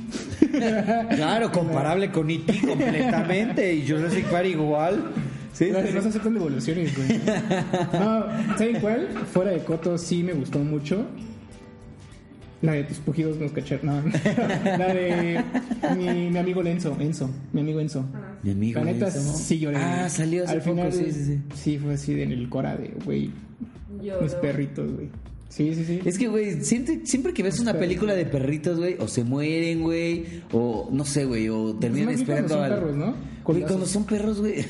Claro, 1.17 1.51
comparable 1.51 2.11
con 2.11 2.29
E.T. 2.31 2.61
completamente. 2.67 3.75
Y 3.75 3.89
Jurassic 3.89 4.27
Park 4.27 4.47
igual. 4.47 5.03
Sí, 5.53 5.71
La 5.71 5.81
de 5.83 5.89
sí, 5.89 5.95
no 5.95 6.01
sí. 6.01 6.05
se 6.05 6.09
aceptan 6.11 6.35
devoluciones, 6.35 6.95
güey. 6.97 7.21
No, 7.95 8.25
¿saben 8.59 8.81
cuál? 8.81 9.09
Fuera 9.33 9.51
de 9.53 9.59
Coto 9.61 9.97
sí 9.99 10.23
me 10.23 10.33
gustó 10.33 10.59
mucho. 10.59 11.07
La 12.61 12.73
de 12.73 12.85
tus 12.85 12.99
pujidos 12.99 13.39
nos 13.39 13.51
cacharon. 13.53 13.87
No, 13.87 14.03
no. 14.03 14.09
La 14.79 14.95
de 14.95 15.43
mi, 15.97 16.31
mi 16.31 16.39
amigo 16.39 16.63
Enzo, 16.63 16.97
Enzo, 17.01 17.29
mi 17.53 17.61
amigo 17.61 17.81
Enzo. 17.81 18.05
Mi 18.43 18.53
amigo. 18.53 18.79
La 18.81 18.87
neta 18.93 19.07
Enzo. 19.07 19.21
sí 19.37 19.59
lloré. 19.59 19.79
Ah, 19.79 20.09
salió 20.09 20.45
hace 20.45 20.53
Al 20.55 20.59
poco, 20.61 20.77
final, 20.77 20.93
sí, 20.93 21.11
sí, 21.13 21.25
sí. 21.25 21.39
Sí, 21.55 21.79
fue 21.79 21.95
así 21.95 22.15
de 22.15 22.23
en 22.25 22.33
el 22.33 22.49
cora 22.49 22.77
de, 22.77 22.95
güey, 23.05 23.31
Yo. 24.03 24.21
mis 24.23 24.35
perritos, 24.35 24.91
güey. 24.93 25.09
Sí, 25.53 25.75
sí, 25.75 25.85
sí. 25.85 26.01
Es 26.03 26.17
que, 26.17 26.29
güey, 26.29 26.63
siempre, 26.65 27.01
siempre 27.05 27.35
que 27.35 27.43
ves 27.43 27.61
una 27.61 27.75
película 27.75 28.15
de 28.15 28.25
perritos, 28.25 28.79
güey, 28.79 28.97
o 28.99 29.07
se 29.07 29.23
mueren, 29.23 29.83
güey, 29.83 30.25
o 30.51 30.89
no 30.91 31.05
sé, 31.05 31.27
güey, 31.27 31.51
o 31.51 31.75
terminan 31.75 32.09
bien 32.09 32.21
esperando 32.21 32.57
cuando 32.57 32.65
al- 32.65 32.71
son 32.71 32.81
perros, 32.81 32.97
¿no? 32.97 33.15
Güey, 33.45 33.63
cuando 33.65 33.85
son 33.87 34.05
perros, 34.07 34.41
güey. 34.41 34.55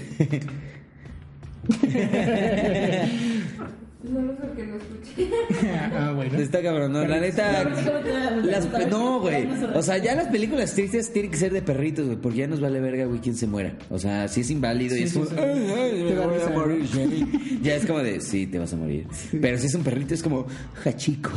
No 4.04 4.20
lo 4.20 4.32
sé 4.36 4.42
que 4.56 4.66
no 4.66 4.76
escuché. 4.76 5.30
ah, 5.96 6.12
bueno. 6.14 6.38
Está 6.38 6.60
cabrón, 6.60 6.92
¿no? 6.92 7.06
La 7.06 7.20
neta. 7.20 7.64
No, 8.90 9.20
güey. 9.20 9.46
O 9.74 9.82
sea, 9.82 9.98
ya 9.98 10.14
las 10.16 10.26
películas 10.28 10.74
tristes 10.74 11.12
tienen 11.12 11.30
que 11.30 11.36
ser 11.36 11.52
de 11.52 11.62
perritos, 11.62 12.06
güey, 12.06 12.16
porque 12.18 12.38
ya 12.38 12.48
nos 12.48 12.60
vale 12.60 12.80
verga, 12.80 13.04
güey, 13.04 13.20
quién 13.20 13.36
se 13.36 13.46
muera. 13.46 13.74
O 13.90 13.98
sea, 13.98 14.26
si 14.28 14.40
es 14.40 14.50
inválido 14.50 14.96
y 14.96 15.04
es 15.04 15.10
sí, 15.12 15.18
como. 15.18 15.30
sí. 15.30 15.36
"Ay, 15.38 15.66
ay, 15.76 16.04
Te 16.08 16.14
voy 16.26 16.40
a 16.40 16.48
morir, 16.50 16.86
Jenny". 16.88 17.60
Ya 17.62 17.76
es 17.76 17.86
como 17.86 18.00
de, 18.00 18.20
sí, 18.20 18.46
te 18.48 18.58
vas 18.58 18.72
a 18.72 18.76
morir. 18.76 19.06
Pero 19.40 19.56
si 19.58 19.66
es 19.66 19.74
un 19.74 19.84
perrito, 19.84 20.14
es 20.14 20.22
como, 20.22 20.46
jachico. 20.82 21.30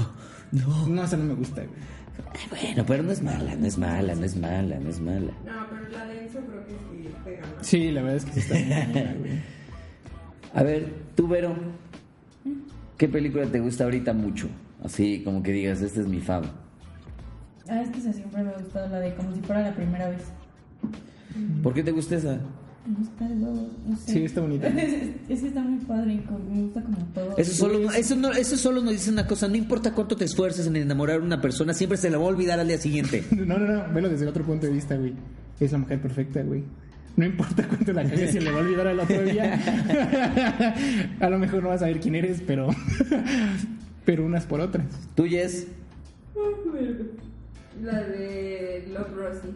No. 0.52 0.88
No, 0.88 1.04
esa 1.04 1.18
no 1.18 1.26
me 1.26 1.34
gusta, 1.36 1.62
güey. 1.62 1.76
Ay, 2.34 2.48
Bueno, 2.50 2.86
pero 2.88 3.04
no 3.04 3.12
es 3.12 3.22
mala, 3.22 3.56
no 3.56 3.66
es 3.68 3.78
mala, 3.78 4.16
no 4.16 4.26
es 4.26 4.36
mala, 4.36 4.80
no 4.80 4.90
es 4.90 5.00
mala. 5.00 5.32
No, 5.46 5.68
pero 5.70 5.90
la 5.92 6.06
de 6.08 6.24
Enzo 6.24 6.40
creo 6.40 6.66
que 6.66 6.72
sí 6.72 7.10
pega 7.24 7.42
más. 7.42 7.68
Sí, 7.68 7.92
la 7.92 8.02
verdad 8.02 8.18
es 8.18 8.26
que 8.26 8.32
sí 8.34 8.40
está 8.40 8.56
muy 8.56 8.64
buena, 8.94 9.14
güey. 9.20 9.32
A 10.54 10.64
ver, 10.64 10.88
tú, 11.16 11.28
Vero, 11.28 11.54
¿qué 12.98 13.08
película 13.08 13.46
te 13.46 13.60
gusta 13.60 13.84
ahorita 13.84 14.14
mucho? 14.14 14.48
Así 14.84 15.22
como 15.24 15.42
que 15.42 15.52
digas, 15.52 15.82
este 15.82 16.02
es 16.02 16.08
mi 16.08 16.20
favo. 16.20 16.48
Ah, 17.68 17.82
es 17.82 17.90
que 17.90 18.00
esa 18.00 18.14
siempre 18.14 18.44
me 18.44 18.50
ha 18.50 18.54
gustado 18.54 18.88
la 18.90 19.00
de 19.00 19.16
como 19.16 19.34
si 19.34 19.42
fuera 19.42 19.62
la 19.62 19.76
primera 19.76 20.10
vez. 20.10 20.22
¿Por 21.64 21.74
qué 21.74 21.84
te 21.84 21.92
gusta 21.92 22.16
esa? 22.16 22.40
Me 22.86 22.96
gusta 23.00 23.28
no 23.28 23.98
sé. 23.98 24.14
Sí, 24.14 24.26
está 24.26 24.42
bonita. 24.42 24.68
Es, 24.78 24.94
es 25.28 25.42
que 25.42 25.48
está 25.48 25.62
muy 25.62 25.84
padre 25.86 26.22
me 26.54 26.62
gusta 26.62 26.84
como 26.84 26.98
todo. 27.16 27.36
Eso 27.38 27.54
solo, 27.54 27.92
eso, 27.92 28.16
no, 28.16 28.32
eso 28.32 28.58
solo 28.58 28.82
nos 28.82 28.92
dice 28.92 29.10
una 29.10 29.26
cosa, 29.26 29.48
no 29.48 29.56
importa 29.56 29.94
cuánto 29.94 30.16
te 30.16 30.26
esfuerces 30.26 30.68
en 30.68 30.76
enamorar 30.76 31.20
a 31.20 31.24
una 31.24 31.42
persona, 31.42 31.74
siempre 31.74 31.98
se 31.98 32.12
la 32.12 32.20
va 32.20 32.26
a 32.26 32.28
olvidar 32.28 32.60
al 32.60 32.68
día 32.68 32.78
siguiente. 32.78 33.24
No, 33.32 33.58
no, 33.58 33.66
no, 33.68 33.94
velo 33.94 34.10
desde 34.10 34.24
el 34.24 34.30
otro 34.30 34.44
punto 34.44 34.68
de 34.68 34.74
vista, 34.74 34.96
güey. 34.96 35.14
Es 35.60 35.72
la 35.72 35.80
mujer 35.80 36.02
perfecta, 36.02 36.44
güey. 36.44 36.64
No 37.16 37.26
importa 37.26 37.64
cuánto 37.68 37.94
la 37.94 38.04
cagues, 38.04 38.32
se 38.32 38.42
le 38.42 38.52
va 38.52 38.60
a 38.60 38.62
olvidar 38.62 38.88
al 38.88 39.00
otro 39.00 39.22
día. 39.24 39.60
a 41.20 41.30
lo 41.30 41.40
mejor 41.40 41.64
no 41.64 41.70
vas 41.70 41.82
a 41.82 41.86
ver 41.86 42.00
quién 42.00 42.16
eres, 42.16 42.42
pero. 42.46 42.70
pero 44.06 44.26
unas 44.26 44.46
por 44.46 44.60
otras. 44.60 44.86
¿Tú, 45.16 45.26
Jess? 45.26 45.68
La 47.82 48.02
de 48.04 48.88
Love 48.94 49.16
Rosie. 49.16 49.52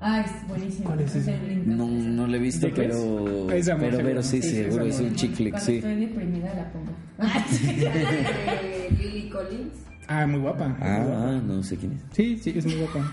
Ah, 0.00 0.20
es 0.20 0.48
buenísimo. 0.48 0.84
¿Cuál 0.84 1.00
es 1.00 1.14
esa? 1.16 1.32
No, 1.66 1.88
no 1.88 2.26
lo 2.26 2.36
he 2.36 2.38
visto, 2.38 2.68
pero. 2.74 3.46
Pero, 3.48 3.98
pero 3.98 4.22
sí, 4.22 4.40
Sí, 4.42 4.50
seguro, 4.50 4.84
es 4.84 4.94
es 4.94 5.00
un 5.00 5.14
chick 5.14 5.34
flick, 5.34 5.52
Cuando 5.52 5.66
sí. 5.66 5.76
estoy 5.76 5.96
deprimida 5.96 6.54
la 6.54 6.72
pongo. 6.72 6.92
La 7.18 8.62
de 8.62 8.90
Lily 8.96 9.28
Collins. 9.28 9.72
Ah, 10.06 10.26
muy 10.26 10.40
guapa. 10.40 10.68
muy 10.68 10.76
guapa. 10.78 11.28
Ah, 11.30 11.42
no 11.44 11.62
sé 11.62 11.76
quién 11.76 11.92
es. 11.92 12.00
Sí, 12.12 12.38
sí, 12.40 12.54
es 12.56 12.64
muy 12.64 12.76
guapa. 12.76 13.12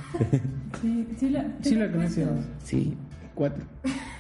Sí, 0.82 1.08
sí 1.18 1.30
la, 1.30 1.46
Sí 1.62 1.76
la 1.76 1.92
conoces. 1.92 2.28
Sí. 2.64 2.96
Cuatro. 3.36 3.64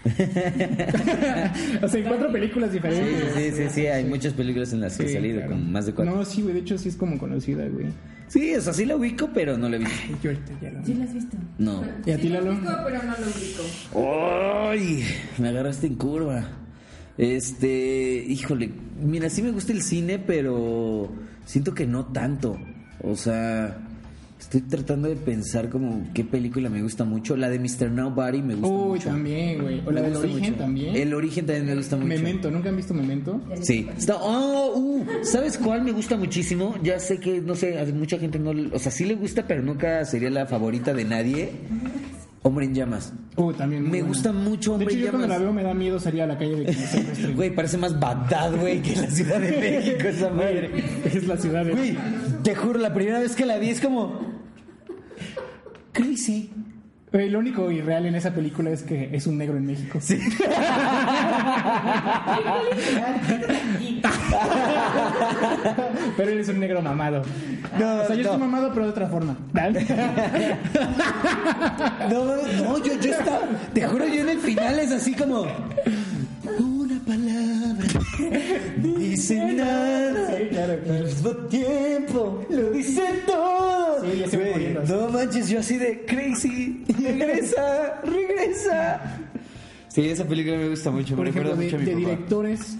o 1.82 1.88
sea, 1.88 2.00
en 2.00 2.06
cuatro 2.08 2.32
películas 2.32 2.70
Sí, 2.70 2.76
diferentes. 2.76 3.34
sí, 3.34 3.52
sí, 3.64 3.70
sí, 3.74 3.88
hay 3.88 4.06
muchas 4.06 4.34
películas 4.34 4.72
en 4.74 4.82
las 4.82 4.98
que 4.98 5.04
Sí, 5.08 5.10
he 5.10 5.14
salido, 5.16 5.38
claro. 5.38 5.52
como 5.54 5.64
más 5.72 5.86
de 5.88 5.94
cuatro. 5.94 6.16
No, 6.16 6.26
sí, 6.26 6.42
güey, 6.42 6.54
de 6.54 6.60
hecho 6.60 6.78
sí 6.78 6.90
es 6.90 6.96
como 6.96 7.18
conocida, 7.18 7.66
güey. 7.68 7.88
Sí, 8.28 8.54
o 8.56 8.62
sea, 8.62 8.74
sí 8.74 8.86
la 8.86 8.96
ubico, 8.96 9.30
pero 9.34 9.58
no 9.58 9.70
la 9.70 9.78
he 9.78 9.80
visto. 9.80 9.96
Ay, 10.08 10.16
yo 10.22 10.30
ahorita 10.32 10.52
ya 10.62 10.72
la 10.72 10.84
¿Sí 10.86 10.94
la 10.96 11.04
has 11.06 11.14
visto? 11.14 11.38
No. 11.58 11.84
¿Y 12.06 12.12
a 12.12 12.16
ti, 12.18 12.22
Sí 12.24 12.30
lo 12.30 12.40
ubico, 12.42 12.72
pero 12.86 12.98
no 13.04 13.14
lo 13.18 13.28
ubico. 13.28 14.70
¡Ay! 14.72 15.04
Me 15.38 15.50
agarraste 15.50 15.88
en 15.88 15.96
curva. 15.96 16.48
Este, 17.18 18.26
híjole, 18.28 18.72
mira, 19.02 19.30
sí 19.30 19.42
me 19.42 19.52
gusta 19.52 19.72
el 19.74 19.82
cine, 19.82 20.20
pero 20.20 21.10
siento 21.46 21.74
que 21.74 21.86
no 21.88 22.06
tanto. 22.08 22.60
O 23.02 23.16
sea, 23.16 23.78
estoy 24.46 24.62
tratando 24.62 25.08
de 25.10 25.16
pensar 25.16 25.70
como 25.70 26.08
qué 26.14 26.24
película 26.24 26.70
me 26.70 26.82
gusta 26.82 27.04
mucho. 27.04 27.36
La 27.36 27.50
de 27.50 27.58
Mr. 27.60 27.90
Nobody 27.92 28.42
me 28.44 28.54
gusta 28.56 28.70
Uy, 28.76 28.90
mucho. 28.90 29.10
también, 29.10 29.62
güey. 29.62 29.82
O 29.86 29.92
la 29.92 30.02
del 30.04 30.16
origen 30.16 30.40
mucho. 30.40 30.54
también. 30.56 30.96
El 30.96 31.14
origen 31.14 31.46
también 31.48 31.66
me 31.66 31.76
gusta 31.76 31.96
mucho. 31.98 32.08
Memento, 32.08 32.52
¿nunca 32.52 32.70
han 32.70 32.76
visto 32.78 32.94
Memento? 32.94 33.42
Sí. 33.62 33.88
Está, 33.98 34.18
oh, 34.18 34.74
uh, 34.78 35.06
¿Sabes 35.24 35.58
cuál 35.58 35.82
me 35.84 35.92
gusta 35.92 36.16
muchísimo? 36.16 36.76
Ya 36.84 37.00
sé 37.00 37.20
que, 37.20 37.42
no 37.42 37.56
sé, 37.56 37.80
a 37.80 37.86
mucha 37.86 38.20
gente 38.20 38.38
no... 38.38 38.54
O 38.72 38.80
sea, 38.80 38.92
sí 38.92 39.06
le 39.06 39.16
gusta, 39.16 39.48
pero 39.48 39.64
nunca 39.64 40.06
sería 40.06 40.30
la 40.30 40.46
favorita 40.46 40.94
de 40.94 41.04
nadie. 41.06 41.50
Hombre 42.44 42.66
en 42.66 42.76
llamas. 42.76 43.12
Uh, 43.38 43.52
también. 43.54 43.82
Me 43.82 43.90
buena. 43.90 44.08
gusta 44.10 44.32
mucho 44.32 44.78
De 44.78 44.86
Hombre 44.86 44.94
hecho, 44.94 45.00
en 45.00 45.06
yo 45.06 45.10
cuando 45.10 45.28
la 45.28 45.34
llamas. 45.40 45.42
veo 45.46 45.54
me 45.54 45.64
da 45.64 45.74
miedo 45.74 46.00
salir 46.00 46.22
a 46.22 46.28
la 46.28 46.38
calle 46.38 46.56
de. 46.58 47.34
Güey, 47.34 47.56
parece 47.56 47.80
más 47.80 48.00
Bagdad, 48.00 48.56
güey, 48.60 48.84
que 48.84 48.96
la 48.96 49.10
Ciudad 49.10 49.40
de 49.40 49.50
México, 49.58 50.08
esa 50.08 50.30
madre. 50.30 50.70
Es 51.06 51.26
la 51.26 51.38
ciudad 51.38 51.66
de... 51.66 51.72
Güey, 51.72 51.98
te 52.44 52.54
juro, 52.54 52.78
la 52.78 52.94
primera 52.94 53.20
vez 53.20 53.36
que 53.36 53.48
la 53.48 53.58
vi 53.58 53.70
es 53.70 53.82
como... 53.82 54.35
Crazy. 55.96 56.52
Güey, 57.12 57.30
lo 57.30 57.40
único 57.40 57.72
irreal 57.72 58.06
en 58.06 58.16
esa 58.16 58.34
película 58.34 58.72
es 58.72 58.84
que 58.84 59.10
es 59.16 59.26
un 59.26 59.38
negro 59.38 59.56
en 59.56 59.66
México. 59.66 60.00
Sí. 60.02 60.20
pero 66.18 66.30
él 66.30 66.40
es 66.40 66.50
un 66.50 66.60
negro 66.60 66.82
mamado. 66.82 67.22
No, 67.80 68.02
o 68.02 68.06
sea, 68.06 68.16
yo 68.16 68.24
no. 68.24 68.32
estoy 68.32 68.38
mamado, 68.38 68.74
pero 68.74 68.88
de 68.88 68.92
otra 68.92 69.08
forma. 69.08 69.38
No, 72.10 72.26
no, 72.26 72.78
yo, 72.84 73.00
yo 73.00 73.12
estaba... 73.12 73.40
Te 73.74 73.88
juro, 73.88 74.06
yo 74.06 74.22
en 74.22 74.30
el 74.30 74.40
final 74.40 74.78
es 74.80 74.92
así 74.92 75.14
como... 75.14 75.46
Dice 78.78 79.54
nada. 79.54 80.38
Sí, 80.38 80.44
claro, 80.50 80.74
Al 80.74 80.80
claro. 80.82 81.06
mismo 81.06 81.32
tiempo 81.48 82.46
lo 82.50 82.70
dice 82.72 83.02
todo. 83.26 84.02
Sí, 84.02 84.38
Güey, 84.38 84.52
muriendo 84.54 84.80
así. 84.82 84.92
No 84.94 85.10
manches, 85.10 85.50
yo 85.50 85.60
así 85.60 85.78
de 85.78 86.06
crazy. 86.06 86.84
Regresa, 87.02 88.02
regresa. 88.04 89.20
Sí, 89.88 90.10
esa 90.10 90.26
película 90.26 90.58
me 90.58 90.70
gusta 90.70 90.92
mucho. 90.92 91.16
Por 91.16 91.26
me 91.26 91.32
recuerda 91.32 91.54
ejemplo, 91.54 91.62
de, 91.62 91.66
mucho 91.66 91.76
a 91.76 91.80
mi 91.80 91.86
de 91.86 91.92
papá. 91.92 92.06
directores... 92.12 92.78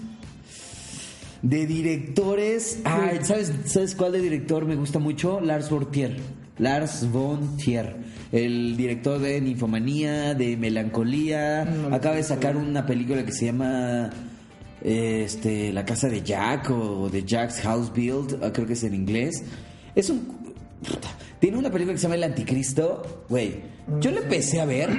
De 1.42 1.66
directores. 1.66 2.80
Ay, 2.84 3.18
¿sabes, 3.22 3.52
¿Sabes 3.66 3.94
cuál 3.94 4.12
de 4.12 4.20
director 4.20 4.64
me 4.64 4.74
gusta 4.74 4.98
mucho? 4.98 5.38
Lars 5.40 5.70
von 5.70 5.90
Trier. 5.92 6.16
Lars 6.58 7.08
von 7.12 7.56
Trier. 7.56 7.94
El 8.32 8.76
director 8.76 9.20
de 9.20 9.40
Ninfomanía, 9.40 10.34
de 10.34 10.56
Melancolía. 10.56 11.64
No 11.64 11.94
Acaba 11.94 12.16
de 12.16 12.22
sacar 12.24 12.56
una 12.56 12.84
película 12.86 13.24
que 13.24 13.32
se 13.32 13.46
llama. 13.46 14.10
Este, 14.86 15.72
La 15.72 15.84
casa 15.84 16.08
de 16.08 16.22
Jack 16.22 16.70
o 16.70 17.08
The 17.10 17.24
Jack's 17.24 17.58
House 17.62 17.92
Build, 17.92 18.38
ah, 18.40 18.52
creo 18.52 18.68
que 18.68 18.74
es 18.74 18.84
en 18.84 18.94
inglés. 18.94 19.42
Es 19.96 20.10
un. 20.10 20.28
Tiene 21.40 21.56
una 21.58 21.70
película 21.72 21.92
que 21.94 21.98
se 21.98 22.04
llama 22.04 22.14
El 22.14 22.22
Anticristo. 22.22 23.24
Güey, 23.28 23.62
yo 24.00 24.12
la 24.12 24.20
empecé 24.20 24.60
a 24.60 24.64
ver 24.64 24.90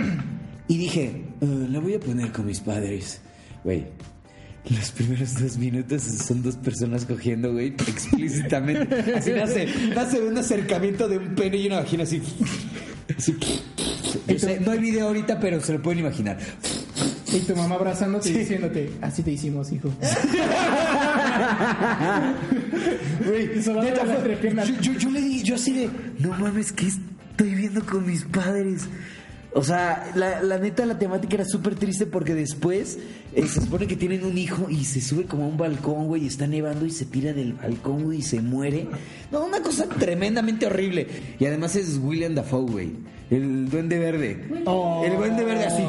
y 0.68 0.78
dije, 0.78 1.24
"Eh, 1.40 1.68
la 1.70 1.80
voy 1.80 1.94
a 1.94 2.02
poner 2.02 2.34
con 2.34 2.46
mis 2.48 2.60
padres. 2.60 3.22
Güey, 3.64 3.86
los 4.70 4.92
primeros 4.92 5.40
dos 5.40 5.58
minutos 5.58 6.04
son 6.04 6.44
dos 6.44 6.58
personas 6.58 7.06
cogiendo, 7.06 7.54
güey, 7.54 7.68
explícitamente. 7.68 9.14
Así 9.16 9.32
nace, 9.32 9.68
nace 9.96 10.20
de 10.20 10.28
un 10.28 10.38
acercamiento 10.38 11.08
de 11.08 11.18
un 11.18 11.34
pene 11.34 11.58
y 11.58 11.68
una 11.68 11.78
vagina 11.78 12.04
así. 12.04 12.22
así. 13.18 13.38
Sé, 14.38 14.60
no 14.60 14.72
hay 14.72 14.80
video 14.80 15.08
ahorita, 15.08 15.40
pero 15.40 15.62
se 15.62 15.72
lo 15.74 15.82
pueden 15.82 16.00
imaginar. 16.00 16.38
Y 17.34 17.40
tu 17.42 17.56
mamá 17.56 17.76
abrazándote 17.76 18.30
y 18.30 18.34
diciéndote, 18.34 18.92
así 19.02 19.24
te 19.24 19.32
hicimos, 19.32 19.72
hijo. 19.72 19.90
Güey, 23.26 23.62
yo, 23.62 24.82
yo, 24.82 24.94
yo 24.94 25.10
le 25.10 25.22
di, 25.22 25.44
yo 25.44 25.56
así 25.56 25.74
de, 25.74 25.90
no 26.20 26.30
mames, 26.38 26.72
¿qué 26.72 26.88
estoy 26.88 27.56
viendo 27.56 27.86
con 27.86 28.06
mis 28.06 28.24
padres? 28.24 28.88
O 29.54 29.64
sea, 29.64 30.12
la, 30.16 30.42
la 30.44 30.60
neta, 30.60 30.86
la 30.86 31.00
temática 31.00 31.36
era 31.36 31.46
súper 31.46 31.76
triste 31.76 32.06
porque 32.06 32.36
después 32.36 33.00
eh, 33.34 33.48
se 33.48 33.62
supone 33.62 33.88
que 33.88 33.96
tienen 33.96 34.24
un 34.24 34.38
hijo 34.38 34.70
y 34.70 34.86
se 34.86 35.02
sube 35.02 35.26
como 35.26 35.46
a 35.46 35.48
un 35.48 35.58
balcón, 35.58 36.08
güey, 36.08 36.24
y 36.24 36.28
está 36.28 36.48
nevando 36.48 36.86
y 36.86 36.92
se 36.92 37.06
tira 37.06 37.34
del 37.34 37.54
balcón, 37.54 38.04
güey, 38.04 38.20
y 38.20 38.22
se 38.22 38.42
muere. 38.42 38.88
No, 39.32 39.46
una 39.46 39.62
cosa 39.62 39.88
tremendamente 39.88 40.68
horrible. 40.68 41.08
Y 41.40 41.46
además 41.46 41.76
es 41.76 41.98
William 41.98 42.36
Dafoe, 42.36 42.72
güey, 42.72 42.92
el 43.30 43.70
duende 43.70 44.00
verde. 44.00 44.48
Oh. 44.66 45.04
El 45.06 45.18
duende 45.18 45.44
verde 45.44 45.66
así, 45.66 45.84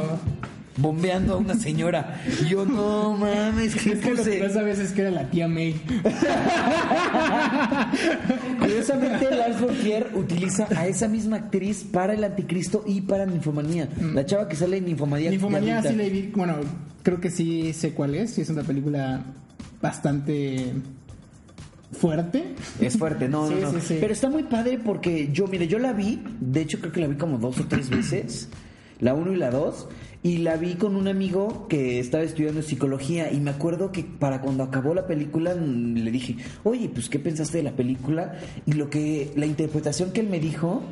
bombeando 0.79 1.35
a 1.35 1.37
una 1.37 1.55
señora. 1.55 2.21
Y 2.43 2.49
yo, 2.49 2.65
no 2.65 3.17
mames, 3.17 3.75
¿qué 3.75 3.93
Es 3.93 3.99
que 4.01 4.11
lo 4.11 4.17
puse? 4.17 4.39
que 4.39 4.47
no 4.47 4.53
sabes 4.53 4.79
es 4.79 4.93
que 4.93 5.03
era 5.03 5.11
la 5.11 5.29
tía 5.31 5.49
May. 5.49 5.75
Curiosamente, 8.59 9.31
Lars 9.35 9.61
von 9.61 9.75
Trier 9.77 10.11
utiliza 10.15 10.67
a 10.77 10.87
esa 10.87 11.09
misma 11.09 11.37
actriz 11.37 11.85
para 11.85 12.15
el 12.15 12.25
anticristo 12.25 12.85
y 12.87 13.01
para 13.03 13.27
Ninfomanía. 13.27 13.89
La 14.15 14.25
chava 14.27 14.49
que 14.49 14.57
sale 14.57 14.79
en 14.79 14.87
Ninfomanía. 14.87 15.31
Ninfomanía 15.31 15.83
sí 15.83 15.95
la 15.95 16.05
vi, 16.05 16.33
bueno, 16.35 16.57
creo 17.03 17.21
que 17.21 17.31
sí 17.31 17.73
sé 17.73 17.93
cuál 17.93 18.15
es, 18.15 18.31
sí 18.35 18.43
es 18.43 18.51
una 18.51 18.63
película 18.63 19.23
bastante 19.81 20.73
fuerte. 21.93 22.55
Es 22.81 22.99
fuerte, 22.99 23.29
no, 23.29 23.49
Sí, 23.49 23.55
no, 23.61 23.73
no. 23.73 23.81
sí, 23.81 23.87
sí. 23.89 23.97
Pero 24.01 24.13
está 24.13 24.29
muy 24.29 24.45
padre 24.45 24.79
porque 24.79 25.31
yo, 25.33 25.47
mire, 25.47 25.69
yo 25.69 25.79
la 25.79 25.93
vi, 25.93 26.23
de 26.41 26.63
hecho 26.63 26.79
creo 26.81 26.93
que 26.93 27.01
la 27.01 27.07
vi 27.09 27.17
como 27.17 27.39
dos 27.39 27.59
o 27.61 27.65
tres 27.67 27.89
veces, 27.91 28.49
la 29.01 29.15
uno 29.15 29.33
y 29.33 29.37
la 29.37 29.51
dos, 29.51 29.89
y 30.23 30.39
la 30.39 30.57
vi 30.57 30.75
con 30.75 30.97
un 30.97 31.09
amigo 31.09 31.67
que 31.69 32.01
estaba 32.01 32.25
estudiando 32.25 32.63
psicología 32.63 33.33
y 33.33 33.39
me 33.39 33.51
acuerdo 33.51 33.93
que 33.93 34.03
para 34.03 34.41
cuando 34.41 34.65
acabó 34.65 34.95
la 34.95 35.07
película 35.07 35.55
mm, 35.55 35.95
le 35.95 36.11
dije, 36.11 36.37
oye, 36.65 36.89
pues 36.89 37.09
¿qué 37.09 37.19
pensaste 37.19 37.59
de 37.59 37.65
la 37.65 37.77
película? 37.77 38.39
Y 38.67 38.73
lo 38.73 38.91
que, 38.91 39.33
la 39.37 39.47
interpretación 39.47 40.13
que 40.13 40.21
él 40.21 40.29
me 40.29 40.41
dijo, 40.41 40.83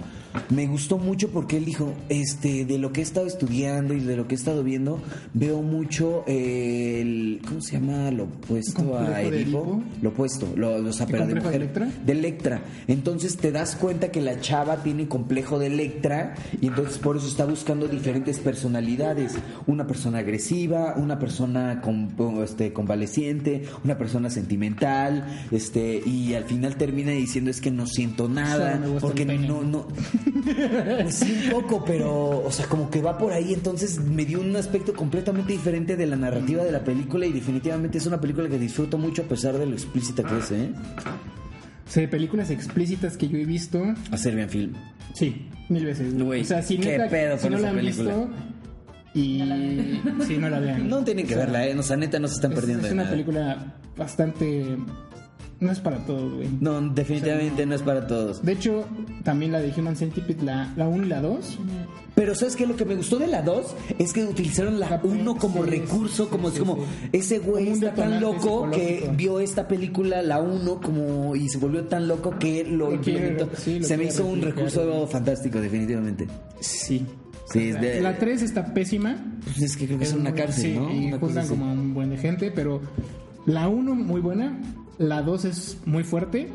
me 0.51 0.67
gustó 0.67 0.99
mucho 0.99 1.31
porque 1.31 1.57
él 1.57 1.65
dijo, 1.65 1.93
este, 2.09 2.65
de 2.65 2.79
lo 2.79 2.93
que 2.93 3.01
he 3.01 3.05
estado 3.05 3.27
estudiando 3.27 3.95
y 3.95 4.01
de 4.01 4.17
lo 4.17 4.29
que 4.29 4.35
he 4.35 4.39
estado 4.39 4.63
viendo, 4.63 5.01
veo 5.35 5.63
mucho 5.63 6.25
eh, 6.27 7.01
el, 7.01 7.41
¿cómo 7.47 7.61
se 7.61 7.73
llama? 7.73 8.11
Lo 8.11 8.25
opuesto 8.25 8.97
a 8.97 9.05
¿Complejo 9.05 9.31
de 9.31 9.43
Edipo. 9.43 9.83
Lo 10.03 10.09
opuesto, 10.11 10.49
lo, 10.57 10.79
lo 10.79 10.91
¿El 10.91 10.97
complejo 10.97 11.51
de 11.51 11.57
Electra? 11.57 11.89
de 12.05 12.13
Electra. 12.13 12.63
Entonces 12.87 13.37
te 13.37 13.51
das 13.51 13.77
cuenta 13.77 14.11
que 14.11 14.21
la 14.21 14.41
chava 14.41 14.83
tiene 14.83 15.09
complejo 15.09 15.59
de 15.59 15.67
Electra 15.67 16.35
y 16.61 16.69
entonces 16.69 16.99
por 16.99 17.17
eso 17.17 17.27
está 17.27 17.45
buscando 17.45 17.89
diferentes 17.89 18.39
personalidades. 18.39 19.16
Una 19.67 19.87
persona 19.87 20.19
agresiva, 20.19 20.95
una 20.97 21.19
persona 21.19 21.81
con, 21.81 22.11
este, 22.43 22.73
convaleciente, 22.73 23.63
una 23.85 23.97
persona 23.99 24.31
sentimental, 24.31 25.27
este, 25.51 26.03
y 26.05 26.35
al 26.35 26.45
final 26.45 26.77
termina 26.77 27.13
diciendo 27.13 27.51
es 27.51 27.61
que 27.61 27.71
no 27.71 27.87
siento 27.87 28.29
nada, 28.29 28.79
gusta 28.79 29.01
porque 29.01 29.25
no, 29.25 29.63
no. 29.63 29.87
Pues 31.03 31.15
sí, 31.17 31.41
un 31.47 31.51
poco, 31.51 31.85
pero, 31.85 32.45
o 32.45 32.51
sea, 32.51 32.67
como 32.67 32.89
que 32.91 33.03
va 33.03 33.19
por 33.19 33.33
ahí, 33.33 33.53
entonces 33.53 33.99
me 34.01 34.25
dio 34.25 34.41
un 34.41 34.55
aspecto 34.57 34.95
completamente 34.95 35.53
diferente 35.53 35.97
de 35.97 36.07
la 36.07 36.17
narrativa 36.17 36.63
de 36.65 36.73
la 36.73 36.85
película 36.85 37.27
y 37.27 37.33
definitivamente 37.33 37.99
es 37.99 38.07
una 38.07 38.21
película 38.21 38.49
que 38.49 38.59
disfruto 38.59 38.99
mucho 38.99 39.23
a 39.23 39.25
pesar 39.27 39.59
de 39.59 39.67
lo 39.67 39.73
explícita 39.73 40.23
que 40.23 40.39
es, 40.39 40.51
¿eh? 40.53 40.71
Sea, 41.89 42.01
de 42.03 42.09
películas 42.09 42.51
explícitas 42.51 43.17
que 43.17 43.29
yo 43.29 43.39
he 43.39 43.45
visto, 43.45 43.83
A 44.11 44.17
Serbian 44.17 44.49
Film. 44.49 44.73
sí, 45.15 45.47
mil 45.69 45.85
veces. 45.85 46.17
Güey, 46.21 46.43
o 46.43 46.45
sea, 46.45 46.63
si, 46.63 46.79
qué 46.79 46.99
neta- 46.99 47.09
pedo 47.09 47.39
si 47.39 47.49
no 47.49 47.59
la 47.59 47.71
han 47.71 47.77
película. 47.77 48.17
visto 48.17 48.31
y 49.17 50.01
sí, 50.27 50.37
no 50.39 50.51
la 50.51 50.61
vean. 50.61 50.89
No 50.89 51.03
tienen 51.03 51.27
que 51.27 51.35
O 51.35 51.37
sea, 51.37 51.47
verla, 51.47 51.67
¿eh? 51.67 51.79
O 51.79 51.83
sea, 51.83 51.97
neta, 51.97 52.19
no 52.19 52.29
se 52.29 52.35
están 52.35 52.53
es, 52.53 52.59
perdiendo 52.59 52.87
es 52.87 52.93
una 52.93 53.05
nada. 53.05 53.15
película 53.15 53.75
bastante 53.97 54.77
no 55.59 55.73
es 55.73 55.81
para 55.81 56.05
todos, 56.05 56.35
güey. 56.35 56.49
No, 56.61 56.81
definitivamente 56.91 57.65
no 57.65 57.75
es 57.75 57.83
para 57.83 58.07
todos. 58.07 58.45
De 58.45 58.53
hecho, 58.53 58.85
también 59.25 59.53
la 59.53 59.61
de 59.61 59.73
Human 59.75 59.97
Centipede, 59.97 60.45
la, 60.45 60.71
la 60.77 60.87
1 60.87 61.07
y 61.07 61.09
la 61.09 61.23
2. 61.23 61.59
Pero 62.15 62.35
¿sabes 62.35 62.57
qué? 62.57 62.67
Lo 62.67 62.77
que 62.77 62.85
me 62.85 62.95
gustó 62.95 63.19
de 63.19 63.27
la 63.27 63.41
2 63.43 63.75
es 63.99 64.13
que 64.13 64.25
utilizaron 64.25 64.79
la 64.79 64.91
La 64.91 65.01
1 65.03 65.37
como 65.37 65.65
sí, 65.65 65.71
recurso, 65.71 66.29
como, 66.29 66.51
sí, 66.51 66.59
como 66.59 66.77
sí. 66.77 66.83
ese 67.13 67.39
güey 67.39 67.69
está 67.69 67.95
tan 67.95 68.21
loco 68.21 68.71
que 68.71 69.11
vio 69.17 69.41
esta 69.41 69.67
película, 69.67 70.23
la 70.23 70.41
1, 70.41 70.81
como 70.81 71.35
y 71.37 71.49
se 71.49 71.59
volvió 71.59 71.85
tan 71.85 72.07
loco 72.07 72.39
que 72.39 72.65
lo, 72.65 72.93
implementó. 72.93 73.49
sí, 73.57 73.81
lo 73.81 73.87
se 73.87 73.97
me 73.97 74.05
hizo 74.05 74.27
un 74.27 74.43
recurso 74.43 75.07
fantástico, 75.07 75.59
definitivamente. 75.59 76.27
Sí. 76.61 77.07
Sí, 77.51 77.69
es 77.71 77.81
de- 77.81 78.01
La 78.01 78.19
3 78.19 78.43
está 78.43 78.75
pésima. 78.75 79.17
Pues 79.45 79.63
es 79.63 79.77
que 79.77 79.87
creo 79.87 79.99
que 79.99 80.05
es, 80.05 80.13
una 80.13 80.33
cárcel, 80.35 80.63
sí, 80.63 80.75
¿no? 80.79 80.91
Y 80.93 81.07
Una 81.07 81.19
juntan 81.19 81.47
como 81.49 81.73
un 81.73 81.95
buen 81.95 82.11
de 82.11 82.19
gente, 82.19 82.51
pero 82.51 82.81
la 83.47 83.69
1 83.69 83.95
muy 83.95 84.21
buena, 84.21 84.59
la 84.99 85.23
2 85.23 85.45
es 85.45 85.79
muy 85.87 86.03
fuerte. 86.05 86.49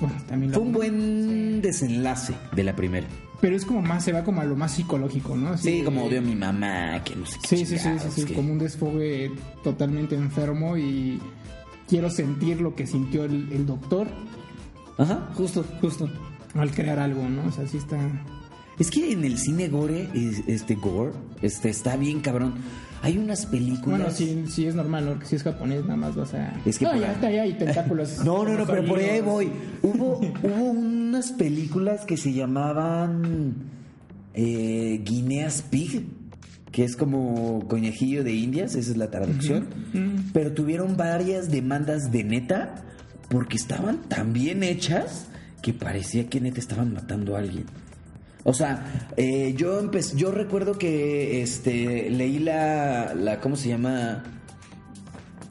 Bueno, 0.00 0.14
también 0.28 0.52
Fue 0.52 0.62
un 0.62 0.72
buen 0.72 1.60
desenlace 1.60 2.32
de 2.54 2.64
la 2.64 2.74
primera. 2.76 3.06
Pero 3.40 3.54
es 3.56 3.64
como 3.64 3.82
más, 3.82 4.04
se 4.04 4.12
va 4.12 4.24
como 4.24 4.40
a 4.40 4.44
lo 4.44 4.56
más 4.56 4.72
psicológico, 4.72 5.36
¿no? 5.36 5.50
Así 5.50 5.78
Sí, 5.78 5.84
como 5.84 6.04
odio 6.04 6.18
a 6.18 6.22
mi 6.22 6.34
mamá, 6.34 7.02
que 7.04 7.14
no 7.14 7.24
sé 7.26 7.36
qué 7.42 7.48
Sí, 7.48 7.56
sí, 7.58 7.66
sí, 7.66 7.76
sí, 7.78 7.82
chingados, 7.84 8.14
sí, 8.14 8.24
que- 8.24 8.34
como 8.34 8.52
un 8.52 8.58
desfogue 8.58 9.30
totalmente 9.62 10.14
enfermo 10.16 10.76
y 10.76 11.20
quiero 11.88 12.10
sentir 12.10 12.60
lo 12.60 12.74
que 12.74 12.86
sintió 12.86 13.24
el, 13.24 13.48
el 13.52 13.64
doctor 13.66 14.08
Ajá, 14.98 15.28
justo, 15.34 15.64
justo. 15.80 16.08
al 16.54 16.70
crear 16.72 16.98
algo, 16.98 17.28
¿no? 17.28 17.46
O 17.46 17.52
sea, 17.52 17.66
sí 17.66 17.76
está... 17.76 17.98
Es 18.78 18.90
que 18.90 19.12
en 19.12 19.24
el 19.24 19.38
cine 19.38 19.68
gore, 19.68 20.08
es- 20.14 20.42
este 20.46 20.74
gore, 20.76 21.12
este 21.42 21.68
está 21.70 21.96
bien 21.96 22.20
cabrón. 22.20 22.54
Hay 23.00 23.16
unas 23.16 23.46
películas. 23.46 24.00
Bueno, 24.00 24.10
sí, 24.14 24.44
sí 24.48 24.66
es 24.66 24.74
normal, 24.74 25.04
¿no? 25.04 25.10
Porque 25.12 25.26
si 25.26 25.36
es 25.36 25.42
japonés 25.44 25.82
nada 25.82 25.96
más 25.96 26.16
vas 26.16 26.34
a... 26.34 26.52
Es 26.66 26.78
que 26.78 26.84
no, 26.84 26.90
por 26.92 27.00
ya 27.00 27.06
ahí- 27.08 27.14
está, 27.14 27.30
ya 27.30 27.42
hay 27.42 27.52
tentáculos. 27.54 28.18
No, 28.24 28.44
no, 28.44 28.54
no, 28.58 28.66
pero 28.66 28.84
por 28.84 28.98
ahí 28.98 29.20
voy. 29.20 29.50
Hubo, 29.82 30.18
hubo 30.18 30.64
unas 30.70 31.30
películas 31.32 32.04
que 32.04 32.16
se 32.16 32.32
llamaban 32.32 33.54
eh, 34.34 35.00
Guineas 35.04 35.62
Pig, 35.62 36.06
que 36.72 36.84
es 36.84 36.96
como 36.96 37.64
coñajillo 37.68 38.24
de 38.24 38.32
indias, 38.32 38.74
esa 38.74 38.90
es 38.90 38.96
la 38.96 39.10
traducción. 39.10 39.66
Pero 40.32 40.52
tuvieron 40.52 40.96
varias 40.96 41.50
demandas 41.50 42.10
de 42.12 42.24
neta 42.24 42.84
porque 43.30 43.56
estaban 43.56 44.02
tan 44.08 44.32
bien 44.32 44.62
hechas 44.62 45.26
que 45.62 45.72
parecía 45.72 46.28
que 46.28 46.40
neta 46.40 46.60
estaban 46.60 46.92
matando 46.92 47.36
a 47.36 47.40
alguien. 47.40 47.64
O 48.44 48.54
sea, 48.54 49.10
eh, 49.16 49.54
yo 49.56 49.82
empe- 49.82 50.14
yo 50.14 50.30
recuerdo 50.30 50.78
que 50.78 51.42
este 51.42 52.08
leí 52.10 52.38
la, 52.38 53.14
la 53.14 53.40
¿cómo 53.40 53.56
se 53.56 53.68
llama? 53.68 54.24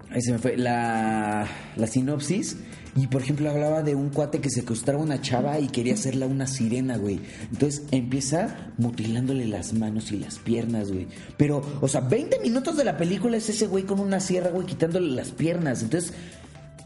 Ahí 0.10 0.22
se 0.22 0.32
me 0.32 0.38
fue. 0.40 0.58
La, 0.58 1.48
la 1.76 1.88
sinopsis. 1.88 2.58
Y 2.96 3.06
por 3.06 3.22
ejemplo 3.22 3.48
hablaba 3.52 3.84
de 3.84 3.94
un 3.94 4.10
cuate 4.10 4.40
que 4.40 4.50
secuestraba 4.50 5.00
a 5.00 5.04
una 5.06 5.22
chava 5.22 5.60
y 5.60 5.68
quería 5.68 5.94
hacerla 5.94 6.26
una 6.26 6.48
sirena, 6.48 6.98
güey. 6.98 7.20
Entonces 7.52 7.84
empieza 7.92 8.72
mutilándole 8.80 9.46
las 9.46 9.74
manos 9.74 10.12
y 10.12 10.18
las 10.18 10.40
piernas, 10.40 10.92
güey. 10.92 11.06
Pero, 11.38 11.62
o 11.80 11.88
sea, 11.88 12.02
20 12.02 12.40
minutos 12.40 12.76
de 12.76 12.84
la 12.86 12.98
película 12.98 13.38
es 13.38 13.50
ese 13.50 13.68
güey 13.68 13.84
con 13.84 14.00
una 14.00 14.20
sierra, 14.20 14.50
güey, 14.50 14.66
quitándole 14.66 15.12
las 15.12 15.30
piernas. 15.30 15.84
Entonces, 15.84 16.12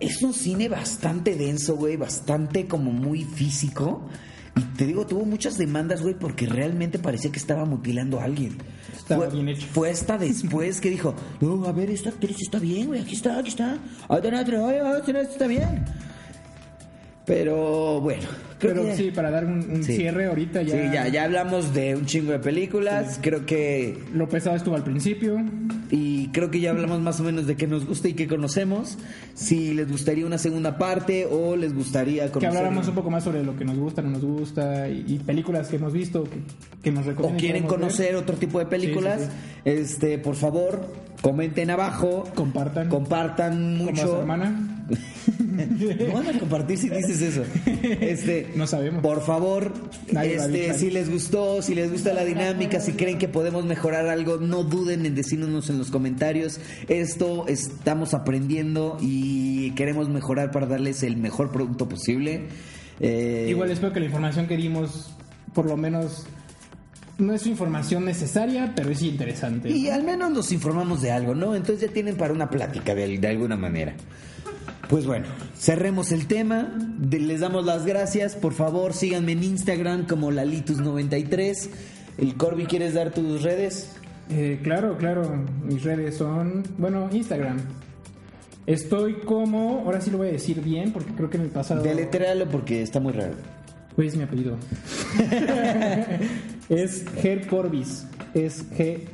es 0.01 0.21
un 0.21 0.33
cine 0.33 0.67
bastante 0.67 1.35
denso, 1.35 1.77
güey, 1.77 1.95
bastante 1.95 2.67
como 2.67 2.91
muy 2.91 3.23
físico. 3.23 4.05
Y 4.55 4.61
te 4.77 4.85
digo, 4.85 5.05
tuvo 5.05 5.25
muchas 5.25 5.57
demandas, 5.57 6.01
güey, 6.01 6.13
porque 6.13 6.45
realmente 6.45 6.99
parecía 6.99 7.31
que 7.31 7.39
estaba 7.39 7.65
mutilando 7.65 8.19
a 8.19 8.25
alguien. 8.25 8.57
Estaba 8.95 9.25
fue, 9.25 9.33
bien 9.35 9.49
hecho. 9.49 9.67
Fue 9.71 9.89
hasta 9.89 10.17
después 10.17 10.81
que 10.81 10.89
dijo, 10.89 11.15
no, 11.39 11.65
a 11.65 11.71
ver, 11.71 11.89
esta 11.89 12.09
actriz 12.09 12.37
está 12.41 12.59
bien, 12.59 12.87
güey, 12.87 13.01
aquí 13.01 13.15
está, 13.15 13.37
aquí 13.39 13.49
está. 13.49 13.77
Oye, 14.09 14.29
esto 14.37 15.19
está 15.19 15.47
bien. 15.47 15.85
Pero 17.25 18.01
bueno, 18.01 18.23
creo 18.59 18.73
Pero 18.73 18.85
que- 18.87 18.95
sí, 18.95 19.11
para 19.11 19.29
dar 19.29 19.45
un, 19.45 19.69
un 19.71 19.83
Sí. 19.83 19.95
cierre 19.95 20.25
ahorita 20.25 20.63
ya... 20.63 20.71
Sí, 20.75 20.93
ya, 20.93 21.07
ya 21.07 21.23
hablamos 21.23 21.73
de 21.73 21.95
un 21.95 22.05
chingo 22.05 22.31
de 22.31 22.39
películas. 22.39 23.19
Creo 23.21 23.45
que 23.45 24.03
Lo 24.13 24.27
pesado 24.27 24.55
estuvo 24.55 24.75
al 24.75 24.83
principio. 24.83 25.37
Y 25.91 26.29
creo 26.29 26.49
que 26.49 26.59
ya 26.61 26.71
hablamos 26.71 27.01
más 27.01 27.19
o 27.19 27.23
menos 27.23 27.45
de 27.45 27.55
qué 27.57 27.67
nos 27.67 27.85
gusta 27.85 28.07
y 28.07 28.13
qué 28.13 28.27
conocemos. 28.27 28.97
Si 29.35 29.73
les 29.73 29.91
gustaría 29.91 30.25
una 30.25 30.37
segunda 30.37 30.77
parte 30.77 31.27
o 31.29 31.55
les 31.57 31.75
gustaría 31.75 32.25
Que 32.25 32.31
conocer 32.31 32.49
habláramos 32.57 32.87
un 32.87 32.95
poco 32.95 33.09
más 33.11 33.23
sobre 33.25 33.43
lo 33.43 33.55
que 33.57 33.65
nos 33.65 33.77
gusta, 33.77 34.01
no 34.01 34.09
nos 34.11 34.23
gusta 34.23 34.87
y, 34.89 35.03
y 35.07 35.19
películas 35.19 35.67
que 35.67 35.75
hemos 35.75 35.91
visto 35.93 36.23
que, 36.23 36.39
que 36.81 36.91
nos 36.91 37.05
o 37.05 37.09
recomienden. 37.09 37.39
quieren 37.39 37.63
que 37.63 37.69
conocer 37.69 38.15
otro 38.15 38.37
tipo 38.37 38.57
de 38.59 38.65
películas, 38.65 39.21
Sí, 39.21 39.27
este, 39.65 40.17
por 40.17 40.35
favor, 40.35 40.87
comenten 41.21 41.69
abajo, 41.69 42.23
Compartan. 42.35 42.87
compartan 42.89 43.77
ver. 43.79 43.87
Como 43.87 43.91
a 43.91 43.95
su 43.95 44.07
mucho. 44.07 44.19
hermana. 44.21 44.80
No 46.07 46.13
van 46.13 46.35
a 46.35 46.39
compartir 46.39 46.77
si 46.77 46.89
dices 46.89 47.21
eso. 47.21 47.43
Este, 47.65 48.51
No 48.55 48.67
sabemos. 48.67 49.01
Por 49.01 49.21
favor, 49.21 49.73
Nadie 50.11 50.35
este, 50.35 50.73
si 50.75 50.89
les 50.91 51.09
gustó, 51.09 51.61
si 51.61 51.75
les 51.75 51.91
gusta 51.91 52.13
la 52.13 52.23
dinámica, 52.23 52.79
si 52.79 52.93
creen 52.93 53.17
que 53.17 53.27
podemos 53.27 53.65
mejorar 53.65 54.07
algo, 54.07 54.37
no 54.37 54.63
duden 54.63 55.05
en 55.05 55.15
decirnos 55.15 55.69
en 55.69 55.77
los 55.77 55.91
comentarios. 55.91 56.59
Esto 56.87 57.45
estamos 57.47 58.13
aprendiendo 58.13 58.97
y 59.01 59.71
queremos 59.71 60.09
mejorar 60.09 60.51
para 60.51 60.65
darles 60.65 61.03
el 61.03 61.17
mejor 61.17 61.51
producto 61.51 61.87
posible. 61.87 62.47
Eh, 62.99 63.47
Igual 63.49 63.71
espero 63.71 63.93
que 63.93 63.99
la 63.99 64.05
información 64.05 64.47
que 64.47 64.57
dimos, 64.57 65.11
por 65.53 65.65
lo 65.65 65.75
menos, 65.77 66.25
no 67.17 67.33
es 67.33 67.45
información 67.47 68.05
necesaria, 68.05 68.73
pero 68.75 68.89
es 68.89 69.01
interesante. 69.01 69.69
Y 69.69 69.89
al 69.89 70.03
menos 70.03 70.31
nos 70.31 70.51
informamos 70.51 71.01
de 71.01 71.11
algo, 71.11 71.35
¿no? 71.35 71.55
Entonces 71.55 71.87
ya 71.87 71.93
tienen 71.93 72.15
para 72.15 72.33
una 72.33 72.49
plática 72.49 72.95
de, 72.95 73.17
de 73.17 73.27
alguna 73.27 73.55
manera. 73.57 73.95
Pues 74.91 75.05
bueno, 75.05 75.25
cerremos 75.57 76.11
el 76.11 76.27
tema. 76.27 76.69
Les 77.09 77.39
damos 77.39 77.65
las 77.65 77.85
gracias. 77.85 78.35
Por 78.35 78.51
favor, 78.51 78.91
síganme 78.91 79.31
en 79.31 79.43
Instagram 79.45 80.05
como 80.05 80.31
Lalitus93. 80.31 81.69
El 82.17 82.35
Corby, 82.35 82.65
¿quieres 82.65 82.93
dar 82.93 83.11
tus 83.11 83.41
redes? 83.41 83.89
Eh, 84.29 84.59
claro, 84.61 84.97
claro. 84.97 85.45
Mis 85.63 85.83
redes 85.83 86.17
son, 86.17 86.63
bueno, 86.77 87.07
Instagram. 87.09 87.59
Estoy 88.67 89.21
como, 89.21 89.83
ahora 89.85 90.01
sí 90.01 90.11
lo 90.11 90.17
voy 90.17 90.27
a 90.27 90.31
decir 90.33 90.61
bien, 90.61 90.91
porque 90.91 91.13
creo 91.13 91.29
que 91.29 91.37
en 91.37 91.43
el 91.43 91.51
pasado... 91.51 91.81
Deletréalo 91.81 92.49
porque 92.49 92.81
está 92.81 92.99
muy 92.99 93.13
raro. 93.13 93.35
Pues 93.95 94.17
mi 94.17 94.23
apellido. 94.23 94.57
es 96.69 97.05
Ger 97.21 97.47
Corbis. 97.47 98.05
Es 98.33 98.65
E 98.77 99.07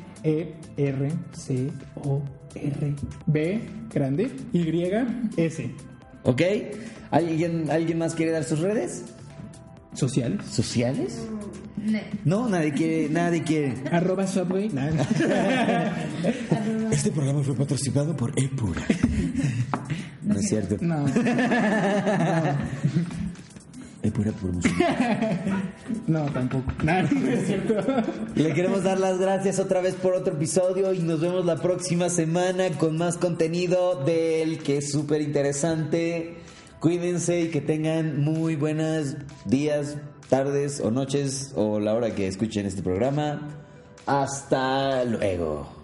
G-E-R-C-O-R. 2.54 2.96
B, 3.26 3.62
grande, 3.94 4.32
Y, 4.54 5.42
S. 5.42 5.72
¿Ok? 6.24 6.42
¿Alguien, 7.12 7.70
¿Alguien 7.72 7.98
más 7.98 8.16
quiere 8.16 8.32
dar 8.32 8.44
sus 8.44 8.60
redes? 8.60 9.06
Sociales. 9.94 10.46
¿Sociales? 10.46 11.28
No, 12.26 12.50
nadie 12.50 12.74
quiere. 12.74 13.10
Nadie 13.10 13.44
quiere. 13.44 13.76
Arroba 13.92 14.28
Subway. 14.28 14.70
Este 16.92 17.12
programa 17.12 17.44
fue 17.44 17.56
patrocinado 17.56 18.16
por 18.16 18.34
Epura. 18.38 18.82
No 20.24 20.36
es 20.38 20.50
cierto. 20.50 20.76
No. 20.82 21.06
Epura 24.08 24.32
promoción. 24.32 24.74
No, 26.08 26.26
tampoco. 26.26 26.72
Nah, 26.84 27.02
no 27.04 27.30
es 27.30 27.48
cierto. 27.48 27.76
Le 28.36 28.54
queremos 28.54 28.84
dar 28.84 29.00
las 29.00 29.20
gracias 29.20 29.60
otra 29.60 29.82
vez 29.82 29.96
por 29.96 30.14
otro 30.14 30.34
episodio 30.34 30.94
y 30.94 31.00
nos 31.00 31.20
vemos 31.20 31.46
la 31.46 31.58
próxima 31.58 32.10
semana 32.10 32.70
con 32.78 32.98
más 32.98 33.18
contenido 33.18 34.04
del 34.04 34.60
que 34.60 34.78
es 34.78 34.92
súper 34.92 35.22
interesante. 35.22 36.38
Cuídense 36.80 37.42
y 37.42 37.50
que 37.50 37.62
tengan 37.62 38.22
muy 38.22 38.56
buenos 38.56 39.16
días, 39.46 39.98
tardes 40.30 40.80
o 40.80 40.92
noches 40.92 41.52
o 41.56 41.80
la 41.80 41.94
hora 41.94 42.16
que 42.16 42.28
escuchen 42.28 42.66
este 42.66 42.82
programa. 42.82 43.50
Hasta 44.06 45.04
luego. 45.04 45.77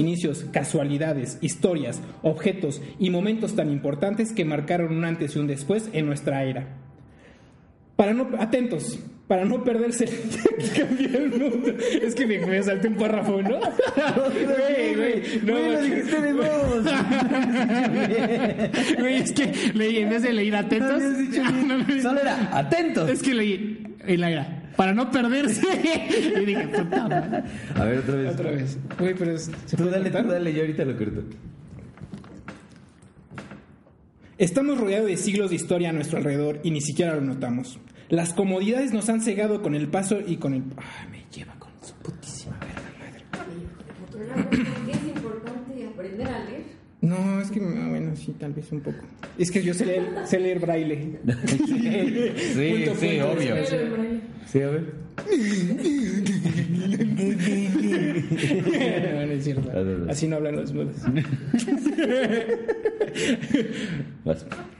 Inicios, 0.00 0.46
casualidades, 0.52 1.38
historias, 1.40 2.00
objetos 2.22 2.80
y 3.00 3.10
momentos 3.10 3.56
tan 3.56 3.68
importantes 3.72 4.32
que 4.32 4.44
marcaron 4.44 4.96
un 4.96 5.04
antes 5.04 5.34
y 5.34 5.40
un 5.40 5.48
después 5.48 5.90
en 5.92 6.06
nuestra 6.06 6.44
era. 6.44 6.68
Para 7.96 8.14
no, 8.14 8.28
atentos, 8.38 8.96
para 9.26 9.44
no 9.44 9.64
perderse 9.64 10.04
el 10.04 11.30
mundo. 11.36 11.74
Es 12.00 12.14
que 12.14 12.28
me, 12.28 12.38
me 12.46 12.62
salté 12.62 12.86
un 12.86 12.94
párrafo, 12.94 13.42
¿no? 13.42 13.58
Güey, 13.58 14.94
güey, 14.94 15.22
no, 15.42 15.52
Güey, 15.54 15.72
lo 15.72 15.80
dijiste 15.82 16.20
de. 16.22 16.32
Güey, 19.00 19.16
es 19.20 19.32
que 19.32 19.52
leí, 19.74 19.96
en 19.98 20.10
vez 20.10 20.22
de 20.22 20.32
leer 20.32 20.54
atentos, 20.54 21.02
No 21.02 21.50
no, 21.50 21.78
no, 21.78 22.02
Solo 22.02 22.20
era 22.20 22.56
atentos. 22.56 23.10
es 23.10 23.20
que 23.20 23.34
leí 23.34 23.82
en 24.06 24.20
la 24.20 24.30
era, 24.30 24.67
para 24.78 24.94
no 24.94 25.10
perderse. 25.10 25.60
y 26.40 26.44
dije, 26.44 26.68
puta 26.68 27.08
madre. 27.08 27.42
A 27.74 27.84
ver, 27.84 27.98
otra 27.98 28.14
vez. 28.14 28.32
Otra 28.32 28.50
vez. 28.52 28.78
Güey, 28.96 29.14
pero 29.14 29.32
es, 29.32 29.50
¿se 29.66 29.76
Tú 29.76 29.90
dale, 29.90 30.08
tú 30.08 30.28
dale, 30.28 30.54
yo 30.54 30.60
ahorita 30.60 30.84
lo 30.84 30.96
corto. 30.96 31.24
Estamos 34.38 34.78
rodeados 34.78 35.08
de 35.08 35.16
siglos 35.16 35.50
de 35.50 35.56
historia 35.56 35.90
a 35.90 35.92
nuestro 35.92 36.18
alrededor 36.18 36.60
y 36.62 36.70
ni 36.70 36.80
siquiera 36.80 37.16
lo 37.16 37.22
notamos. 37.22 37.80
Las 38.08 38.32
comodidades 38.32 38.92
nos 38.92 39.08
han 39.08 39.20
cegado 39.20 39.62
con 39.62 39.74
el 39.74 39.88
paso 39.88 40.20
y 40.24 40.36
con 40.36 40.54
el... 40.54 40.62
Ah, 40.76 41.08
me 41.10 41.24
lleva 41.34 41.54
con 41.58 41.72
su 41.82 41.94
putísima 41.94 42.56
verga 42.60 42.80
madre. 43.00 44.44
¿por 44.44 44.84
qué 44.86 44.92
es 44.92 45.08
importante 45.08 45.86
aprender 45.88 46.28
a 46.28 46.44
leer? 46.44 46.62
No, 47.00 47.40
es 47.40 47.50
que, 47.50 47.58
ah, 47.60 47.88
bueno, 47.88 48.14
sí, 48.14 48.32
tal 48.38 48.52
vez 48.52 48.70
un 48.70 48.80
poco. 48.80 49.00
Es 49.38 49.50
que 49.52 49.62
yo 49.62 49.72
sé 49.72 49.86
leer, 49.86 50.04
sé 50.24 50.40
leer 50.40 50.58
braille. 50.58 51.18
sí, 51.56 52.72
Punto, 52.86 52.94
sí, 52.98 53.08
punto, 53.18 53.30
obvio. 53.30 53.54
sí. 53.66 53.76
Sí, 54.46 54.60
a 54.62 54.68
ver. 54.70 54.84
no, 59.14 59.26
no 59.26 59.32
es 59.32 59.44
cierto. 59.44 59.70
Ah. 59.72 60.10
Así 60.10 60.26
no 60.28 60.36
hablan 60.36 60.56
los 60.56 60.72
mudos. 60.72 60.96